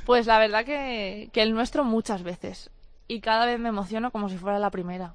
Pues 0.05 0.25
la 0.25 0.39
verdad 0.39 0.65
que, 0.65 1.29
que 1.31 1.43
el 1.43 1.53
nuestro 1.53 1.83
muchas 1.83 2.23
veces. 2.23 2.71
Y 3.07 3.19
cada 3.19 3.45
vez 3.45 3.59
me 3.59 3.69
emociono 3.69 4.09
como 4.09 4.27
si 4.27 4.37
fuera 4.39 4.57
la 4.57 4.71
primera. 4.71 5.13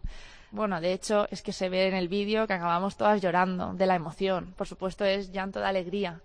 Bueno, 0.53 0.81
de 0.81 0.93
hecho, 0.93 1.27
es 1.33 1.43
que 1.43 1.53
se 1.53 1.69
ve 1.69 1.89
en 1.89 1.95
el 1.95 2.07
vídeo 2.07 2.47
que 2.47 2.53
acabamos 2.53 2.97
todas 2.97 3.21
llorando 3.21 3.75
de 3.75 3.87
la 3.87 3.97
emoción. 3.97 4.55
Por 4.57 4.69
supuesto, 4.69 5.05
es 5.05 5.33
llanto 5.33 5.59
de 5.59 5.67
alegría. 5.67 6.21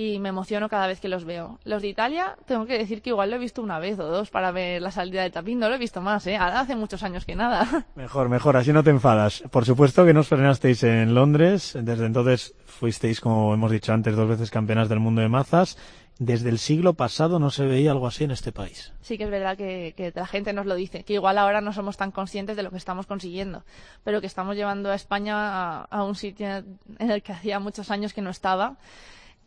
Y 0.00 0.20
me 0.20 0.28
emociono 0.28 0.68
cada 0.68 0.86
vez 0.86 1.00
que 1.00 1.08
los 1.08 1.24
veo. 1.24 1.58
Los 1.64 1.82
de 1.82 1.88
Italia, 1.88 2.36
tengo 2.46 2.66
que 2.66 2.78
decir 2.78 3.02
que 3.02 3.10
igual 3.10 3.30
lo 3.30 3.34
he 3.34 3.38
visto 3.40 3.60
una 3.60 3.80
vez 3.80 3.98
o 3.98 4.06
dos 4.06 4.30
para 4.30 4.52
ver 4.52 4.80
la 4.80 4.92
salida 4.92 5.24
de 5.24 5.30
Tapín. 5.30 5.58
No 5.58 5.68
lo 5.68 5.74
he 5.74 5.78
visto 5.78 6.00
más, 6.00 6.24
¿eh? 6.28 6.36
Ahora 6.36 6.60
hace 6.60 6.76
muchos 6.76 7.02
años 7.02 7.24
que 7.24 7.34
nada. 7.34 7.84
Mejor, 7.96 8.28
mejor, 8.28 8.56
así 8.56 8.72
no 8.72 8.84
te 8.84 8.90
enfadas. 8.90 9.42
Por 9.50 9.64
supuesto 9.64 10.06
que 10.06 10.14
no 10.14 10.20
os 10.20 10.28
frenasteis 10.28 10.84
en 10.84 11.16
Londres. 11.16 11.76
Desde 11.82 12.06
entonces 12.06 12.54
fuisteis, 12.64 13.20
como 13.20 13.52
hemos 13.52 13.72
dicho 13.72 13.92
antes, 13.92 14.14
dos 14.14 14.28
veces 14.28 14.52
campeonas 14.52 14.88
del 14.88 15.00
mundo 15.00 15.20
de 15.20 15.28
mazas. 15.28 15.76
Desde 16.20 16.48
el 16.48 16.60
siglo 16.60 16.94
pasado 16.94 17.40
no 17.40 17.50
se 17.50 17.66
veía 17.66 17.90
algo 17.90 18.06
así 18.06 18.22
en 18.22 18.30
este 18.30 18.52
país. 18.52 18.92
Sí 19.00 19.18
que 19.18 19.24
es 19.24 19.30
verdad 19.30 19.56
que, 19.56 19.94
que 19.96 20.12
la 20.14 20.28
gente 20.28 20.52
nos 20.52 20.66
lo 20.66 20.76
dice, 20.76 21.02
que 21.02 21.14
igual 21.14 21.38
ahora 21.38 21.60
no 21.60 21.72
somos 21.72 21.96
tan 21.96 22.12
conscientes 22.12 22.56
de 22.56 22.62
lo 22.62 22.70
que 22.70 22.76
estamos 22.76 23.06
consiguiendo, 23.06 23.64
pero 24.04 24.20
que 24.20 24.28
estamos 24.28 24.54
llevando 24.54 24.92
a 24.92 24.94
España 24.94 25.34
a, 25.36 25.82
a 25.82 26.04
un 26.04 26.14
sitio 26.14 26.46
en 26.46 27.10
el 27.10 27.20
que 27.24 27.32
hacía 27.32 27.58
muchos 27.58 27.90
años 27.90 28.12
que 28.12 28.22
no 28.22 28.30
estaba. 28.30 28.76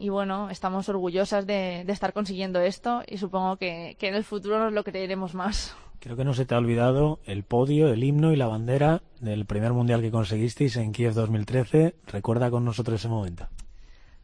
Y 0.01 0.09
bueno, 0.09 0.49
estamos 0.49 0.89
orgullosas 0.89 1.45
de, 1.45 1.83
de 1.85 1.93
estar 1.93 2.11
consiguiendo 2.11 2.59
esto 2.59 3.03
y 3.07 3.19
supongo 3.19 3.57
que, 3.57 3.95
que 3.99 4.07
en 4.07 4.15
el 4.15 4.23
futuro 4.23 4.57
nos 4.57 4.73
lo 4.73 4.83
creeremos 4.83 5.35
más. 5.35 5.75
Creo 5.99 6.17
que 6.17 6.25
no 6.25 6.33
se 6.33 6.43
te 6.43 6.55
ha 6.55 6.57
olvidado 6.57 7.19
el 7.25 7.43
podio, 7.43 7.87
el 7.93 8.03
himno 8.03 8.33
y 8.33 8.35
la 8.35 8.47
bandera 8.47 9.03
del 9.19 9.45
primer 9.45 9.73
mundial 9.73 10.01
que 10.01 10.09
conseguisteis 10.09 10.75
en 10.77 10.91
Kiev 10.91 11.13
2013. 11.13 11.93
Recuerda 12.07 12.49
con 12.49 12.65
nosotros 12.65 12.99
ese 12.99 13.09
momento. 13.09 13.47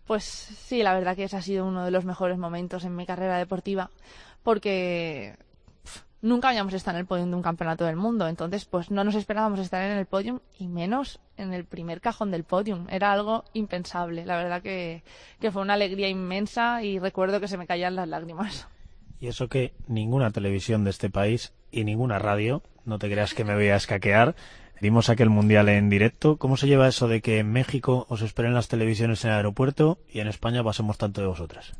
Pues 0.08 0.24
sí, 0.24 0.82
la 0.82 0.96
verdad 0.96 1.16
que 1.16 1.26
ese 1.26 1.38
ha 1.38 1.44
sido 1.44 1.68
uno 1.68 1.86
de 1.86 1.92
los 1.92 2.06
mejores 2.06 2.40
momentos 2.40 2.84
en 2.84 2.96
mi 2.96 3.06
carrera 3.06 3.38
deportiva, 3.38 3.92
porque 4.42 5.36
nunca 6.22 6.50
habíamos 6.50 6.74
estado 6.74 6.98
en 6.98 7.02
el 7.02 7.06
podium 7.06 7.30
de 7.30 7.36
un 7.36 7.42
campeonato 7.42 7.86
del 7.86 7.96
mundo, 7.96 8.28
entonces 8.28 8.66
pues 8.66 8.92
no 8.92 9.04
nos 9.04 9.16
esperábamos 9.16 9.60
estar 9.60 9.84
en 9.84 9.98
el 9.98 10.06
podium 10.06 10.40
y 10.58 10.68
menos 10.68 11.20
en 11.38 11.54
el 11.54 11.66
primer 11.66 12.02
cajón 12.02 12.32
del 12.32 12.44
podium. 12.44 12.88
Era 12.90 13.14
algo 13.14 13.46
impensable, 13.54 14.26
la 14.26 14.38
verdad 14.38 14.62
que, 14.62 15.04
fue 15.52 15.62
una 15.62 15.74
alegría 15.74 16.10
inmensa 16.10 16.84
y 16.84 17.00
recuerdo 17.00 17.40
que 17.40 17.48
se 17.48 17.58
me 17.58 17.68
caían 17.68 17.96
las 17.96 18.08
lágrimas. 18.08 18.68
Y 19.20 19.28
eso 19.28 19.48
que 19.48 19.74
ninguna 19.88 20.32
televisión 20.32 20.84
de 20.84 20.92
este 20.92 21.10
país 21.10 21.54
y 21.72 21.84
ninguna 21.84 22.20
radio, 22.20 22.62
no 22.86 23.00
te 23.00 23.10
creas 23.10 23.34
que 23.34 23.44
me 23.44 23.56
voy 23.56 23.70
a 23.70 23.76
escaquear, 23.76 24.36
Vimos 24.80 25.10
aquel 25.10 25.30
mundial 25.30 25.70
en 25.70 25.90
directo. 25.90 26.38
¿Cómo 26.38 26.56
se 26.56 26.68
lleva 26.68 26.88
eso 26.88 27.08
de 27.08 27.22
que 27.22 27.40
en 27.40 27.52
México 27.52 28.06
os 28.10 28.22
esperen 28.22 28.54
las 28.54 28.68
televisiones 28.68 29.26
en 29.26 29.32
el 29.32 29.38
aeropuerto 29.38 29.98
y 30.08 30.20
en 30.20 30.28
España 30.28 30.64
pasemos 30.64 31.00
tanto 31.00 31.22
de 31.22 31.28
vosotras? 31.28 31.74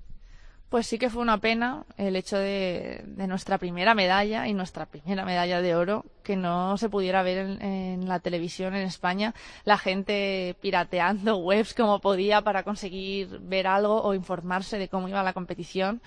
Pues 0.70 0.86
sí 0.86 1.00
que 1.00 1.10
fue 1.10 1.22
una 1.22 1.38
pena 1.38 1.86
el 1.96 2.18
hecho 2.18 2.38
de, 2.38 3.04
nuestra 3.16 3.58
primera 3.58 3.96
medalla 3.96 4.48
y 4.48 4.54
nuestra 4.54 4.86
primera 4.86 5.24
medalla 5.24 5.62
de 5.62 5.76
oro 5.76 6.06
que 6.24 6.36
no 6.36 6.78
se 6.78 6.90
pudiera 6.90 7.24
ver 7.24 7.58
en, 7.62 8.08
la 8.08 8.20
televisión 8.20 8.76
en 8.76 8.86
España, 8.86 9.34
la 9.64 9.78
gente 9.78 10.58
pirateando 10.60 11.38
webs 11.38 11.74
como 11.74 12.00
podía 12.00 12.42
para 12.42 12.64
conseguir 12.64 13.40
ver 13.40 13.66
algo 13.66 14.02
o 14.04 14.14
informarse 14.14 14.78
de 14.78 14.90
cómo 14.90 15.08
iba 15.08 15.24
la 15.24 15.34
competición 15.34 16.02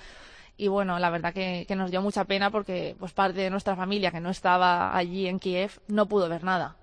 y 0.58 0.68
bueno, 0.68 0.98
la 0.98 1.08
verdad 1.08 1.32
que, 1.32 1.66
nos 1.74 1.90
dio 1.90 2.02
mucha 2.02 2.26
pena 2.26 2.50
porque 2.50 2.94
pues 2.98 3.12
parte 3.12 3.40
de 3.40 3.48
nuestra 3.48 3.76
familia 3.76 4.10
que 4.10 4.20
no 4.20 4.28
estaba 4.28 4.94
allí 4.94 5.26
en 5.26 5.38
Kiev 5.38 5.80
no 5.88 6.04
pudo 6.04 6.28
ver 6.28 6.44
nada. 6.44 6.76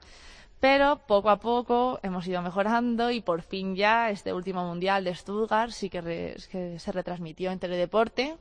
Pero 0.60 1.02
poco 1.08 1.30
a 1.30 1.38
poco 1.38 2.00
hemos 2.02 2.28
ido 2.28 2.42
mejorando 2.42 3.12
y 3.12 3.22
por 3.22 3.42
fin 3.42 3.76
ya 3.76 4.10
este 4.10 4.34
último 4.34 4.66
mundial 4.66 5.04
de 5.04 5.14
Stuttgart 5.14 5.72
sí 5.72 5.90
que, 5.90 6.36
que 6.52 6.80
se 6.80 6.92
retransmitió 6.92 7.52
en 7.52 7.60
Teledeporte 7.60 8.38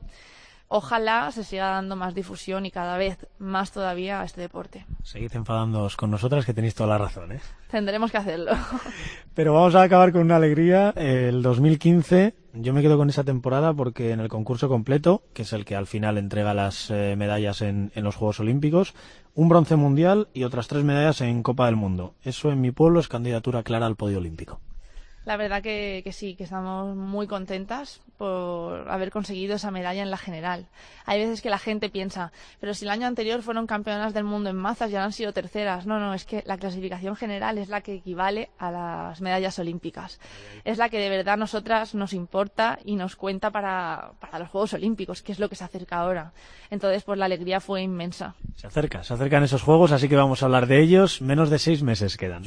ojalá 0.69 1.31
se 1.31 1.43
siga 1.43 1.69
dando 1.69 1.95
más 1.95 2.13
difusión 2.13 2.65
y 2.65 2.71
cada 2.71 2.97
vez 2.97 3.25
más 3.39 3.71
todavía 3.71 4.21
a 4.21 4.25
este 4.25 4.41
deporte. 4.41 4.85
Seguid 5.03 5.33
enfadándoos 5.35 5.95
con 5.95 6.11
nosotras 6.11 6.45
que 6.45 6.53
tenéis 6.53 6.75
toda 6.75 6.89
la 6.89 6.97
razón, 6.97 7.31
¿eh? 7.31 7.39
Tendremos 7.69 8.11
que 8.11 8.17
hacerlo. 8.17 8.51
Pero 9.33 9.53
vamos 9.53 9.75
a 9.75 9.83
acabar 9.83 10.11
con 10.11 10.21
una 10.21 10.37
alegría. 10.37 10.93
El 10.95 11.41
2015, 11.41 12.33
yo 12.53 12.73
me 12.73 12.81
quedo 12.81 12.97
con 12.97 13.09
esa 13.09 13.23
temporada 13.23 13.73
porque 13.73 14.11
en 14.11 14.19
el 14.19 14.29
concurso 14.29 14.67
completo, 14.67 15.23
que 15.33 15.43
es 15.43 15.53
el 15.53 15.65
que 15.65 15.75
al 15.75 15.87
final 15.87 16.17
entrega 16.17 16.53
las 16.53 16.89
eh, 16.91 17.15
medallas 17.17 17.61
en, 17.61 17.91
en 17.95 18.03
los 18.03 18.15
Juegos 18.15 18.39
Olímpicos, 18.39 18.93
un 19.37 19.49
bronce 19.49 19.75
mundial 19.75 20.29
y 20.33 20.45
otras 20.45 20.67
tres 20.67 20.83
medallas 20.83 21.21
en 21.21 21.43
Copa 21.43 21.67
del 21.67 21.75
Mundo. 21.75 22.15
Eso 22.23 22.51
en 22.51 22.59
mi 22.59 22.71
pueblo 22.71 22.99
es 22.99 23.07
candidatura 23.07 23.61
clara 23.61 23.85
al 23.85 23.95
podio 23.95 24.17
olímpico. 24.17 24.59
La 25.27 25.35
verdad 25.35 25.61
que, 25.61 26.09
sí, 26.13 26.35
que 26.35 26.45
estamos 26.45 26.95
muy 26.95 27.27
contentas 27.27 27.99
por 28.17 28.89
haber 28.89 29.11
conseguido 29.11 29.57
esa 29.57 29.71
medalla 29.71 30.01
en 30.01 30.09
la 30.09 30.15
general. 30.15 30.67
Hay 31.05 31.19
veces 31.19 31.41
que 31.41 31.49
la 31.49 31.57
gente 31.57 31.89
piensa, 31.89 32.31
pero 32.61 32.73
si 32.73 32.85
el 32.85 32.91
año 32.91 33.07
anterior 33.07 33.41
fueron 33.41 33.67
campeonas 33.67 34.13
del 34.13 34.23
mundo 34.23 34.49
en 34.49 34.55
mazas 34.55 34.89
y 34.89 34.95
ahora 34.95 35.07
han 35.07 35.11
sido 35.11 35.33
terceras. 35.33 35.85
No, 35.85 35.99
no, 35.99 36.13
es 36.13 36.23
que 36.23 36.43
la 36.45 36.57
clasificación 36.57 37.17
general 37.17 37.57
es 37.57 37.67
la 37.67 37.81
que 37.81 37.95
equivale 37.95 38.51
a 38.57 38.71
las 38.71 39.19
medallas 39.19 39.59
olímpicas. 39.59 40.21
Es 40.63 40.77
la 40.77 40.87
que 40.87 40.97
de 40.97 41.09
verdad 41.09 41.33
a 41.33 41.37
nosotras 41.37 41.93
nos 41.93 42.13
importa 42.13 42.79
y 42.85 42.95
nos 42.95 43.17
cuenta 43.17 43.51
para, 43.51 44.13
para 44.21 44.39
los 44.39 44.47
Juegos 44.47 44.71
Olímpicos, 44.75 45.21
que 45.21 45.33
es 45.33 45.39
lo 45.39 45.49
que 45.49 45.57
se 45.57 45.65
acerca 45.65 45.97
ahora. 45.97 46.31
Entonces, 46.69 47.03
pues 47.03 47.19
la 47.19 47.25
alegría 47.25 47.59
fue 47.59 47.81
inmensa. 47.81 48.35
Se 48.55 48.67
acerca, 48.67 49.03
se 49.03 49.13
acercan 49.13 49.43
esos 49.43 49.61
Juegos, 49.61 49.91
así 49.91 50.07
que 50.07 50.15
vamos 50.15 50.41
a 50.41 50.45
hablar 50.45 50.67
de 50.67 50.81
ellos. 50.81 51.21
Menos 51.21 51.49
de 51.49 51.59
seis 51.59 51.83
meses 51.83 52.15
quedan. 52.15 52.45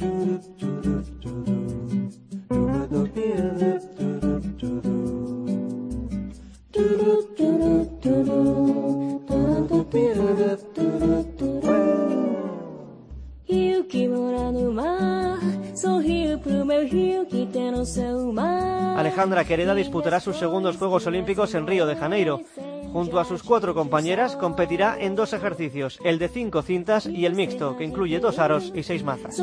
Alejandra 18.97 19.43
Quereda 19.45 19.73
disputará 19.73 20.19
sus 20.19 20.37
segundos 20.37 20.77
Juegos 20.77 21.07
Olímpicos 21.07 21.55
en 21.55 21.65
Río 21.67 21.85
de 21.85 21.95
Janeiro. 21.95 22.41
Junto 22.91 23.19
a 23.19 23.25
sus 23.25 23.41
cuatro 23.41 23.73
compañeras 23.73 24.35
competirá 24.35 24.97
en 24.99 25.15
dos 25.15 25.31
ejercicios, 25.31 25.97
el 26.03 26.19
de 26.19 26.27
cinco 26.27 26.61
cintas 26.61 27.05
y 27.05 27.25
el 27.25 27.35
mixto, 27.35 27.77
que 27.77 27.85
incluye 27.85 28.19
dos 28.19 28.37
aros 28.37 28.73
y 28.75 28.83
seis 28.83 29.03
mazas. 29.03 29.37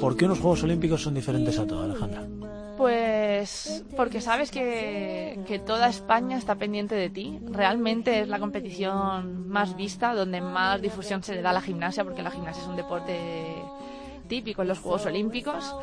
¿Por 0.00 0.16
qué 0.16 0.24
unos 0.24 0.40
Juegos 0.40 0.62
Olímpicos 0.64 1.02
son 1.02 1.14
diferentes 1.14 1.58
a 1.58 1.66
todos, 1.66 1.84
Alejandra? 1.84 2.39
Pues 2.80 3.84
porque 3.94 4.22
sabes 4.22 4.50
que, 4.50 5.38
que, 5.46 5.58
toda 5.58 5.90
España 5.90 6.38
está 6.38 6.54
pendiente 6.54 6.94
de 6.94 7.10
ti. 7.10 7.38
Realmente 7.50 8.20
es 8.20 8.28
la 8.28 8.38
competición 8.38 9.46
más 9.50 9.76
vista, 9.76 10.14
donde 10.14 10.40
más 10.40 10.80
difusión 10.80 11.22
se 11.22 11.34
le 11.34 11.42
da 11.42 11.50
a 11.50 11.52
la 11.52 11.60
gimnasia, 11.60 12.04
porque 12.04 12.22
la 12.22 12.30
gimnasia 12.30 12.62
es 12.62 12.68
un 12.68 12.76
deporte 12.76 13.18
típico 14.28 14.62
en 14.62 14.68
los 14.68 14.78
Juegos 14.78 15.04
Olímpicos. 15.04 15.76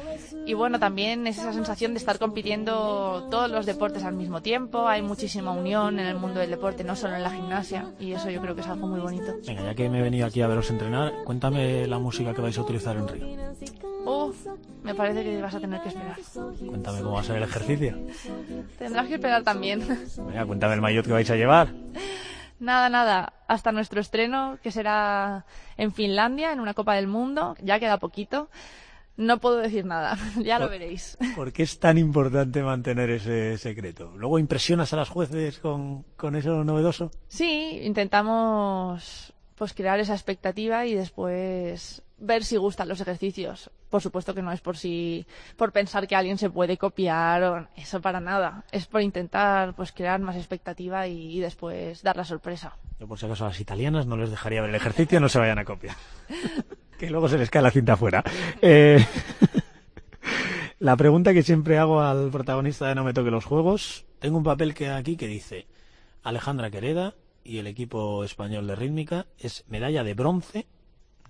Y 0.48 0.56
bueno, 0.56 0.80
también 0.80 1.28
es 1.28 1.38
esa 1.38 1.54
sensación 1.54 1.94
de 1.94 2.00
estar 2.00 2.18
compitiendo 2.18 3.28
todos 3.30 3.52
los 3.52 3.68
deportes 3.68 4.04
al 4.04 4.16
mismo 4.16 4.42
tiempo. 4.42 4.88
Hay 4.88 5.04
muchísima 5.04 5.52
unión 5.52 6.00
en 6.00 6.08
el 6.08 6.16
mundo 6.16 6.40
del 6.40 6.50
deporte, 6.50 6.84
no 6.84 6.96
solo 6.96 7.16
en 7.16 7.22
la 7.22 7.30
gimnasia. 7.30 7.92
Y 8.00 8.14
eso 8.14 8.32
yo 8.32 8.42
creo 8.42 8.56
que 8.56 8.62
es 8.62 8.68
algo 8.68 8.88
muy 8.88 9.00
bonito. 9.00 9.36
Venga, 9.46 9.62
ya 9.62 9.76
que 9.76 9.88
me 9.88 10.00
he 10.00 10.02
venido 10.02 10.26
aquí 10.26 10.42
a 10.42 10.48
veros 10.48 10.72
entrenar, 10.72 11.14
cuéntame 11.26 11.86
la 11.86 12.00
música 12.00 12.34
que 12.34 12.42
vais 12.42 12.58
a 12.58 12.62
utilizar 12.62 12.98
en 12.98 13.08
Río. 13.08 13.28
Uf, 14.08 14.48
me 14.84 14.96
parece 14.96 15.22
que 15.22 15.42
vas 15.42 15.54
a 15.54 15.60
tener 15.60 15.82
que 15.82 15.90
esperar. 15.90 16.18
Cuéntame 16.66 17.02
cómo 17.02 17.14
va 17.14 17.20
a 17.20 17.24
ser 17.24 17.36
el 17.36 17.44
ejercicio. 17.44 17.98
Tendrás 18.78 19.08
que 19.08 19.16
esperar 19.16 19.44
también. 19.44 19.86
Venga, 20.18 20.46
cuéntame 20.46 20.76
el 20.76 20.82
maillot 20.82 21.06
que 21.06 21.12
vais 21.12 21.30
a 21.30 21.36
llevar. 21.36 21.74
Nada, 22.60 22.90
nada, 22.90 23.34
hasta 23.48 23.72
nuestro 23.72 24.00
estreno, 24.00 24.58
que 24.64 24.72
será 24.72 25.46
en 25.76 25.92
Finlandia, 25.92 26.54
en 26.54 26.60
una 26.60 26.74
Copa 26.74 26.96
del 26.96 27.08
Mundo, 27.08 27.56
ya 27.62 27.80
queda 27.80 27.98
poquito. 27.98 28.50
No 29.18 29.40
puedo 29.40 29.58
decir 29.58 29.86
nada, 29.86 30.18
ya 30.38 30.58
lo 30.58 30.70
veréis. 30.70 31.18
¿Por 31.36 31.52
qué 31.52 31.64
es 31.64 31.80
tan 31.80 31.98
importante 31.98 32.64
mantener 32.64 33.10
ese 33.10 33.58
secreto? 33.58 34.14
¿Luego 34.16 34.40
impresionas 34.40 34.94
a 34.94 34.96
las 34.96 35.10
jueces 35.10 35.60
con, 35.60 36.04
con 36.16 36.36
eso 36.36 36.64
novedoso? 36.64 37.12
Sí, 37.28 37.80
intentamos 37.84 39.34
pues 39.56 39.74
crear 39.74 40.00
esa 40.00 40.14
expectativa 40.14 40.86
y 40.86 40.94
después 40.94 42.04
ver 42.20 42.44
si 42.44 42.58
gustan 42.58 42.88
los 42.88 43.02
ejercicios. 43.02 43.72
Por 43.90 44.02
supuesto 44.02 44.34
que 44.34 44.42
no 44.42 44.52
es 44.52 44.60
por 44.60 44.78
si 44.78 45.26
por 45.56 45.72
pensar 45.72 46.08
que 46.08 46.16
alguien 46.16 46.38
se 46.38 46.50
puede 46.50 46.78
copiar 46.78 47.44
o 47.44 47.68
eso 47.76 48.02
para 48.02 48.20
nada. 48.20 48.66
Es 48.72 48.86
por 48.86 49.02
intentar 49.02 49.76
pues 49.76 49.92
crear 49.92 50.20
más 50.20 50.36
expectativa 50.36 51.08
y, 51.08 51.40
después 51.40 52.04
dar 52.04 52.18
la 52.18 52.26
sorpresa. 52.26 52.78
Yo 53.00 53.08
por 53.08 53.18
si 53.18 53.26
acaso 53.26 53.46
a 53.46 53.50
las 53.50 53.60
italianas 53.60 54.06
no 54.06 54.18
les 54.18 54.30
dejaría 54.30 54.62
ver 54.62 54.72
el 54.72 54.76
ejercicio, 54.76 55.20
no 55.20 55.30
se 55.30 55.40
vayan 55.40 55.60
a 55.60 55.66
copiar. 55.66 55.96
que 57.00 57.10
luego 57.10 57.30
se 57.30 57.38
les 57.38 57.50
cae 57.50 57.62
la 57.62 57.72
cinta 57.72 57.94
afuera. 57.94 58.24
Eh, 58.62 59.06
la 60.80 60.98
pregunta 60.98 61.34
que 61.34 61.44
siempre 61.44 61.78
hago 61.78 62.02
al 62.02 62.30
protagonista 62.30 62.88
de 62.88 62.96
No 62.96 63.04
me 63.04 63.14
toque 63.14 63.32
los 63.32 63.46
juegos, 63.46 64.06
tengo 64.20 64.38
un 64.38 64.44
papel 64.44 64.74
que 64.74 64.90
aquí 64.90 65.16
que 65.16 65.28
dice 65.28 65.68
Alejandra 66.24 66.72
Quereda 66.72 67.14
y 67.44 67.60
el 67.60 67.68
equipo 67.68 68.24
español 68.24 68.68
de 68.68 68.76
rítmica 68.76 69.28
es 69.38 69.64
medalla 69.70 70.04
de 70.04 70.14
bronce, 70.14 70.68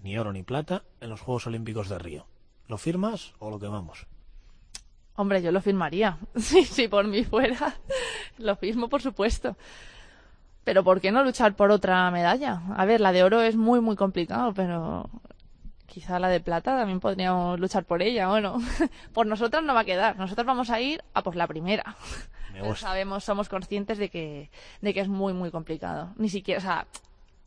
ni 0.02 0.18
oro 0.18 0.34
ni 0.34 0.42
plata, 0.42 0.84
en 1.00 1.10
los 1.10 1.22
Juegos 1.22 1.46
Olímpicos 1.46 1.90
de 1.90 2.00
Río. 2.00 2.26
¿Lo 2.68 2.78
firmas 2.78 3.34
o 3.40 3.50
lo 3.50 3.60
quemamos? 3.60 4.06
Hombre, 5.16 5.42
yo 5.42 5.52
lo 5.52 5.62
firmaría. 5.62 6.18
Sí, 6.36 6.64
sí, 6.64 6.88
por 6.88 7.08
mí 7.08 7.24
fuera. 7.24 7.76
Lo 8.38 8.56
firmo, 8.56 8.90
por 8.90 9.02
supuesto. 9.02 9.58
Pero 10.64 10.84
¿por 10.84 11.00
qué 11.00 11.12
no 11.12 11.24
luchar 11.24 11.56
por 11.56 11.72
otra 11.72 12.10
medalla? 12.12 12.62
A 12.76 12.86
ver, 12.86 13.00
la 13.00 13.14
de 13.14 13.24
oro 13.24 13.42
es 13.42 13.56
muy, 13.56 13.80
muy 13.80 13.96
complicado, 13.96 14.54
pero 14.54 15.10
quizá 15.86 16.20
la 16.20 16.28
de 16.28 16.42
plata 16.42 16.78
también 16.78 17.00
podríamos 17.00 17.60
luchar 17.60 17.86
por 17.86 18.02
ella, 18.02 18.30
¿o 18.30 18.42
no? 18.42 18.60
por 19.14 19.26
nosotros 19.26 19.64
no 19.64 19.74
va 19.74 19.82
a 19.82 19.86
quedar. 19.86 20.18
Nosotros 20.18 20.46
vamos 20.46 20.70
a 20.70 20.82
ir 20.82 21.02
a 21.14 21.24
por 21.24 21.36
la 21.36 21.48
primera 21.48 21.96
sabemos, 22.76 23.24
somos 23.24 23.50
conscientes 23.50 23.98
de 23.98 24.10
que, 24.10 24.50
de 24.82 24.94
que 24.94 25.02
es 25.02 25.08
muy, 25.08 25.34
muy 25.34 25.52
complicado. 25.52 26.14
Ni 26.18 26.30
siquiera, 26.30 26.60
o 26.60 26.62
sea, 26.62 26.88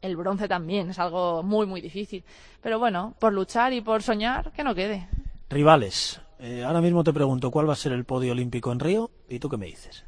el 0.02 0.16
bronce 0.16 0.48
también 0.48 0.90
es 0.90 0.98
algo 0.98 1.42
muy, 1.42 1.66
muy 1.66 1.80
difícil. 1.80 2.24
Pero 2.62 2.78
bueno, 2.78 3.14
por 3.18 3.32
luchar 3.32 3.72
y 3.72 3.80
por 3.80 4.02
soñar, 4.02 4.52
que 4.52 4.64
no 4.64 4.74
quede. 4.74 5.08
Rivales. 5.48 6.20
Eh, 6.38 6.64
ahora 6.64 6.80
mismo 6.80 7.04
te 7.04 7.12
pregunto 7.12 7.50
cuál 7.50 7.68
va 7.68 7.74
a 7.74 7.76
ser 7.76 7.92
el 7.92 8.04
podio 8.04 8.32
olímpico 8.32 8.72
en 8.72 8.80
Río 8.80 9.10
y 9.28 9.38
tú 9.38 9.48
qué 9.48 9.56
me 9.56 9.66
dices. 9.66 10.04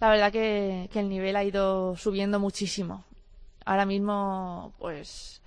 La 0.00 0.10
verdad 0.10 0.32
que, 0.32 0.88
que 0.92 1.00
el 1.00 1.08
nivel 1.08 1.36
ha 1.36 1.44
ido 1.44 1.96
subiendo 1.96 2.40
muchísimo. 2.40 3.04
Ahora 3.64 3.86
mismo, 3.86 4.74
pues, 4.78 5.40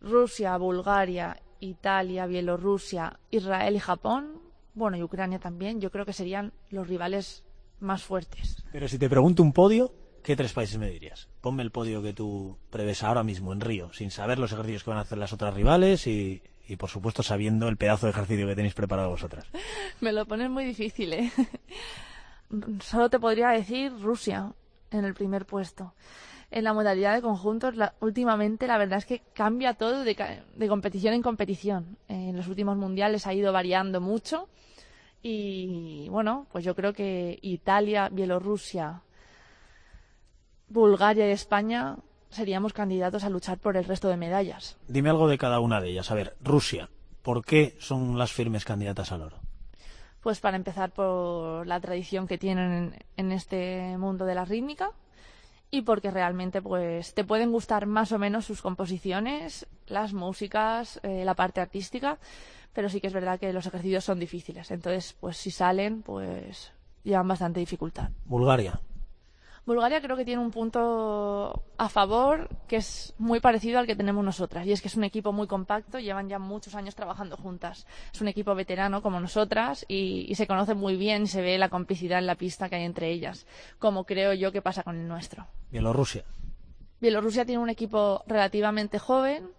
Rusia, 0.00 0.56
Bulgaria, 0.56 1.36
Italia, 1.60 2.26
Bielorrusia, 2.26 3.18
Israel 3.30 3.76
y 3.76 3.80
Japón, 3.80 4.40
bueno, 4.74 4.96
y 4.96 5.02
Ucrania 5.02 5.38
también, 5.38 5.80
yo 5.80 5.90
creo 5.90 6.06
que 6.06 6.12
serían 6.12 6.52
los 6.70 6.88
rivales 6.88 7.44
más 7.80 8.02
fuertes. 8.02 8.62
Pero 8.72 8.88
si 8.88 8.98
te 8.98 9.10
pregunto 9.10 9.42
un 9.42 9.52
podio, 9.52 9.92
¿qué 10.22 10.36
tres 10.36 10.52
países 10.52 10.78
me 10.78 10.90
dirías? 10.90 11.28
Ponme 11.40 11.62
el 11.62 11.70
podio 11.70 12.02
que 12.02 12.12
tú 12.12 12.58
prevés 12.70 13.02
ahora 13.02 13.22
mismo 13.22 13.52
en 13.52 13.60
Río, 13.60 13.92
sin 13.92 14.10
saber 14.10 14.38
los 14.38 14.52
ejercicios 14.52 14.84
que 14.84 14.90
van 14.90 14.98
a 14.98 15.02
hacer 15.02 15.18
las 15.18 15.32
otras 15.32 15.54
rivales 15.54 16.06
y, 16.06 16.42
y 16.68 16.76
por 16.76 16.88
supuesto 16.88 17.22
sabiendo 17.22 17.68
el 17.68 17.76
pedazo 17.76 18.06
de 18.06 18.12
ejercicio 18.12 18.46
que 18.46 18.54
tenéis 18.54 18.74
preparado 18.74 19.10
vosotras. 19.10 19.46
Me 20.00 20.12
lo 20.12 20.26
pones 20.26 20.50
muy 20.50 20.64
difícil, 20.64 21.12
¿eh? 21.12 21.32
Solo 22.80 23.10
te 23.10 23.18
podría 23.18 23.50
decir 23.50 23.92
Rusia 24.00 24.52
en 24.90 25.04
el 25.04 25.14
primer 25.14 25.46
puesto. 25.46 25.94
En 26.50 26.64
la 26.64 26.72
modalidad 26.72 27.14
de 27.14 27.22
conjuntos, 27.22 27.74
últimamente 28.00 28.66
la 28.66 28.76
verdad 28.76 28.98
es 28.98 29.06
que 29.06 29.22
cambia 29.34 29.74
todo 29.74 30.02
de, 30.02 30.42
de 30.54 30.68
competición 30.68 31.14
en 31.14 31.22
competición. 31.22 31.96
En 32.08 32.36
los 32.36 32.48
últimos 32.48 32.76
mundiales 32.76 33.26
ha 33.26 33.34
ido 33.34 33.52
variando 33.52 34.00
mucho 34.00 34.48
y 35.22 36.08
bueno, 36.08 36.46
pues 36.50 36.64
yo 36.64 36.74
creo 36.74 36.92
que 36.92 37.38
Italia, 37.42 38.08
Bielorrusia, 38.10 39.02
Bulgaria 40.70 41.28
y 41.28 41.32
España 41.32 41.96
seríamos 42.30 42.72
candidatos 42.72 43.24
a 43.24 43.28
luchar 43.28 43.58
por 43.58 43.76
el 43.76 43.84
resto 43.84 44.08
de 44.08 44.16
medallas. 44.16 44.78
Dime 44.86 45.10
algo 45.10 45.28
de 45.28 45.36
cada 45.36 45.58
una 45.58 45.80
de 45.80 45.90
ellas. 45.90 46.10
A 46.10 46.14
ver, 46.14 46.36
Rusia, 46.40 46.88
¿por 47.22 47.44
qué 47.44 47.76
son 47.80 48.16
las 48.16 48.32
firmes 48.32 48.64
candidatas 48.64 49.10
al 49.10 49.22
oro? 49.22 49.36
Pues 50.22 50.38
para 50.38 50.56
empezar 50.56 50.92
por 50.92 51.66
la 51.66 51.80
tradición 51.80 52.28
que 52.28 52.38
tienen 52.38 52.94
en, 53.16 53.32
este 53.32 53.96
mundo 53.98 54.26
de 54.26 54.34
la 54.34 54.44
rítmica 54.44 54.92
y 55.72 55.82
porque 55.82 56.10
realmente 56.10 56.62
pues 56.62 57.14
te 57.14 57.24
pueden 57.24 57.50
gustar 57.50 57.86
más 57.86 58.12
o 58.12 58.18
menos 58.18 58.44
sus 58.44 58.62
composiciones, 58.62 59.66
las 59.86 60.12
músicas, 60.12 61.00
eh, 61.02 61.24
la 61.24 61.34
parte 61.34 61.60
artística, 61.60 62.18
pero 62.72 62.88
sí 62.88 63.00
que 63.00 63.08
es 63.08 63.12
verdad 63.12 63.40
que 63.40 63.52
los 63.52 63.66
ejercicios 63.66 64.04
son 64.04 64.20
difíciles. 64.20 64.70
Entonces, 64.70 65.16
pues 65.18 65.36
si 65.36 65.50
salen, 65.50 66.02
pues 66.02 66.72
llevan 67.02 67.26
bastante 67.26 67.58
dificultad. 67.58 68.10
Bulgaria. 68.24 68.78
Bulgaria 69.66 70.00
creo 70.00 70.16
que 70.16 70.24
tiene 70.24 70.42
un 70.42 70.50
punto 70.50 71.62
a 71.76 71.88
favor 71.88 72.48
que 72.66 72.76
es 72.76 73.14
muy 73.18 73.40
parecido 73.40 73.78
al 73.78 73.86
que 73.86 73.94
tenemos 73.94 74.24
nosotras 74.24 74.66
y 74.66 74.72
es 74.72 74.80
que 74.80 74.88
es 74.88 74.96
un 74.96 75.04
equipo 75.04 75.32
muy 75.32 75.46
compacto, 75.46 75.98
llevan 75.98 76.28
ya 76.28 76.38
muchos 76.38 76.74
años 76.74 76.94
trabajando 76.94 77.36
juntas. 77.36 77.86
Es 78.12 78.20
un 78.20 78.28
equipo 78.28 78.54
veterano 78.54 79.02
como 79.02 79.20
nosotras 79.20 79.84
y, 79.86 80.26
y 80.28 80.34
se 80.34 80.46
conocen 80.46 80.78
muy 80.78 80.96
bien 80.96 81.22
y 81.22 81.26
se 81.26 81.42
ve 81.42 81.58
la 81.58 81.68
complicidad 81.68 82.18
en 82.18 82.26
la 82.26 82.34
pista 82.34 82.68
que 82.68 82.76
hay 82.76 82.84
entre 82.84 83.10
ellas, 83.10 83.46
como 83.78 84.04
creo 84.04 84.32
yo 84.32 84.50
que 84.50 84.62
pasa 84.62 84.82
con 84.82 84.96
el 84.96 85.06
nuestro. 85.06 85.46
Bielorrusia. 85.70 86.24
Bielorrusia 87.00 87.44
tiene 87.44 87.62
un 87.62 87.70
equipo 87.70 88.22
relativamente 88.26 88.98
joven, 88.98 89.50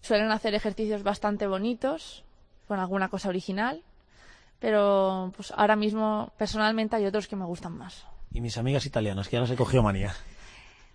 suelen 0.00 0.30
hacer 0.30 0.54
ejercicios 0.54 1.02
bastante 1.02 1.46
bonitos, 1.46 2.24
con 2.66 2.78
alguna 2.78 3.08
cosa 3.08 3.28
original, 3.28 3.82
pero 4.58 5.32
pues 5.36 5.52
ahora 5.56 5.76
mismo 5.76 6.32
personalmente 6.38 6.96
hay 6.96 7.06
otros 7.06 7.28
que 7.28 7.36
me 7.36 7.44
gustan 7.44 7.76
más. 7.76 8.06
Y 8.34 8.42
mis 8.42 8.58
amigas 8.58 8.84
italianas, 8.84 9.28
que 9.28 9.36
ahora 9.36 9.48
se 9.48 9.56
cogió 9.56 9.82
manía. 9.82 10.12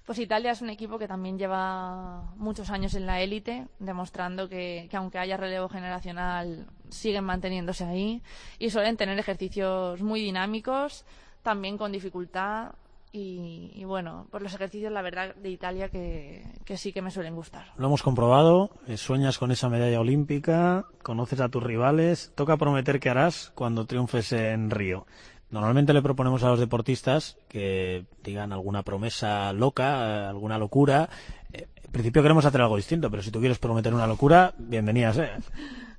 Pues 0.06 0.20
Italia 0.20 0.52
es 0.52 0.62
un 0.62 0.70
equipo 0.70 0.98
que 0.98 1.08
también 1.08 1.38
lleva 1.38 2.34
muchos 2.36 2.70
años 2.70 2.96
en 2.96 3.06
la 3.06 3.22
élite, 3.22 3.68
demostrando 3.80 4.50
que, 4.50 4.88
que 4.90 4.98
aunque 4.98 5.20
haya 5.20 5.38
relevo 5.38 5.70
generacional, 5.70 6.66
siguen 6.90 7.24
manteniéndose 7.24 7.86
ahí 7.86 8.22
y 8.58 8.72
suelen 8.72 8.98
tener 8.98 9.18
ejercicios 9.20 10.02
muy 10.02 10.20
dinámicos, 10.20 11.06
también 11.44 11.78
con 11.78 11.92
dificultad. 11.92 12.74
Y, 13.12 13.72
y 13.74 13.86
bueno, 13.86 14.28
pues 14.30 14.44
los 14.44 14.54
ejercicios, 14.54 14.92
la 14.92 15.02
verdad, 15.02 15.34
de 15.36 15.50
Italia 15.50 15.90
que, 15.90 16.44
que 16.66 16.78
sí 16.78 16.92
que 16.92 17.02
me 17.02 17.10
suelen 17.10 17.36
gustar. 17.36 17.68
Lo 17.78 17.88
hemos 17.88 18.04
comprobado, 18.04 18.70
eh, 18.88 18.98
sueñas 18.98 19.38
con 19.40 19.52
esa 19.52 19.70
medalla 19.70 20.00
olímpica, 20.00 20.86
conoces 21.02 21.40
a 21.40 21.50
tus 21.50 21.64
rivales, 21.64 22.32
toca 22.36 22.58
prometer 22.58 23.00
qué 23.00 23.10
harás 23.10 23.52
cuando 23.56 23.86
triunfes 23.86 24.32
en 24.34 24.70
Río. 24.70 25.08
Normalmente 25.52 25.93
le 25.93 26.02
proponemos 26.02 26.43
a 26.43 26.50
los 26.50 26.60
deportistas 26.60 27.38
que 27.47 28.06
digan 28.24 28.54
alguna 28.54 28.84
promesa 28.84 29.52
loca, 29.54 30.24
eh, 30.24 30.26
alguna 30.28 30.58
locura. 30.60 31.10
Eh, 31.52 31.68
En 31.84 31.91
principio 31.91 32.22
queremos 32.22 32.45
hacer 32.45 32.62
algo 32.62 32.76
distinto, 32.78 33.10
pero 33.10 33.24
si 33.24 33.32
tú 33.32 33.39
quieres 33.39 33.58
prometer 33.58 33.93
una 33.93 34.06
locura, 34.06 34.54
bienvenida 34.60 35.12
sea. 35.12 35.39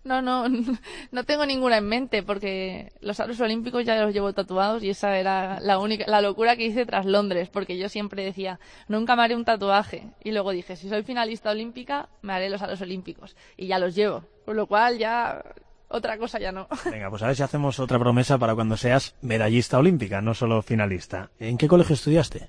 No, 0.04 0.22
no, 0.22 0.44
no 1.10 1.24
tengo 1.24 1.44
ninguna 1.46 1.78
en 1.78 1.88
mente 1.88 2.22
porque 2.22 2.92
los 3.00 3.18
aros 3.20 3.40
olímpicos 3.40 3.84
ya 3.84 4.00
los 4.02 4.14
llevo 4.14 4.32
tatuados 4.32 4.82
y 4.82 4.90
esa 4.90 5.18
era 5.18 5.58
la 5.60 5.78
única, 5.78 6.06
la 6.06 6.20
locura 6.22 6.56
que 6.56 6.64
hice 6.66 6.86
tras 6.86 7.04
Londres 7.04 7.48
porque 7.50 7.76
yo 7.76 7.88
siempre 7.88 8.24
decía, 8.24 8.60
nunca 8.88 9.16
me 9.16 9.24
haré 9.24 9.34
un 9.34 9.44
tatuaje 9.44 10.10
y 10.22 10.30
luego 10.30 10.52
dije, 10.52 10.76
si 10.76 10.88
soy 10.88 11.02
finalista 11.02 11.50
olímpica, 11.50 12.08
me 12.22 12.32
haré 12.32 12.48
los 12.50 12.62
aros 12.62 12.80
olímpicos 12.80 13.36
y 13.56 13.66
ya 13.66 13.78
los 13.78 13.94
llevo, 13.94 14.24
por 14.46 14.54
lo 14.54 14.66
cual 14.66 14.96
ya 14.96 15.42
otra 15.90 16.16
cosa 16.18 16.38
ya 16.38 16.52
no. 16.52 16.68
Venga, 16.90 17.10
pues 17.10 17.22
a 17.22 17.26
ver 17.26 17.36
si 17.36 17.42
hacemos 17.42 17.78
otra 17.80 17.98
promesa 17.98 18.38
para 18.38 18.54
cuando 18.54 18.76
seas 18.76 19.14
medallista 19.20 19.78
olímpica, 19.78 20.20
no 20.20 20.34
solo 20.34 20.62
finalista. 20.62 21.30
¿En 21.38 21.58
qué 21.58 21.68
colegio 21.68 21.94
estudiaste? 21.94 22.48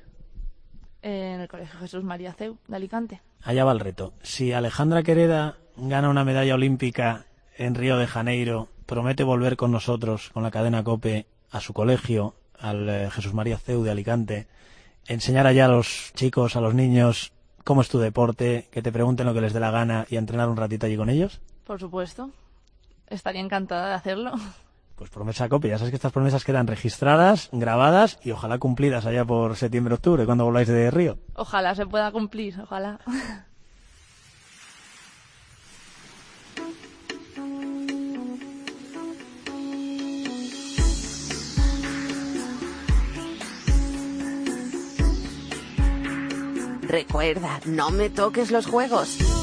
En 1.02 1.42
el 1.42 1.48
Colegio 1.48 1.80
Jesús 1.80 2.04
María 2.04 2.34
Ceu 2.34 2.58
de 2.68 2.76
Alicante. 2.76 3.22
Allá 3.42 3.66
va 3.66 3.72
el 3.72 3.80
reto. 3.80 4.14
Si 4.22 4.54
Alejandra 4.54 5.02
Quereda 5.02 5.58
gana 5.76 6.10
una 6.10 6.24
medalla 6.24 6.54
olímpica 6.54 7.26
en 7.58 7.74
Río 7.74 7.98
de 7.98 8.06
Janeiro, 8.06 8.68
promete 8.86 9.24
volver 9.24 9.58
con 9.58 9.72
nosotros, 9.72 10.30
con 10.30 10.44
la 10.44 10.52
cadena 10.52 10.84
COPE, 10.84 11.26
a 11.50 11.60
su 11.60 11.74
colegio, 11.74 12.36
al 12.60 12.88
eh, 12.88 13.10
Jesús 13.10 13.34
María 13.34 13.58
Ceu 13.58 13.84
de 13.84 13.90
Alicante, 13.90 14.48
enseñar 15.08 15.48
allá 15.48 15.66
a 15.66 15.70
los 15.70 16.12
chicos, 16.14 16.56
a 16.56 16.62
los 16.62 16.76
niños, 16.76 17.34
cómo 17.64 17.82
es 17.82 17.90
tu 17.90 17.98
deporte, 17.98 18.68
que 18.72 18.84
te 18.84 18.92
pregunten 18.92 19.26
lo 19.26 19.34
que 19.34 19.42
les 19.42 19.54
dé 19.54 19.60
la 19.60 19.72
gana 19.72 20.06
y 20.10 20.18
entrenar 20.18 20.50
un 20.50 20.58
ratito 20.58 20.86
allí 20.86 20.98
con 20.98 21.10
ellos. 21.10 21.42
Por 21.66 21.80
supuesto. 21.80 22.30
Estaría 23.12 23.42
encantada 23.42 23.90
de 23.90 23.94
hacerlo. 23.94 24.32
Pues 24.96 25.10
promesa 25.10 25.50
COPE. 25.50 25.70
Ya 25.70 25.78
sabes 25.78 25.92
que 25.92 25.98
estas 25.98 26.14
promesas 26.14 26.46
quedan 26.46 26.68
registradas, 26.68 27.50
grabadas 27.52 28.20
y 28.24 28.32
ojalá 28.32 28.58
cumplidas 28.58 29.06
allá 29.06 29.26
por 29.26 29.56
septiembre-octubre, 29.58 30.26
cuando 30.26 30.46
volváis 30.46 30.68
de 30.68 30.90
Río. 30.92 31.18
Ojalá 31.36 31.76
se 31.76 31.86
pueda 31.86 32.12
cumplir, 32.12 32.60
ojalá. 32.62 33.00
Recuerda, 46.84 47.60
no 47.66 47.90
me 47.90 48.10
toques 48.10 48.52
los 48.52 48.68
juegos. 48.68 49.41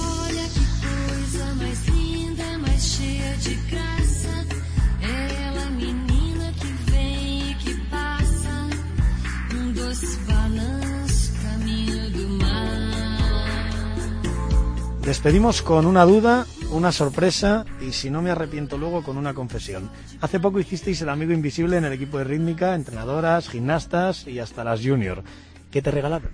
Despedimos 15.09 15.62
con 15.62 15.86
una 15.86 16.04
duda, 16.04 16.44
una 16.70 16.92
sorpresa 16.92 17.64
y 17.80 17.92
si 17.92 18.11
no 18.11 18.20
me 18.20 18.30
arrepiento 18.30 18.76
luego 18.76 19.02
con 19.02 19.16
una 19.16 19.32
confesión. 19.32 19.90
Hace 20.20 20.38
poco 20.38 20.61
hicisteis 20.61 21.00
el 21.00 21.09
amigo 21.09 21.32
invisible 21.32 21.78
en 21.78 21.86
el 21.86 21.94
equipo 21.94 22.18
de 22.18 22.24
rítmica, 22.24 22.74
entrenadoras, 22.74 23.48
gimnastas 23.48 24.26
y 24.26 24.38
hasta 24.38 24.64
las 24.64 24.82
junior. 24.82 25.24
¿Qué 25.70 25.80
te 25.80 25.90
regalaron? 25.90 26.30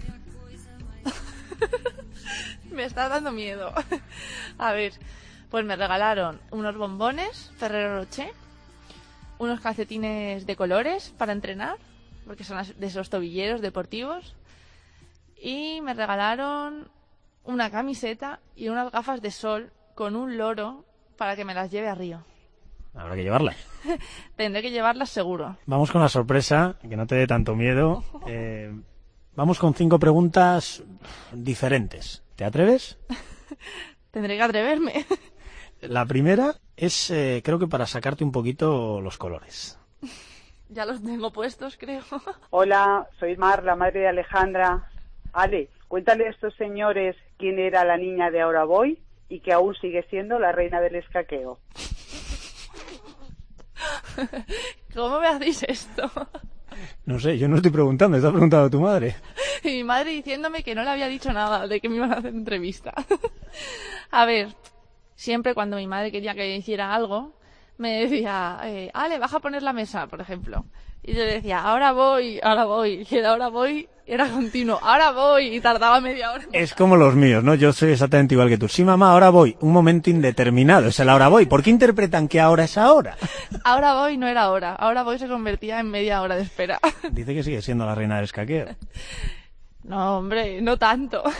Me 2.72 2.84
está 2.84 3.08
dando 3.08 3.30
miedo. 3.30 3.72
A 4.58 4.72
ver, 4.72 4.94
pues 5.52 5.64
me 5.64 5.76
regalaron 5.76 6.40
unos 6.50 6.76
bombones 6.76 7.52
Ferrero 7.56 8.00
Rocher, 8.00 8.32
unos 9.38 9.60
calcetines 9.60 10.46
de 10.46 10.56
colores 10.56 11.14
para 11.16 11.30
entrenar, 11.30 11.76
porque 12.26 12.42
son 12.42 12.60
de 12.76 12.86
esos 12.88 13.08
tobilleros 13.08 13.60
deportivos, 13.60 14.34
y 15.40 15.80
me 15.80 15.94
regalaron 15.94 16.88
una 17.44 17.70
camiseta 17.70 18.40
y 18.56 18.68
unas 18.68 18.90
gafas 18.90 19.20
de 19.22 19.30
sol 19.30 19.72
con 19.94 20.16
un 20.16 20.36
loro 20.36 20.84
para 21.16 21.36
que 21.36 21.44
me 21.44 21.54
las 21.54 21.70
lleve 21.70 21.88
a 21.88 21.94
Río. 21.94 22.24
Habrá 22.94 23.14
que 23.16 23.22
llevarla. 23.22 23.54
Tendré 24.36 24.62
que 24.62 24.70
llevarlas 24.70 25.10
seguro. 25.10 25.56
Vamos 25.66 25.90
con 25.90 26.00
la 26.00 26.08
sorpresa, 26.08 26.76
que 26.88 26.96
no 26.96 27.06
te 27.06 27.16
dé 27.16 27.26
tanto 27.26 27.54
miedo. 27.54 28.02
Eh, 28.26 28.72
vamos 29.36 29.58
con 29.58 29.74
cinco 29.74 29.98
preguntas 29.98 30.82
diferentes. 31.32 32.24
¿Te 32.36 32.44
atreves? 32.44 32.98
Tendré 34.10 34.36
que 34.36 34.42
atreverme. 34.42 35.04
La 35.82 36.06
primera 36.06 36.54
es, 36.76 37.10
eh, 37.10 37.42
creo 37.44 37.58
que 37.58 37.66
para 37.66 37.86
sacarte 37.86 38.24
un 38.24 38.32
poquito 38.32 39.02
los 39.02 39.18
colores. 39.18 39.78
ya 40.70 40.86
los 40.86 41.02
tengo 41.02 41.32
puestos, 41.32 41.76
creo. 41.76 42.02
Hola, 42.48 43.06
soy 43.20 43.36
Mar, 43.36 43.62
la 43.62 43.76
madre 43.76 44.00
de 44.00 44.08
Alejandra. 44.08 44.90
Ale, 45.34 45.68
cuéntale 45.88 46.26
a 46.26 46.30
estos 46.30 46.54
señores 46.54 47.14
quién 47.44 47.58
era 47.58 47.84
la 47.84 47.98
niña 47.98 48.30
de 48.30 48.40
Ahora 48.40 48.64
Voy 48.64 48.98
y 49.28 49.40
que 49.40 49.52
aún 49.52 49.74
sigue 49.74 50.02
siendo 50.08 50.38
la 50.38 50.50
reina 50.50 50.80
del 50.80 50.94
escaqueo. 50.94 51.58
¿Cómo 54.94 55.20
me 55.20 55.26
hacéis 55.26 55.62
esto? 55.64 56.10
No 57.04 57.20
sé, 57.20 57.36
yo 57.36 57.46
no 57.46 57.56
estoy 57.56 57.70
preguntando, 57.70 58.16
está 58.16 58.30
preguntando 58.30 58.70
tu 58.70 58.80
madre. 58.80 59.16
Y 59.62 59.68
mi 59.68 59.84
madre 59.84 60.10
diciéndome 60.10 60.62
que 60.62 60.74
no 60.74 60.84
le 60.84 60.90
había 60.90 61.08
dicho 61.08 61.32
nada 61.34 61.66
de 61.66 61.80
que 61.80 61.88
me 61.90 61.96
iban 61.96 62.12
a 62.12 62.16
hacer 62.16 62.34
entrevista. 62.34 62.94
a 64.10 64.24
ver, 64.24 64.48
siempre 65.14 65.54
cuando 65.54 65.76
mi 65.76 65.86
madre 65.86 66.12
quería 66.12 66.34
que 66.34 66.56
hiciera 66.56 66.94
algo, 66.94 67.34
me 67.78 68.00
decía, 68.04 68.60
eh, 68.64 68.90
Ale, 68.94 69.18
baja 69.18 69.38
a 69.38 69.40
poner 69.40 69.62
la 69.62 69.72
mesa, 69.72 70.06
por 70.06 70.20
ejemplo. 70.20 70.64
Y 71.02 71.12
yo 71.12 71.24
le 71.24 71.34
decía, 71.34 71.60
ahora 71.60 71.92
voy, 71.92 72.40
ahora 72.42 72.64
voy. 72.64 73.06
Y 73.10 73.16
el 73.16 73.26
ahora 73.26 73.48
voy 73.48 73.88
era 74.06 74.28
continuo, 74.28 74.78
ahora 74.82 75.12
voy. 75.12 75.54
Y 75.54 75.60
tardaba 75.60 76.00
media 76.00 76.32
hora. 76.32 76.44
Es 76.52 76.74
como 76.74 76.96
los 76.96 77.14
míos, 77.14 77.44
¿no? 77.44 77.54
Yo 77.54 77.72
soy 77.72 77.92
exactamente 77.92 78.34
igual 78.34 78.48
que 78.48 78.58
tú. 78.58 78.68
Sí, 78.68 78.84
mamá, 78.84 79.12
ahora 79.12 79.30
voy. 79.30 79.56
Un 79.60 79.72
momento 79.72 80.08
indeterminado, 80.08 80.88
es 80.88 80.98
el 81.00 81.08
ahora 81.10 81.28
voy. 81.28 81.46
¿Por 81.46 81.62
qué 81.62 81.70
interpretan 81.70 82.28
que 82.28 82.40
ahora 82.40 82.64
es 82.64 82.78
ahora? 82.78 83.16
Ahora 83.64 83.94
voy 83.94 84.16
no 84.18 84.26
era 84.26 84.50
hora. 84.50 84.74
Ahora 84.74 85.02
voy 85.02 85.18
se 85.18 85.28
convertía 85.28 85.80
en 85.80 85.90
media 85.90 86.20
hora 86.22 86.36
de 86.36 86.42
espera. 86.42 86.78
Dice 87.10 87.34
que 87.34 87.42
sigue 87.42 87.62
siendo 87.62 87.86
la 87.86 87.94
reina 87.94 88.16
del 88.16 88.24
escaqueo. 88.24 88.66
No, 89.84 90.18
hombre, 90.18 90.60
no 90.62 90.78
tanto. 90.78 91.22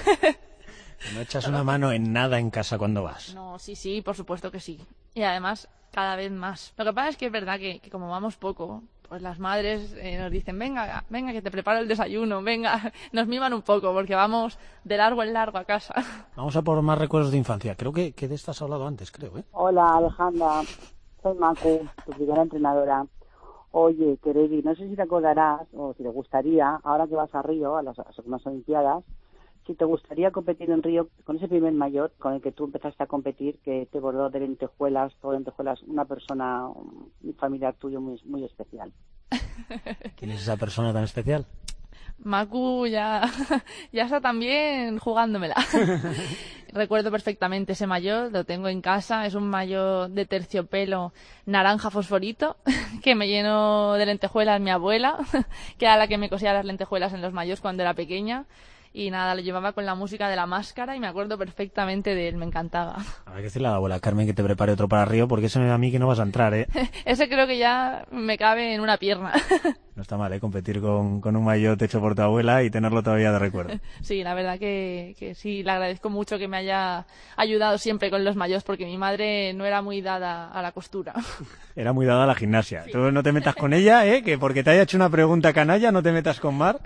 No 1.12 1.20
echas 1.20 1.46
una 1.46 1.62
mano 1.62 1.92
en 1.92 2.14
nada 2.14 2.38
en 2.38 2.48
casa 2.48 2.78
cuando 2.78 3.02
vas. 3.02 3.34
No, 3.34 3.58
sí, 3.58 3.76
sí, 3.76 4.00
por 4.00 4.16
supuesto 4.16 4.50
que 4.50 4.58
sí. 4.58 4.80
Y 5.12 5.22
además, 5.22 5.68
cada 5.94 6.16
vez 6.16 6.32
más. 6.32 6.74
Lo 6.76 6.84
que 6.84 6.92
pasa 6.92 7.10
es 7.10 7.16
que 7.16 7.26
es 7.26 7.32
verdad 7.32 7.58
que, 7.58 7.78
que 7.78 7.90
como 7.90 8.08
vamos 8.08 8.36
poco, 8.36 8.82
pues 9.08 9.22
las 9.22 9.38
madres 9.38 9.94
eh, 10.00 10.18
nos 10.18 10.30
dicen, 10.32 10.58
venga, 10.58 11.04
venga, 11.08 11.32
que 11.32 11.40
te 11.40 11.50
preparo 11.50 11.78
el 11.78 11.86
desayuno, 11.86 12.42
venga, 12.42 12.92
nos 13.12 13.28
miman 13.28 13.52
un 13.52 13.62
poco, 13.62 13.92
porque 13.92 14.16
vamos 14.16 14.58
de 14.82 14.96
largo 14.96 15.22
en 15.22 15.32
largo 15.32 15.58
a 15.58 15.64
casa. 15.64 15.94
Vamos 16.36 16.56
a 16.56 16.62
por 16.62 16.82
más 16.82 16.98
recuerdos 16.98 17.30
de 17.30 17.38
infancia. 17.38 17.76
Creo 17.76 17.92
que, 17.92 18.12
que 18.12 18.26
de 18.26 18.34
esta 18.34 18.50
has 18.50 18.60
hablado 18.60 18.88
antes, 18.88 19.12
creo, 19.12 19.38
¿eh? 19.38 19.44
Hola, 19.52 19.96
Alejandra. 19.96 20.62
Soy 21.22 21.38
Macu, 21.38 21.88
tu 22.04 22.12
primera 22.12 22.42
entrenadora. 22.42 23.06
Oye, 23.70 24.18
Keregi, 24.22 24.62
no 24.62 24.74
sé 24.74 24.88
si 24.88 24.96
te 24.96 25.02
acordarás 25.02 25.62
o 25.76 25.94
si 25.94 26.02
te 26.02 26.08
gustaría, 26.08 26.80
ahora 26.82 27.06
que 27.06 27.14
vas 27.14 27.34
a 27.34 27.42
Río, 27.42 27.76
a 27.76 27.82
las, 27.82 27.98
a 27.98 28.06
las 28.26 28.46
Olimpiadas, 28.46 29.04
si 29.66 29.74
te 29.74 29.84
gustaría 29.84 30.30
competir 30.30 30.70
en 30.70 30.82
Río 30.82 31.08
con 31.24 31.36
ese 31.36 31.48
primer 31.48 31.72
mayor 31.72 32.12
con 32.18 32.34
el 32.34 32.42
que 32.42 32.52
tú 32.52 32.64
empezaste 32.64 33.02
a 33.02 33.06
competir, 33.06 33.58
que 33.64 33.86
te 33.90 34.00
bordó 34.00 34.30
de 34.30 34.40
lentejuelas, 34.40 35.14
todo 35.20 35.32
lentejuelas, 35.32 35.82
una 35.82 36.04
persona, 36.04 36.68
un 36.68 37.34
familiar 37.38 37.74
tuyo 37.74 38.00
muy, 38.00 38.20
muy 38.24 38.44
especial. 38.44 38.92
¿Quién 40.16 40.30
es 40.30 40.42
esa 40.42 40.56
persona 40.56 40.92
tan 40.92 41.04
especial? 41.04 41.46
Macu 42.18 42.86
ya, 42.86 43.22
ya 43.92 44.04
está 44.04 44.20
también 44.20 44.98
jugándomela. 44.98 45.56
Recuerdo 46.72 47.10
perfectamente 47.10 47.72
ese 47.72 47.86
maillot, 47.86 48.32
lo 48.32 48.44
tengo 48.44 48.68
en 48.68 48.80
casa, 48.80 49.26
es 49.26 49.34
un 49.34 49.48
maillot 49.48 50.10
de 50.10 50.26
terciopelo 50.26 51.12
naranja 51.46 51.90
fosforito 51.90 52.56
que 53.02 53.14
me 53.14 53.28
llenó 53.28 53.94
de 53.94 54.06
lentejuelas 54.06 54.60
mi 54.60 54.70
abuela, 54.70 55.18
que 55.78 55.84
era 55.84 55.96
la 55.96 56.08
que 56.08 56.18
me 56.18 56.28
cosía 56.28 56.52
las 56.52 56.64
lentejuelas 56.64 57.12
en 57.12 57.22
los 57.22 57.32
mayos 57.32 57.60
cuando 57.60 57.82
era 57.82 57.94
pequeña. 57.94 58.46
Y 58.96 59.10
nada, 59.10 59.34
lo 59.34 59.40
llevaba 59.40 59.72
con 59.72 59.84
la 59.84 59.96
música 59.96 60.28
de 60.28 60.36
la 60.36 60.46
máscara 60.46 60.94
y 60.94 61.00
me 61.00 61.08
acuerdo 61.08 61.36
perfectamente 61.36 62.14
de 62.14 62.28
él, 62.28 62.36
me 62.36 62.44
encantaba. 62.44 62.98
Habrá 63.26 63.38
que 63.38 63.42
decirle 63.42 63.66
a 63.66 63.72
la 63.72 63.76
abuela 63.78 63.98
Carmen 63.98 64.24
que 64.24 64.34
te 64.34 64.44
prepare 64.44 64.70
otro 64.70 64.86
para 64.86 65.04
Río, 65.04 65.26
porque 65.26 65.48
da 65.48 65.74
a 65.74 65.78
mí 65.78 65.90
que 65.90 65.98
no 65.98 66.06
vas 66.06 66.20
a 66.20 66.22
entrar, 66.22 66.54
¿eh? 66.54 66.68
Ese 67.04 67.28
creo 67.28 67.48
que 67.48 67.58
ya 67.58 68.06
me 68.12 68.38
cabe 68.38 68.72
en 68.72 68.80
una 68.80 68.96
pierna. 68.96 69.32
No 69.94 70.02
está 70.02 70.16
mal, 70.16 70.32
¿eh? 70.32 70.40
Competir 70.40 70.80
con, 70.80 71.20
con 71.20 71.36
un 71.36 71.44
maillot 71.44 71.80
hecho 71.80 72.00
por 72.00 72.16
tu 72.16 72.22
abuela 72.22 72.64
y 72.64 72.70
tenerlo 72.70 73.00
todavía 73.00 73.30
de 73.30 73.38
recuerdo. 73.38 73.78
Sí, 74.02 74.24
la 74.24 74.34
verdad 74.34 74.58
que, 74.58 75.14
que 75.16 75.36
sí, 75.36 75.62
le 75.62 75.70
agradezco 75.70 76.10
mucho 76.10 76.36
que 76.36 76.48
me 76.48 76.56
haya 76.56 77.06
ayudado 77.36 77.78
siempre 77.78 78.10
con 78.10 78.24
los 78.24 78.34
mayos, 78.34 78.64
porque 78.64 78.86
mi 78.86 78.98
madre 78.98 79.52
no 79.54 79.64
era 79.64 79.82
muy 79.82 80.00
dada 80.00 80.50
a 80.50 80.62
la 80.62 80.72
costura. 80.72 81.14
Era 81.76 81.92
muy 81.92 82.06
dada 82.06 82.24
a 82.24 82.26
la 82.26 82.34
gimnasia. 82.34 82.84
Tú 82.90 83.12
no 83.12 83.22
te 83.22 83.30
metas 83.30 83.54
con 83.54 83.72
ella, 83.72 84.04
¿eh? 84.04 84.24
Que 84.24 84.36
porque 84.36 84.64
te 84.64 84.70
haya 84.70 84.82
hecho 84.82 84.96
una 84.96 85.10
pregunta 85.10 85.52
canalla, 85.52 85.92
no 85.92 86.02
te 86.02 86.10
metas 86.10 86.40
con 86.40 86.56
Mar. 86.56 86.80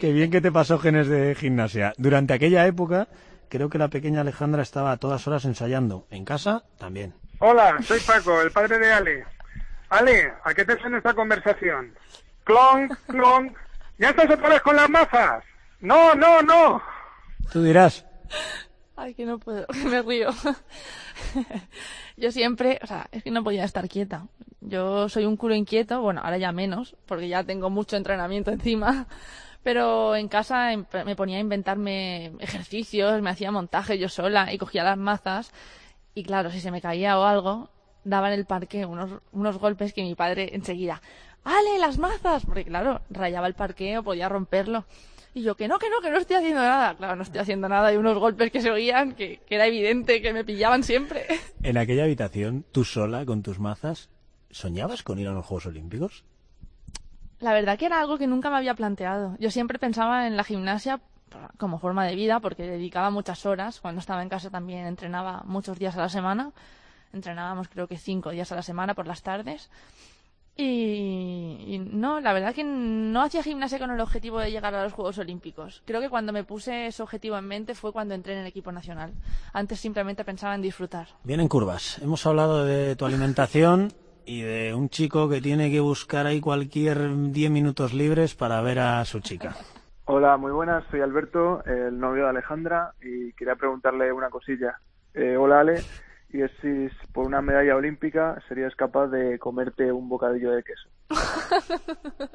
Qué 0.00 0.12
bien 0.12 0.30
que 0.30 0.40
te 0.40 0.52
pasó 0.52 0.78
genes 0.78 1.08
de 1.08 1.34
gimnasia. 1.34 1.51
Durante 1.96 2.34
aquella 2.34 2.66
época, 2.66 3.08
creo 3.48 3.68
que 3.68 3.78
la 3.78 3.88
pequeña 3.88 4.22
Alejandra 4.22 4.62
estaba 4.62 4.92
a 4.92 4.96
todas 4.96 5.26
horas 5.26 5.44
ensayando. 5.44 6.06
En 6.10 6.24
casa, 6.24 6.64
también. 6.78 7.14
Hola, 7.38 7.80
soy 7.82 8.00
Paco, 8.00 8.40
el 8.40 8.50
padre 8.50 8.78
de 8.78 8.92
Ale. 8.92 9.24
Ale, 9.88 10.32
¿a 10.44 10.54
qué 10.54 10.64
te 10.64 10.78
suena 10.80 10.98
esta 10.98 11.12
conversación? 11.12 11.92
Clon, 12.44 12.88
clon. 13.08 13.54
¿Ya 13.98 14.10
estás 14.10 14.30
otra 14.30 14.48
vez 14.48 14.62
con 14.62 14.76
las 14.76 14.88
mazas? 14.88 15.44
No, 15.80 16.14
no, 16.14 16.40
no. 16.42 16.80
Tú 17.52 17.62
dirás. 17.62 18.06
Ay, 18.96 19.14
que 19.14 19.26
no 19.26 19.38
puedo, 19.38 19.66
que 19.66 19.84
me 19.84 20.02
río. 20.02 20.30
Yo 22.16 22.30
siempre, 22.30 22.78
o 22.82 22.86
sea, 22.86 23.08
es 23.10 23.22
que 23.22 23.30
no 23.30 23.42
podía 23.42 23.64
estar 23.64 23.88
quieta. 23.88 24.26
Yo 24.60 25.08
soy 25.08 25.24
un 25.24 25.36
culo 25.36 25.54
inquieto, 25.54 26.00
bueno, 26.00 26.20
ahora 26.22 26.38
ya 26.38 26.52
menos, 26.52 26.96
porque 27.06 27.28
ya 27.28 27.42
tengo 27.44 27.68
mucho 27.68 27.96
entrenamiento 27.96 28.50
encima. 28.50 29.06
Pero 29.62 30.16
en 30.16 30.28
casa 30.28 30.72
em- 30.72 30.86
me 31.06 31.16
ponía 31.16 31.36
a 31.36 31.40
inventarme 31.40 32.32
ejercicios, 32.40 33.22
me 33.22 33.30
hacía 33.30 33.50
montaje 33.50 33.98
yo 33.98 34.08
sola 34.08 34.52
y 34.52 34.58
cogía 34.58 34.84
las 34.84 34.98
mazas. 34.98 35.52
Y 36.14 36.24
claro, 36.24 36.50
si 36.50 36.60
se 36.60 36.70
me 36.70 36.80
caía 36.80 37.18
o 37.18 37.24
algo, 37.24 37.70
daba 38.04 38.28
en 38.32 38.38
el 38.38 38.44
parque 38.46 38.84
unos, 38.84 39.20
unos 39.32 39.58
golpes 39.58 39.92
que 39.92 40.02
mi 40.02 40.14
padre 40.14 40.50
enseguida, 40.54 41.00
¡Ale, 41.44 41.78
las 41.78 41.98
mazas! 41.98 42.44
Porque 42.46 42.64
claro, 42.64 43.00
rayaba 43.10 43.46
el 43.46 43.54
parque 43.54 43.98
o 43.98 44.02
podía 44.02 44.28
romperlo. 44.28 44.84
Y 45.34 45.42
yo, 45.42 45.56
que 45.56 45.66
no, 45.66 45.78
que 45.78 45.88
no, 45.88 46.00
que 46.00 46.10
no 46.10 46.18
estoy 46.18 46.36
haciendo 46.36 46.60
nada. 46.60 46.94
Claro, 46.94 47.16
no 47.16 47.22
estoy 47.22 47.40
haciendo 47.40 47.68
nada. 47.68 47.92
Y 47.92 47.96
unos 47.96 48.18
golpes 48.18 48.52
que 48.52 48.60
se 48.60 48.70
oían, 48.70 49.14
que, 49.14 49.40
que 49.46 49.54
era 49.54 49.66
evidente 49.66 50.20
que 50.20 50.32
me 50.32 50.44
pillaban 50.44 50.82
siempre. 50.82 51.26
En 51.62 51.78
aquella 51.78 52.04
habitación, 52.04 52.64
tú 52.70 52.84
sola, 52.84 53.24
con 53.24 53.42
tus 53.42 53.58
mazas, 53.58 54.10
¿soñabas 54.50 55.02
con 55.02 55.18
ir 55.18 55.28
a 55.28 55.32
los 55.32 55.46
Juegos 55.46 55.66
Olímpicos? 55.66 56.24
La 57.42 57.52
verdad 57.52 57.76
que 57.76 57.86
era 57.86 58.00
algo 58.00 58.18
que 58.18 58.28
nunca 58.28 58.50
me 58.50 58.56
había 58.56 58.74
planteado. 58.74 59.36
Yo 59.40 59.50
siempre 59.50 59.80
pensaba 59.80 60.28
en 60.28 60.36
la 60.36 60.44
gimnasia 60.44 61.00
como 61.58 61.80
forma 61.80 62.06
de 62.06 62.14
vida, 62.14 62.38
porque 62.38 62.62
dedicaba 62.62 63.10
muchas 63.10 63.44
horas. 63.46 63.80
Cuando 63.80 63.98
estaba 63.98 64.22
en 64.22 64.28
casa 64.28 64.48
también 64.48 64.86
entrenaba 64.86 65.42
muchos 65.44 65.76
días 65.76 65.96
a 65.96 66.02
la 66.02 66.08
semana. 66.08 66.52
Entrenábamos 67.12 67.68
creo 67.68 67.88
que 67.88 67.98
cinco 67.98 68.30
días 68.30 68.52
a 68.52 68.54
la 68.54 68.62
semana 68.62 68.94
por 68.94 69.08
las 69.08 69.22
tardes. 69.22 69.70
Y, 70.56 71.80
no, 71.90 72.20
la 72.20 72.32
verdad 72.32 72.54
que 72.54 72.62
no 72.62 73.22
hacía 73.22 73.42
gimnasia 73.42 73.80
con 73.80 73.90
el 73.90 74.00
objetivo 74.00 74.38
de 74.38 74.52
llegar 74.52 74.74
a 74.76 74.84
los 74.84 74.92
Juegos 74.92 75.18
Olímpicos. 75.18 75.82
Creo 75.84 76.00
que 76.00 76.10
cuando 76.10 76.32
me 76.32 76.44
puse 76.44 76.86
ese 76.86 77.02
objetivo 77.02 77.36
en 77.38 77.48
mente 77.48 77.74
fue 77.74 77.90
cuando 77.92 78.14
entré 78.14 78.34
en 78.34 78.40
el 78.40 78.46
equipo 78.46 78.70
nacional. 78.70 79.14
Antes 79.52 79.80
simplemente 79.80 80.24
pensaba 80.24 80.54
en 80.54 80.62
disfrutar. 80.62 81.08
Bien 81.24 81.40
en 81.40 81.48
curvas. 81.48 81.98
Hemos 82.02 82.24
hablado 82.24 82.64
de 82.64 82.94
tu 82.94 83.04
alimentación 83.04 83.92
y 84.26 84.42
de 84.42 84.74
un 84.74 84.88
chico 84.88 85.28
que 85.28 85.40
tiene 85.40 85.70
que 85.70 85.80
buscar 85.80 86.26
ahí 86.26 86.40
cualquier 86.40 86.98
10 87.32 87.50
minutos 87.50 87.92
libres 87.92 88.34
para 88.34 88.60
ver 88.60 88.78
a 88.78 89.04
su 89.04 89.20
chica. 89.20 89.56
Hola, 90.04 90.36
muy 90.36 90.50
buenas, 90.52 90.84
soy 90.90 91.00
Alberto, 91.00 91.62
el 91.64 91.98
novio 91.98 92.24
de 92.24 92.30
Alejandra, 92.30 92.92
y 93.02 93.32
quería 93.34 93.54
preguntarle 93.56 94.12
una 94.12 94.30
cosilla. 94.30 94.78
Eh, 95.14 95.36
hola 95.36 95.60
Ale, 95.60 95.82
y 96.30 96.42
es 96.42 96.50
si 96.60 96.88
por 97.12 97.26
una 97.26 97.40
medalla 97.42 97.76
olímpica 97.76 98.36
serías 98.48 98.74
capaz 98.74 99.06
de 99.08 99.38
comerte 99.38 99.92
un 99.92 100.08
bocadillo 100.08 100.52
de 100.52 100.62
queso. 100.64 100.88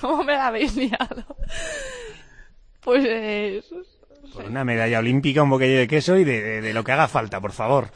¿Cómo 0.00 0.22
me 0.24 0.34
la 0.34 0.48
habéis 0.48 0.76
liado? 0.76 1.24
Pues 2.80 3.04
eh, 3.06 3.62
Por 4.32 4.44
una 4.44 4.64
medalla 4.64 5.00
olímpica, 5.00 5.42
un 5.42 5.50
bocadillo 5.50 5.78
de 5.78 5.88
queso 5.88 6.16
y 6.16 6.24
de, 6.24 6.40
de- 6.42 6.60
de 6.60 6.74
lo 6.74 6.84
que 6.84 6.92
haga 6.92 7.08
falta, 7.08 7.40
por 7.40 7.52
favor. 7.52 7.88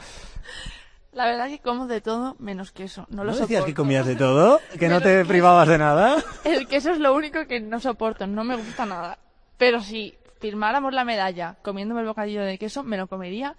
La 1.13 1.25
verdad 1.25 1.47
que 1.47 1.59
como 1.59 1.87
de 1.87 2.01
todo 2.01 2.35
menos 2.39 2.71
queso. 2.71 3.05
No 3.09 3.23
lo 3.23 3.31
¿No 3.31 3.37
decías 3.37 3.49
soporto. 3.49 3.65
que 3.65 3.73
comías 3.73 4.05
de 4.05 4.15
todo? 4.15 4.59
¿Que 4.79 4.87
no 4.89 5.01
te 5.01 5.23
privabas 5.25 5.67
de 5.67 5.77
nada? 5.77 6.17
El 6.43 6.67
queso 6.67 6.91
es 6.91 6.99
lo 6.99 7.13
único 7.13 7.45
que 7.47 7.59
no 7.59 7.79
soporto, 7.79 8.27
no 8.27 8.43
me 8.43 8.55
gusta 8.55 8.85
nada. 8.85 9.17
Pero 9.57 9.81
si 9.81 10.15
firmáramos 10.39 10.93
la 10.93 11.05
medalla 11.05 11.55
comiéndome 11.61 12.01
el 12.01 12.07
bocadillo 12.07 12.43
de 12.43 12.57
queso, 12.57 12.83
me 12.83 12.97
lo 12.97 13.07
comería. 13.07 13.55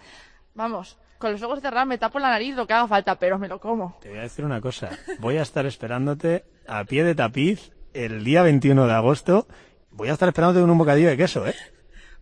Vamos, 0.55 0.99
con 1.19 1.33
los 1.33 1.43
ojos 1.43 1.61
cerrados 1.61 1.89
me 1.89 1.99
tapo 1.99 2.19
la 2.19 2.31
nariz 2.31 2.55
lo 2.55 2.67
que 2.67 2.75
haga 2.75 2.87
falta, 2.89 3.15
pero 3.19 3.39
me 3.39 3.49
lo 3.49 3.59
como. 3.61 3.97
Te 4.03 4.11
voy 4.11 4.19
a 4.19 4.23
decir 4.23 4.45
una 4.45 4.61
cosa. 4.61 4.91
Voy 5.21 5.39
a 5.39 5.43
estar 5.43 5.65
esperándote 5.67 6.45
a 6.69 6.85
pie 6.85 7.05
de 7.05 7.15
tapiz 7.15 7.73
el 7.95 8.25
día 8.25 8.43
21 8.43 8.87
de 8.87 8.93
agosto. 8.93 9.47
Voy 9.91 10.09
a 10.09 10.13
estar 10.13 10.29
esperándote 10.29 10.61
con 10.61 10.71
un 10.71 10.79
bocadillo 10.79 11.09
de 11.09 11.17
queso, 11.17 11.47
¿eh? 11.47 11.55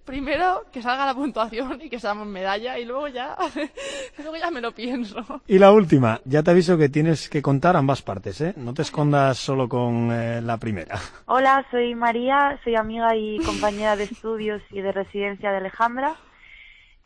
Primero 0.04 0.64
que 0.72 0.82
salga 0.82 1.06
la 1.06 1.14
puntuación 1.14 1.80
y 1.80 1.88
que 1.88 2.00
seamos 2.00 2.26
medalla 2.26 2.76
y 2.76 2.84
luego 2.84 3.06
ya, 3.06 3.36
luego 4.18 4.36
ya 4.36 4.50
me 4.50 4.60
lo 4.60 4.72
pienso. 4.72 5.24
Y 5.46 5.58
la 5.58 5.70
última, 5.70 6.20
ya 6.24 6.42
te 6.42 6.50
aviso 6.50 6.76
que 6.76 6.88
tienes 6.88 7.28
que 7.28 7.40
contar 7.40 7.76
ambas 7.76 8.02
partes, 8.02 8.40
¿eh? 8.40 8.54
No 8.56 8.74
te 8.74 8.82
escondas 8.82 9.38
solo 9.38 9.68
con 9.68 10.10
eh, 10.10 10.40
la 10.42 10.56
primera. 10.56 10.98
Hola, 11.26 11.64
soy 11.70 11.94
María, 11.94 12.58
soy 12.64 12.74
amiga 12.74 13.14
y 13.14 13.38
compañera 13.38 13.94
de 13.94 14.04
estudios 14.04 14.60
y 14.70 14.80
de 14.80 14.90
residencia 14.90 15.52
de 15.52 15.58
Alejandra. 15.58 16.16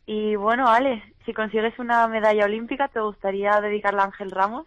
Y 0.07 0.37
bueno, 0.37 0.69
Ale, 0.69 1.03
si 1.27 1.35
consigues 1.35 1.79
una 1.79 2.09
medalla 2.09 2.47
olímpica, 2.47 2.89
¿te 2.89 3.01
gustaría 3.01 3.61
dedicarla 3.61 4.03
a 4.03 4.07
Ángel 4.07 4.31
Ramos? 4.31 4.67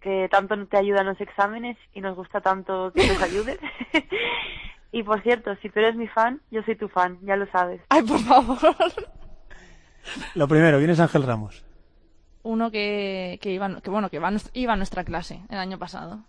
Que 0.00 0.28
tanto 0.30 0.56
te 0.66 0.78
ayuda 0.78 1.00
en 1.00 1.08
los 1.08 1.20
exámenes 1.20 1.76
y 1.92 2.00
nos 2.00 2.16
gusta 2.16 2.40
tanto 2.40 2.90
que 2.92 3.06
nos 3.06 3.20
ayude. 3.20 3.58
y 4.92 5.02
por 5.02 5.22
cierto, 5.22 5.54
si 5.62 5.68
tú 5.70 5.80
eres 5.80 5.94
mi 5.96 6.08
fan, 6.08 6.40
yo 6.50 6.62
soy 6.62 6.76
tu 6.76 6.88
fan, 6.88 7.18
ya 7.22 7.36
lo 7.36 7.46
sabes. 7.50 7.80
Ay, 7.88 8.02
por 8.02 8.18
favor. 8.20 8.58
Lo 10.34 10.46
primero, 10.48 10.78
¿quién 10.78 10.90
es 10.90 11.00
Ángel 11.00 11.24
Ramos? 11.24 11.64
Uno 12.42 12.70
que, 12.70 13.38
que 13.42 13.52
iba, 13.52 13.80
que 13.80 13.90
bueno, 13.90 14.08
que 14.08 14.18
va 14.20 14.28
a 14.28 14.30
nuestra- 14.30 14.52
iba 14.54 14.72
a 14.72 14.76
nuestra 14.76 15.02
clase 15.04 15.40
el 15.48 15.58
año 15.58 15.78
pasado. 15.78 16.20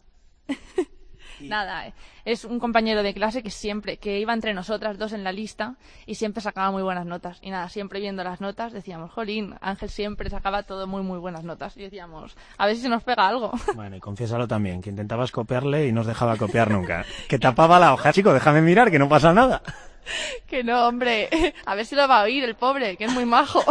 Nada, 1.39 1.93
es 2.25 2.45
un 2.45 2.59
compañero 2.59 3.03
de 3.03 3.13
clase 3.13 3.43
que 3.43 3.51
siempre, 3.51 3.97
que 3.97 4.19
iba 4.19 4.33
entre 4.33 4.53
nosotras 4.53 4.97
dos 4.97 5.13
en 5.13 5.23
la 5.23 5.31
lista 5.31 5.75
y 6.05 6.15
siempre 6.15 6.41
sacaba 6.41 6.71
muy 6.71 6.83
buenas 6.83 7.05
notas. 7.05 7.39
Y 7.41 7.51
nada, 7.51 7.69
siempre 7.69 7.99
viendo 7.99 8.23
las 8.23 8.41
notas 8.41 8.73
decíamos, 8.73 9.11
jolín, 9.11 9.55
Ángel 9.61 9.89
siempre 9.89 10.29
sacaba 10.29 10.63
todo 10.63 10.87
muy, 10.87 11.03
muy 11.03 11.19
buenas 11.19 11.43
notas. 11.43 11.77
Y 11.77 11.81
decíamos, 11.81 12.35
a 12.57 12.65
ver 12.65 12.75
si 12.75 12.81
se 12.83 12.89
nos 12.89 13.03
pega 13.03 13.27
algo. 13.27 13.51
Bueno, 13.75 13.95
y 13.95 13.99
confiésalo 13.99 14.47
también, 14.47 14.81
que 14.81 14.89
intentabas 14.89 15.31
copiarle 15.31 15.87
y 15.87 15.91
no 15.91 16.01
os 16.01 16.07
dejaba 16.07 16.35
copiar 16.37 16.71
nunca. 16.71 17.05
Que 17.27 17.37
tapaba 17.37 17.79
la 17.79 17.93
hoja. 17.93 18.11
Chico, 18.11 18.33
déjame 18.33 18.61
mirar, 18.61 18.89
que 18.89 18.99
no 18.99 19.07
pasa 19.07 19.33
nada. 19.33 19.61
que 20.47 20.63
no, 20.63 20.87
hombre, 20.87 21.53
a 21.65 21.75
ver 21.75 21.85
si 21.85 21.95
lo 21.95 22.07
va 22.07 22.21
a 22.21 22.23
oír 22.23 22.43
el 22.43 22.55
pobre, 22.55 22.97
que 22.97 23.05
es 23.05 23.13
muy 23.13 23.25
majo. 23.25 23.61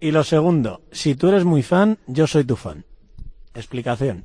Y 0.00 0.10
lo 0.10 0.24
segundo, 0.24 0.82
si 0.90 1.14
tú 1.14 1.28
eres 1.28 1.44
muy 1.44 1.62
fan, 1.62 1.98
yo 2.06 2.26
soy 2.26 2.44
tu 2.44 2.56
fan. 2.56 2.84
Explicación. 3.54 4.24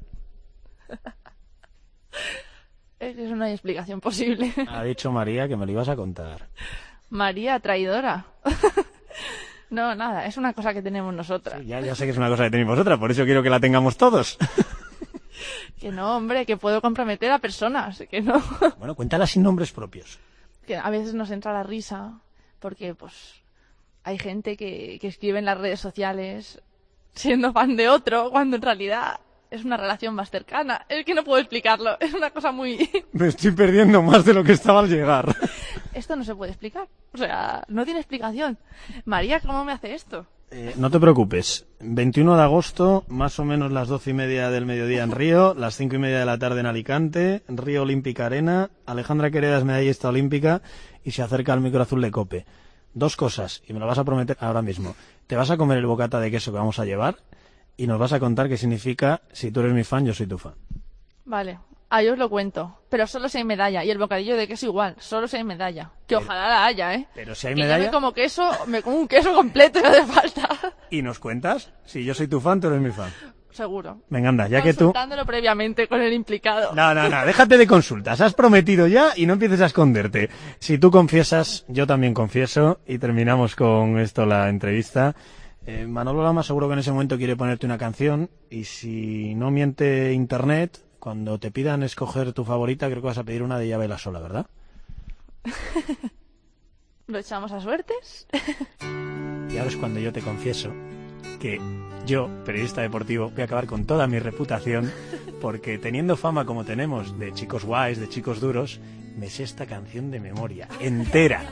Es 2.99 3.15
que 3.15 3.26
eso 3.26 3.36
no 3.36 3.45
hay 3.45 3.53
explicación 3.53 4.01
posible. 4.01 4.51
Ha 4.70 4.84
dicho 4.84 5.11
María 5.11 5.47
que 5.47 5.55
me 5.55 5.65
lo 5.65 5.72
ibas 5.72 5.89
a 5.89 5.95
contar. 5.95 6.47
María, 7.09 7.59
traidora. 7.59 8.26
no, 9.70 9.93
nada, 9.95 10.26
es 10.26 10.38
una 10.38 10.53
cosa 10.53 10.74
que 10.74 10.82
tenemos 10.82 11.13
nosotras. 11.13 11.65
Ya, 11.65 11.80
ya 11.80 11.95
sé 11.95 12.05
que 12.05 12.11
es 12.11 12.18
una 12.18 12.30
cosa 12.30 12.45
que 12.45 12.51
tenéis 12.51 12.68
vosotras, 12.68 12.97
por 12.99 13.11
eso 13.11 13.24
quiero 13.24 13.43
que 13.43 13.49
la 13.49 13.59
tengamos 13.59 13.97
todos. 13.97 14.38
Que 15.80 15.91
no, 15.91 16.18
hombre, 16.18 16.47
que 16.47 16.57
puedo 16.57 16.82
comprometer 16.82 17.32
a 17.32 17.38
personas, 17.38 18.03
que 18.09 18.22
no. 18.22 18.41
bueno, 18.80 18.95
cuéntala 18.95 19.28
sin 19.28 19.43
nombres 19.43 19.72
propios. 19.72 20.18
que 20.65 20.76
a 20.76 20.89
veces 20.89 21.13
nos 21.13 21.30
entra 21.30 21.53
la 21.53 21.61
risa 21.61 22.20
porque 22.59 22.95
pues 22.95 23.36
hay 24.03 24.18
gente 24.18 24.57
que, 24.57 24.97
que 24.99 25.07
escribe 25.07 25.38
en 25.38 25.45
las 25.45 25.59
redes 25.59 25.80
sociales 25.80 26.59
siendo 27.13 27.53
fan 27.53 27.76
de 27.76 27.89
otro 27.89 28.32
cuando 28.32 28.55
en 28.55 28.63
realidad 28.63 29.20
es 29.52 29.66
una 29.66 29.78
relación 29.78 30.16
más 30.16 30.30
cercana. 30.30 30.86
Es 30.89 31.06
que 31.06 31.14
no 31.14 31.24
puedo 31.24 31.39
explicarlo, 31.39 31.98
es 32.00 32.14
una 32.14 32.32
cosa 32.32 32.52
muy... 32.52 32.89
Me 33.14 33.28
estoy 33.28 33.52
perdiendo 33.52 34.02
más 34.02 34.26
de 34.26 34.34
lo 34.34 34.43
que 34.43 34.54
estaba 34.54 34.80
al 34.80 34.89
llegar. 34.89 35.36
esto 35.93 36.16
no 36.16 36.24
se 36.24 36.36
puede 36.36 36.52
explicar. 36.52 36.88
O 37.14 37.18
sea, 37.18 37.64
no 37.68 37.86
tiene 37.86 38.00
explicación. 38.00 38.58
María, 39.06 39.39
¿cómo 39.39 39.64
me 39.64 39.72
hace 39.72 39.93
esto? 39.93 40.26
Eh, 40.50 40.74
no 40.78 40.89
te 40.89 41.00
preocupes. 41.00 41.66
21 41.82 42.38
de 42.38 42.43
agosto, 42.43 43.04
más 43.10 43.38
o 43.39 43.45
menos 43.45 43.72
las 43.72 43.89
doce 43.89 44.12
y 44.12 44.14
media 44.14 44.50
del 44.50 44.66
mediodía 44.66 45.04
en 45.04 45.12
Río, 45.12 45.54
las 45.54 45.76
cinco 45.76 45.95
y 45.95 46.00
media 46.00 46.20
de 46.20 46.26
la 46.26 46.38
tarde 46.38 46.62
en 46.62 46.68
Alicante, 46.68 47.43
Río 47.50 47.82
Olímpica 47.82 48.28
Arena. 48.28 48.70
Alejandra 48.86 49.30
Quereda 49.30 49.58
es 49.58 49.66
medallista 49.66 50.08
olímpica 50.08 50.62
y 51.04 51.12
se 51.12 51.22
acerca 51.22 51.54
al 51.54 51.62
micro 51.62 51.82
azul 51.82 52.02
de 52.02 52.12
Cope. 52.12 52.45
Dos 52.93 53.18
cosas, 53.18 53.62
y 53.68 53.74
me 53.74 53.80
lo 53.80 53.88
vas 53.88 53.98
a 53.98 54.06
prometer 54.06 54.38
ahora 54.39 54.62
mismo. 54.62 54.95
Te 55.28 55.36
vas 55.36 55.52
a 55.52 55.58
comer 55.58 55.80
el 55.80 55.86
bocata 55.86 56.20
de 56.20 56.32
queso 56.32 56.52
que 56.52 56.58
vamos 56.58 56.80
a 56.80 56.86
llevar 56.86 57.18
y 57.78 57.88
nos 57.88 58.00
vas 58.00 58.14
a 58.14 58.20
contar 58.20 58.50
qué 58.50 58.58
significa 58.58 59.22
si 59.32 59.52
tú 59.52 59.62
eres 59.62 59.74
mi 59.74 59.84
fan, 59.84 60.06
yo 60.06 60.14
soy 60.14 60.28
tu 60.28 60.38
fan. 60.38 60.56
Vale, 61.26 61.60
ahí 61.90 62.08
os 62.08 62.18
lo 62.18 62.30
cuento. 62.30 62.80
Pero 62.90 63.06
solo 63.06 63.30
si 63.30 63.38
hay 63.38 63.44
medalla. 63.44 63.84
Y 63.84 63.92
el 63.92 63.98
bocadillo 63.98 64.36
de 64.36 64.48
queso 64.48 64.66
igual, 64.66 64.96
solo 65.00 65.28
si 65.28 65.38
hay 65.38 65.44
medalla. 65.44 65.92
Que 66.08 66.16
ojalá 66.16 66.48
la 66.50 66.66
haya, 66.66 66.94
¿eh? 66.96 67.08
Pero 67.14 67.36
si 67.36 67.48
hay 67.48 67.54
Que 67.54 67.60
yo 67.62 67.66
medalla 67.66 67.86
me 67.86 67.92
como 67.92 68.14
queso, 68.14 68.50
me 68.68 68.82
como 68.82 68.98
un 68.98 69.08
queso 69.08 69.34
completo, 69.34 69.80
no 69.84 69.90
hace 69.90 70.06
falta. 70.06 70.50
y 70.90 71.02
nos 71.02 71.20
cuentas 71.20 71.72
si 71.86 72.04
yo 72.04 72.14
soy 72.14 72.28
tu 72.28 72.40
fan, 72.40 72.60
tú 72.60 72.68
eres 72.68 72.82
mi 72.82 72.92
fan. 72.92 73.12
Seguro. 73.52 74.02
Venga, 74.10 74.30
anda, 74.30 74.48
ya 74.48 74.62
que 74.62 74.74
tú... 74.74 74.86
Consultándolo 74.86 75.26
previamente 75.26 75.88
con 75.88 76.00
el 76.00 76.14
implicado. 76.14 76.76
No, 76.76 76.94
no, 76.94 77.10
no, 77.10 77.26
déjate 77.26 77.58
de 77.58 77.66
consultas. 77.66 78.22
Has 78.22 78.36
prometido 78.36 78.86
ya 78.86 79.14
y 79.16 79.26
no 79.26 79.34
empieces 79.34 79.62
a 79.62 79.66
esconderte. 79.66 80.30
Si 80.60 80.78
tú 80.78 80.92
confiesas, 80.92 81.66
yo 81.68 81.88
también 81.88 82.14
confieso 82.14 82.80
y 82.86 83.00
terminamos 83.00 83.56
con 83.56 83.98
esto 83.98 84.28
la 84.28 84.50
entrevista. 84.50 85.16
Eh, 85.68 85.86
Manolo 85.86 86.24
Lama 86.24 86.43
seguro 86.43 86.68
que 86.68 86.74
en 86.74 86.80
ese 86.80 86.93
momento 86.93 87.18
quiere 87.18 87.36
ponerte 87.36 87.65
una 87.65 87.78
canción 87.78 88.30
y 88.49 88.63
si 88.63 89.36
no 89.36 89.51
miente 89.51 90.13
internet, 90.13 90.82
cuando 90.97 91.39
te 91.39 91.51
pidan 91.51 91.84
escoger 91.84 92.32
tu 92.32 92.45
favorita, 92.45 92.88
creo 92.88 93.01
que 93.01 93.07
vas 93.07 93.18
a 93.18 93.26
pedir 93.26 93.43
una 93.43 93.59
de 93.59 93.68
llave 93.68 93.89
la 93.89 93.97
sola, 93.97 94.22
¿verdad? 94.22 94.45
¿Lo 97.07 97.20
echamos 97.20 97.51
a 97.51 97.59
suertes? 97.59 98.28
Y 99.49 99.57
ahora 99.57 99.70
es 99.70 99.78
cuando 99.78 100.01
yo 100.01 100.11
te 100.11 100.22
confieso 100.22 100.74
que 101.39 101.61
yo, 102.05 102.30
periodista 102.43 102.82
deportivo, 102.82 103.30
voy 103.30 103.41
a 103.41 103.45
acabar 103.45 103.65
con 103.65 103.86
toda 103.86 104.05
mi 104.05 104.20
reputación 104.20 104.91
porque 105.41 105.78
teniendo 105.78 106.18
fama 106.18 106.45
como 106.45 106.65
tenemos 106.65 107.18
de 107.18 107.34
chicos 107.34 107.63
guays, 107.63 107.97
de 107.97 108.09
chicos 108.09 108.41
duros, 108.41 108.82
me 109.18 109.30
sé 109.30 109.43
esta 109.43 109.65
canción 109.65 110.11
de 110.11 110.20
memoria, 110.20 110.68
entera, 110.82 111.45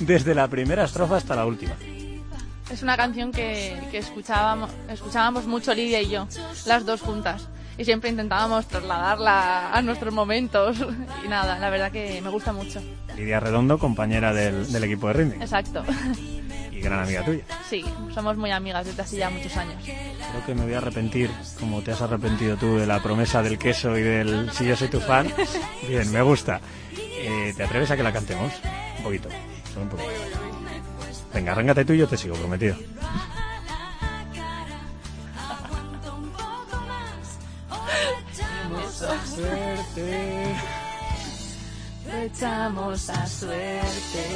desde 0.00 0.34
la 0.34 0.48
primera 0.48 0.84
estrofa 0.84 1.16
hasta 1.16 1.36
la 1.36 1.44
última. 1.44 1.76
Es 2.72 2.82
una 2.82 2.96
canción 2.96 3.32
que, 3.32 3.76
que 3.90 3.98
escuchábamos, 3.98 4.70
escuchábamos 4.88 5.46
mucho 5.46 5.74
Lidia 5.74 6.00
y 6.00 6.08
yo, 6.08 6.26
las 6.66 6.86
dos 6.86 7.00
juntas. 7.00 7.48
Y 7.76 7.84
siempre 7.84 8.10
intentábamos 8.10 8.66
trasladarla 8.66 9.72
a 9.72 9.82
nuestros 9.82 10.12
momentos. 10.12 10.76
Y 11.24 11.28
nada, 11.28 11.58
la 11.58 11.70
verdad 11.70 11.90
que 11.90 12.20
me 12.22 12.28
gusta 12.28 12.52
mucho. 12.52 12.80
Lidia 13.16 13.40
Redondo, 13.40 13.78
compañera 13.78 14.32
del, 14.34 14.70
del 14.70 14.84
equipo 14.84 15.08
de 15.08 15.12
Ritming 15.14 15.42
Exacto. 15.42 15.82
y 16.70 16.80
gran 16.80 17.00
amiga 17.00 17.24
tuya. 17.24 17.42
Sí, 17.68 17.84
somos 18.14 18.36
muy 18.36 18.50
amigas 18.50 18.86
desde 18.86 19.02
hace 19.02 19.16
ya 19.16 19.30
muchos 19.30 19.56
años. 19.56 19.82
Creo 19.82 20.46
que 20.46 20.54
me 20.54 20.64
voy 20.64 20.74
a 20.74 20.78
arrepentir, 20.78 21.30
como 21.58 21.80
te 21.82 21.92
has 21.92 22.02
arrepentido 22.02 22.56
tú, 22.56 22.76
de 22.76 22.86
la 22.86 23.02
promesa 23.02 23.42
del 23.42 23.58
queso 23.58 23.96
y 23.96 24.02
del 24.02 24.50
si 24.52 24.66
yo 24.66 24.76
soy 24.76 24.88
tu 24.88 25.00
fan. 25.00 25.32
Bien, 25.88 26.10
me 26.12 26.22
gusta. 26.22 26.60
Eh, 26.96 27.52
¿Te 27.56 27.64
atreves 27.64 27.90
a 27.90 27.96
que 27.96 28.02
la 28.02 28.12
cantemos? 28.12 28.52
Un 28.98 29.04
poquito, 29.04 29.28
solo 29.72 29.82
un 29.82 29.88
poquito. 29.88 30.49
Venga, 31.32 31.52
arráncate 31.52 31.84
tú 31.84 31.92
y 31.92 31.98
yo 31.98 32.08
te 32.08 32.16
sigo, 32.16 32.34
prometido. 32.36 32.76
suerte. 39.40 40.54
Lo 42.06 42.18
echamos 42.18 43.10
a 43.10 43.26
suerte. 43.26 44.26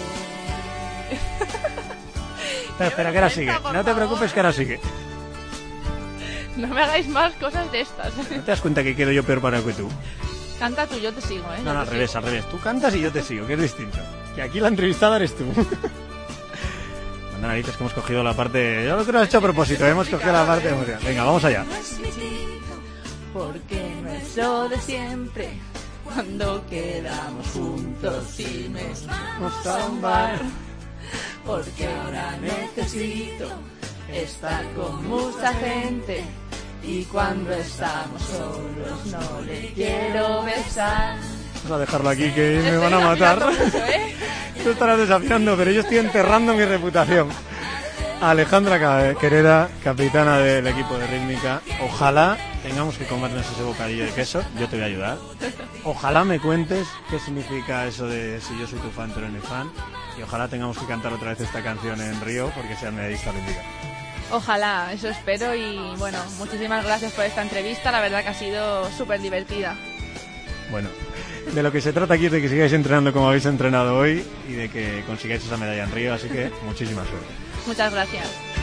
Espera, 2.70 2.88
espera, 2.88 3.12
que 3.12 3.18
ahora 3.18 3.30
sigue. 3.30 3.52
No 3.72 3.84
te 3.84 3.94
preocupes, 3.94 4.32
que 4.32 4.40
ahora 4.40 4.52
sigue. 4.52 4.80
No 6.56 6.68
me 6.68 6.82
hagáis 6.82 7.08
más 7.08 7.32
cosas 7.34 7.70
de 7.72 7.80
estas. 7.80 8.16
¿No 8.16 8.24
te 8.24 8.42
das 8.42 8.60
cuenta 8.60 8.82
que 8.82 8.94
quedo 8.94 9.10
yo 9.12 9.24
peor 9.24 9.40
para 9.40 9.60
que 9.60 9.72
tú? 9.72 9.88
Canta 10.58 10.86
tú, 10.86 10.98
yo 10.98 11.12
te 11.12 11.20
sigo, 11.20 11.44
¿eh? 11.52 11.60
No, 11.64 11.74
no, 11.74 11.80
al 11.80 11.86
revés, 11.86 12.14
al 12.14 12.22
revés. 12.22 12.48
Tú 12.48 12.60
cantas 12.60 12.94
y 12.94 13.00
yo 13.00 13.10
te 13.10 13.22
sigo, 13.22 13.46
que 13.46 13.54
es 13.54 13.60
distinto. 13.60 13.98
Que 14.34 14.42
aquí 14.42 14.60
la 14.60 14.68
entrevistada 14.68 15.16
eres 15.16 15.36
tú. 15.36 15.44
Narices 17.46 17.76
que 17.76 17.82
hemos 17.82 17.94
cogido 17.94 18.22
la 18.22 18.34
parte... 18.34 18.84
Yo 18.86 18.96
lo 18.96 19.04
que 19.04 19.12
no 19.12 19.20
has 19.20 19.28
hecho 19.28 19.38
a 19.38 19.42
propósito, 19.42 19.86
hemos 19.86 20.08
cogido 20.08 20.32
la 20.32 20.46
parte 20.46 20.68
emocional. 20.68 21.02
Venga, 21.04 21.24
vamos 21.24 21.44
allá. 21.44 21.64
Porque 23.32 23.92
no 24.02 24.10
es 24.10 24.36
lo 24.36 24.68
de 24.68 24.78
siempre. 24.80 25.48
Cuando 26.04 26.64
quedamos 26.68 27.46
juntos 27.48 28.40
y 28.40 28.68
me 28.68 28.84
vamos 29.06 29.66
a 29.66 29.86
un 29.86 30.00
bar. 30.00 30.38
Porque 31.44 31.86
ahora 31.86 32.36
necesito 32.40 33.48
estar 34.12 34.64
con 34.74 35.08
mucha 35.08 35.52
gente. 35.54 36.24
Y 36.82 37.04
cuando 37.04 37.50
estamos 37.52 38.22
solos 38.22 39.06
no 39.06 39.40
le 39.42 39.72
quiero 39.72 40.42
besar. 40.42 41.16
Vamos 41.64 41.78
a 41.78 41.80
dejarlo 41.80 42.10
aquí 42.10 42.30
que 42.30 42.60
me 42.62 42.76
van 42.76 42.92
a 42.92 43.00
matar. 43.00 43.38
mucho, 43.38 43.78
¿eh? 43.86 44.14
Tú 44.62 44.70
estarás 44.70 44.98
desafiando, 44.98 45.56
pero 45.56 45.70
yo 45.70 45.80
estoy 45.80 45.96
enterrando 45.96 46.52
mi 46.52 46.62
reputación. 46.62 47.28
Alejandra 48.20 49.14
Quereda, 49.14 49.70
capitana 49.82 50.38
del 50.38 50.66
equipo 50.66 50.98
de 50.98 51.06
rítmica. 51.06 51.62
Ojalá 51.82 52.36
tengamos 52.62 52.98
que 52.98 53.06
comernos 53.06 53.46
ese 53.50 53.62
bocadillo 53.62 54.04
de 54.04 54.12
queso. 54.12 54.42
Yo 54.60 54.68
te 54.68 54.76
voy 54.76 54.82
a 54.82 54.86
ayudar. 54.88 55.18
Ojalá 55.84 56.24
me 56.24 56.38
cuentes 56.38 56.86
qué 57.08 57.18
significa 57.18 57.86
eso 57.86 58.06
de 58.08 58.42
si 58.42 58.58
yo 58.58 58.66
soy 58.66 58.78
tu 58.80 58.90
fan, 58.90 59.10
tú 59.12 59.20
eres 59.20 59.32
mi 59.32 59.40
fan. 59.40 59.70
Y 60.18 60.22
ojalá 60.22 60.48
tengamos 60.48 60.78
que 60.78 60.84
cantar 60.84 61.14
otra 61.14 61.30
vez 61.30 61.40
esta 61.40 61.62
canción 61.62 61.98
en 61.98 62.20
Río 62.20 62.52
porque 62.54 62.76
sea 62.76 62.90
medallista 62.90 63.30
olímpica. 63.30 63.62
Ojalá, 64.30 64.92
eso 64.92 65.08
espero 65.08 65.54
y 65.54 65.78
bueno, 65.96 66.18
muchísimas 66.38 66.84
gracias 66.84 67.12
por 67.12 67.24
esta 67.24 67.40
entrevista, 67.40 67.90
la 67.90 68.00
verdad 68.02 68.22
que 68.22 68.28
ha 68.28 68.34
sido 68.34 68.90
súper 68.90 69.20
divertida. 69.20 69.76
Bueno, 70.70 70.88
de 71.52 71.62
lo 71.62 71.72
que 71.72 71.80
se 71.80 71.92
trata 71.92 72.14
aquí 72.14 72.26
es 72.26 72.32
de 72.32 72.40
que 72.40 72.48
sigáis 72.48 72.72
entrenando 72.72 73.12
como 73.12 73.28
habéis 73.28 73.46
entrenado 73.46 73.98
hoy 73.98 74.24
y 74.48 74.52
de 74.52 74.68
que 74.68 75.02
consigáis 75.06 75.44
esa 75.44 75.56
medalla 75.56 75.84
en 75.84 75.92
Río, 75.92 76.14
así 76.14 76.28
que 76.28 76.50
muchísima 76.64 77.04
suerte. 77.04 77.32
Muchas 77.66 77.92
gracias. 77.92 78.53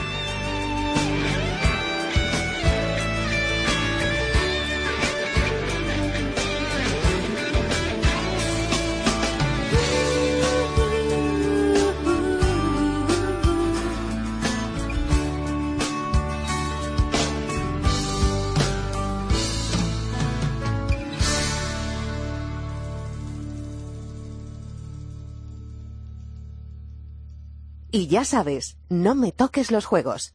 Y 27.93 28.07
ya 28.07 28.23
sabes, 28.23 28.77
no 28.87 29.15
me 29.15 29.33
toques 29.33 29.69
los 29.69 29.85
juegos. 29.85 30.33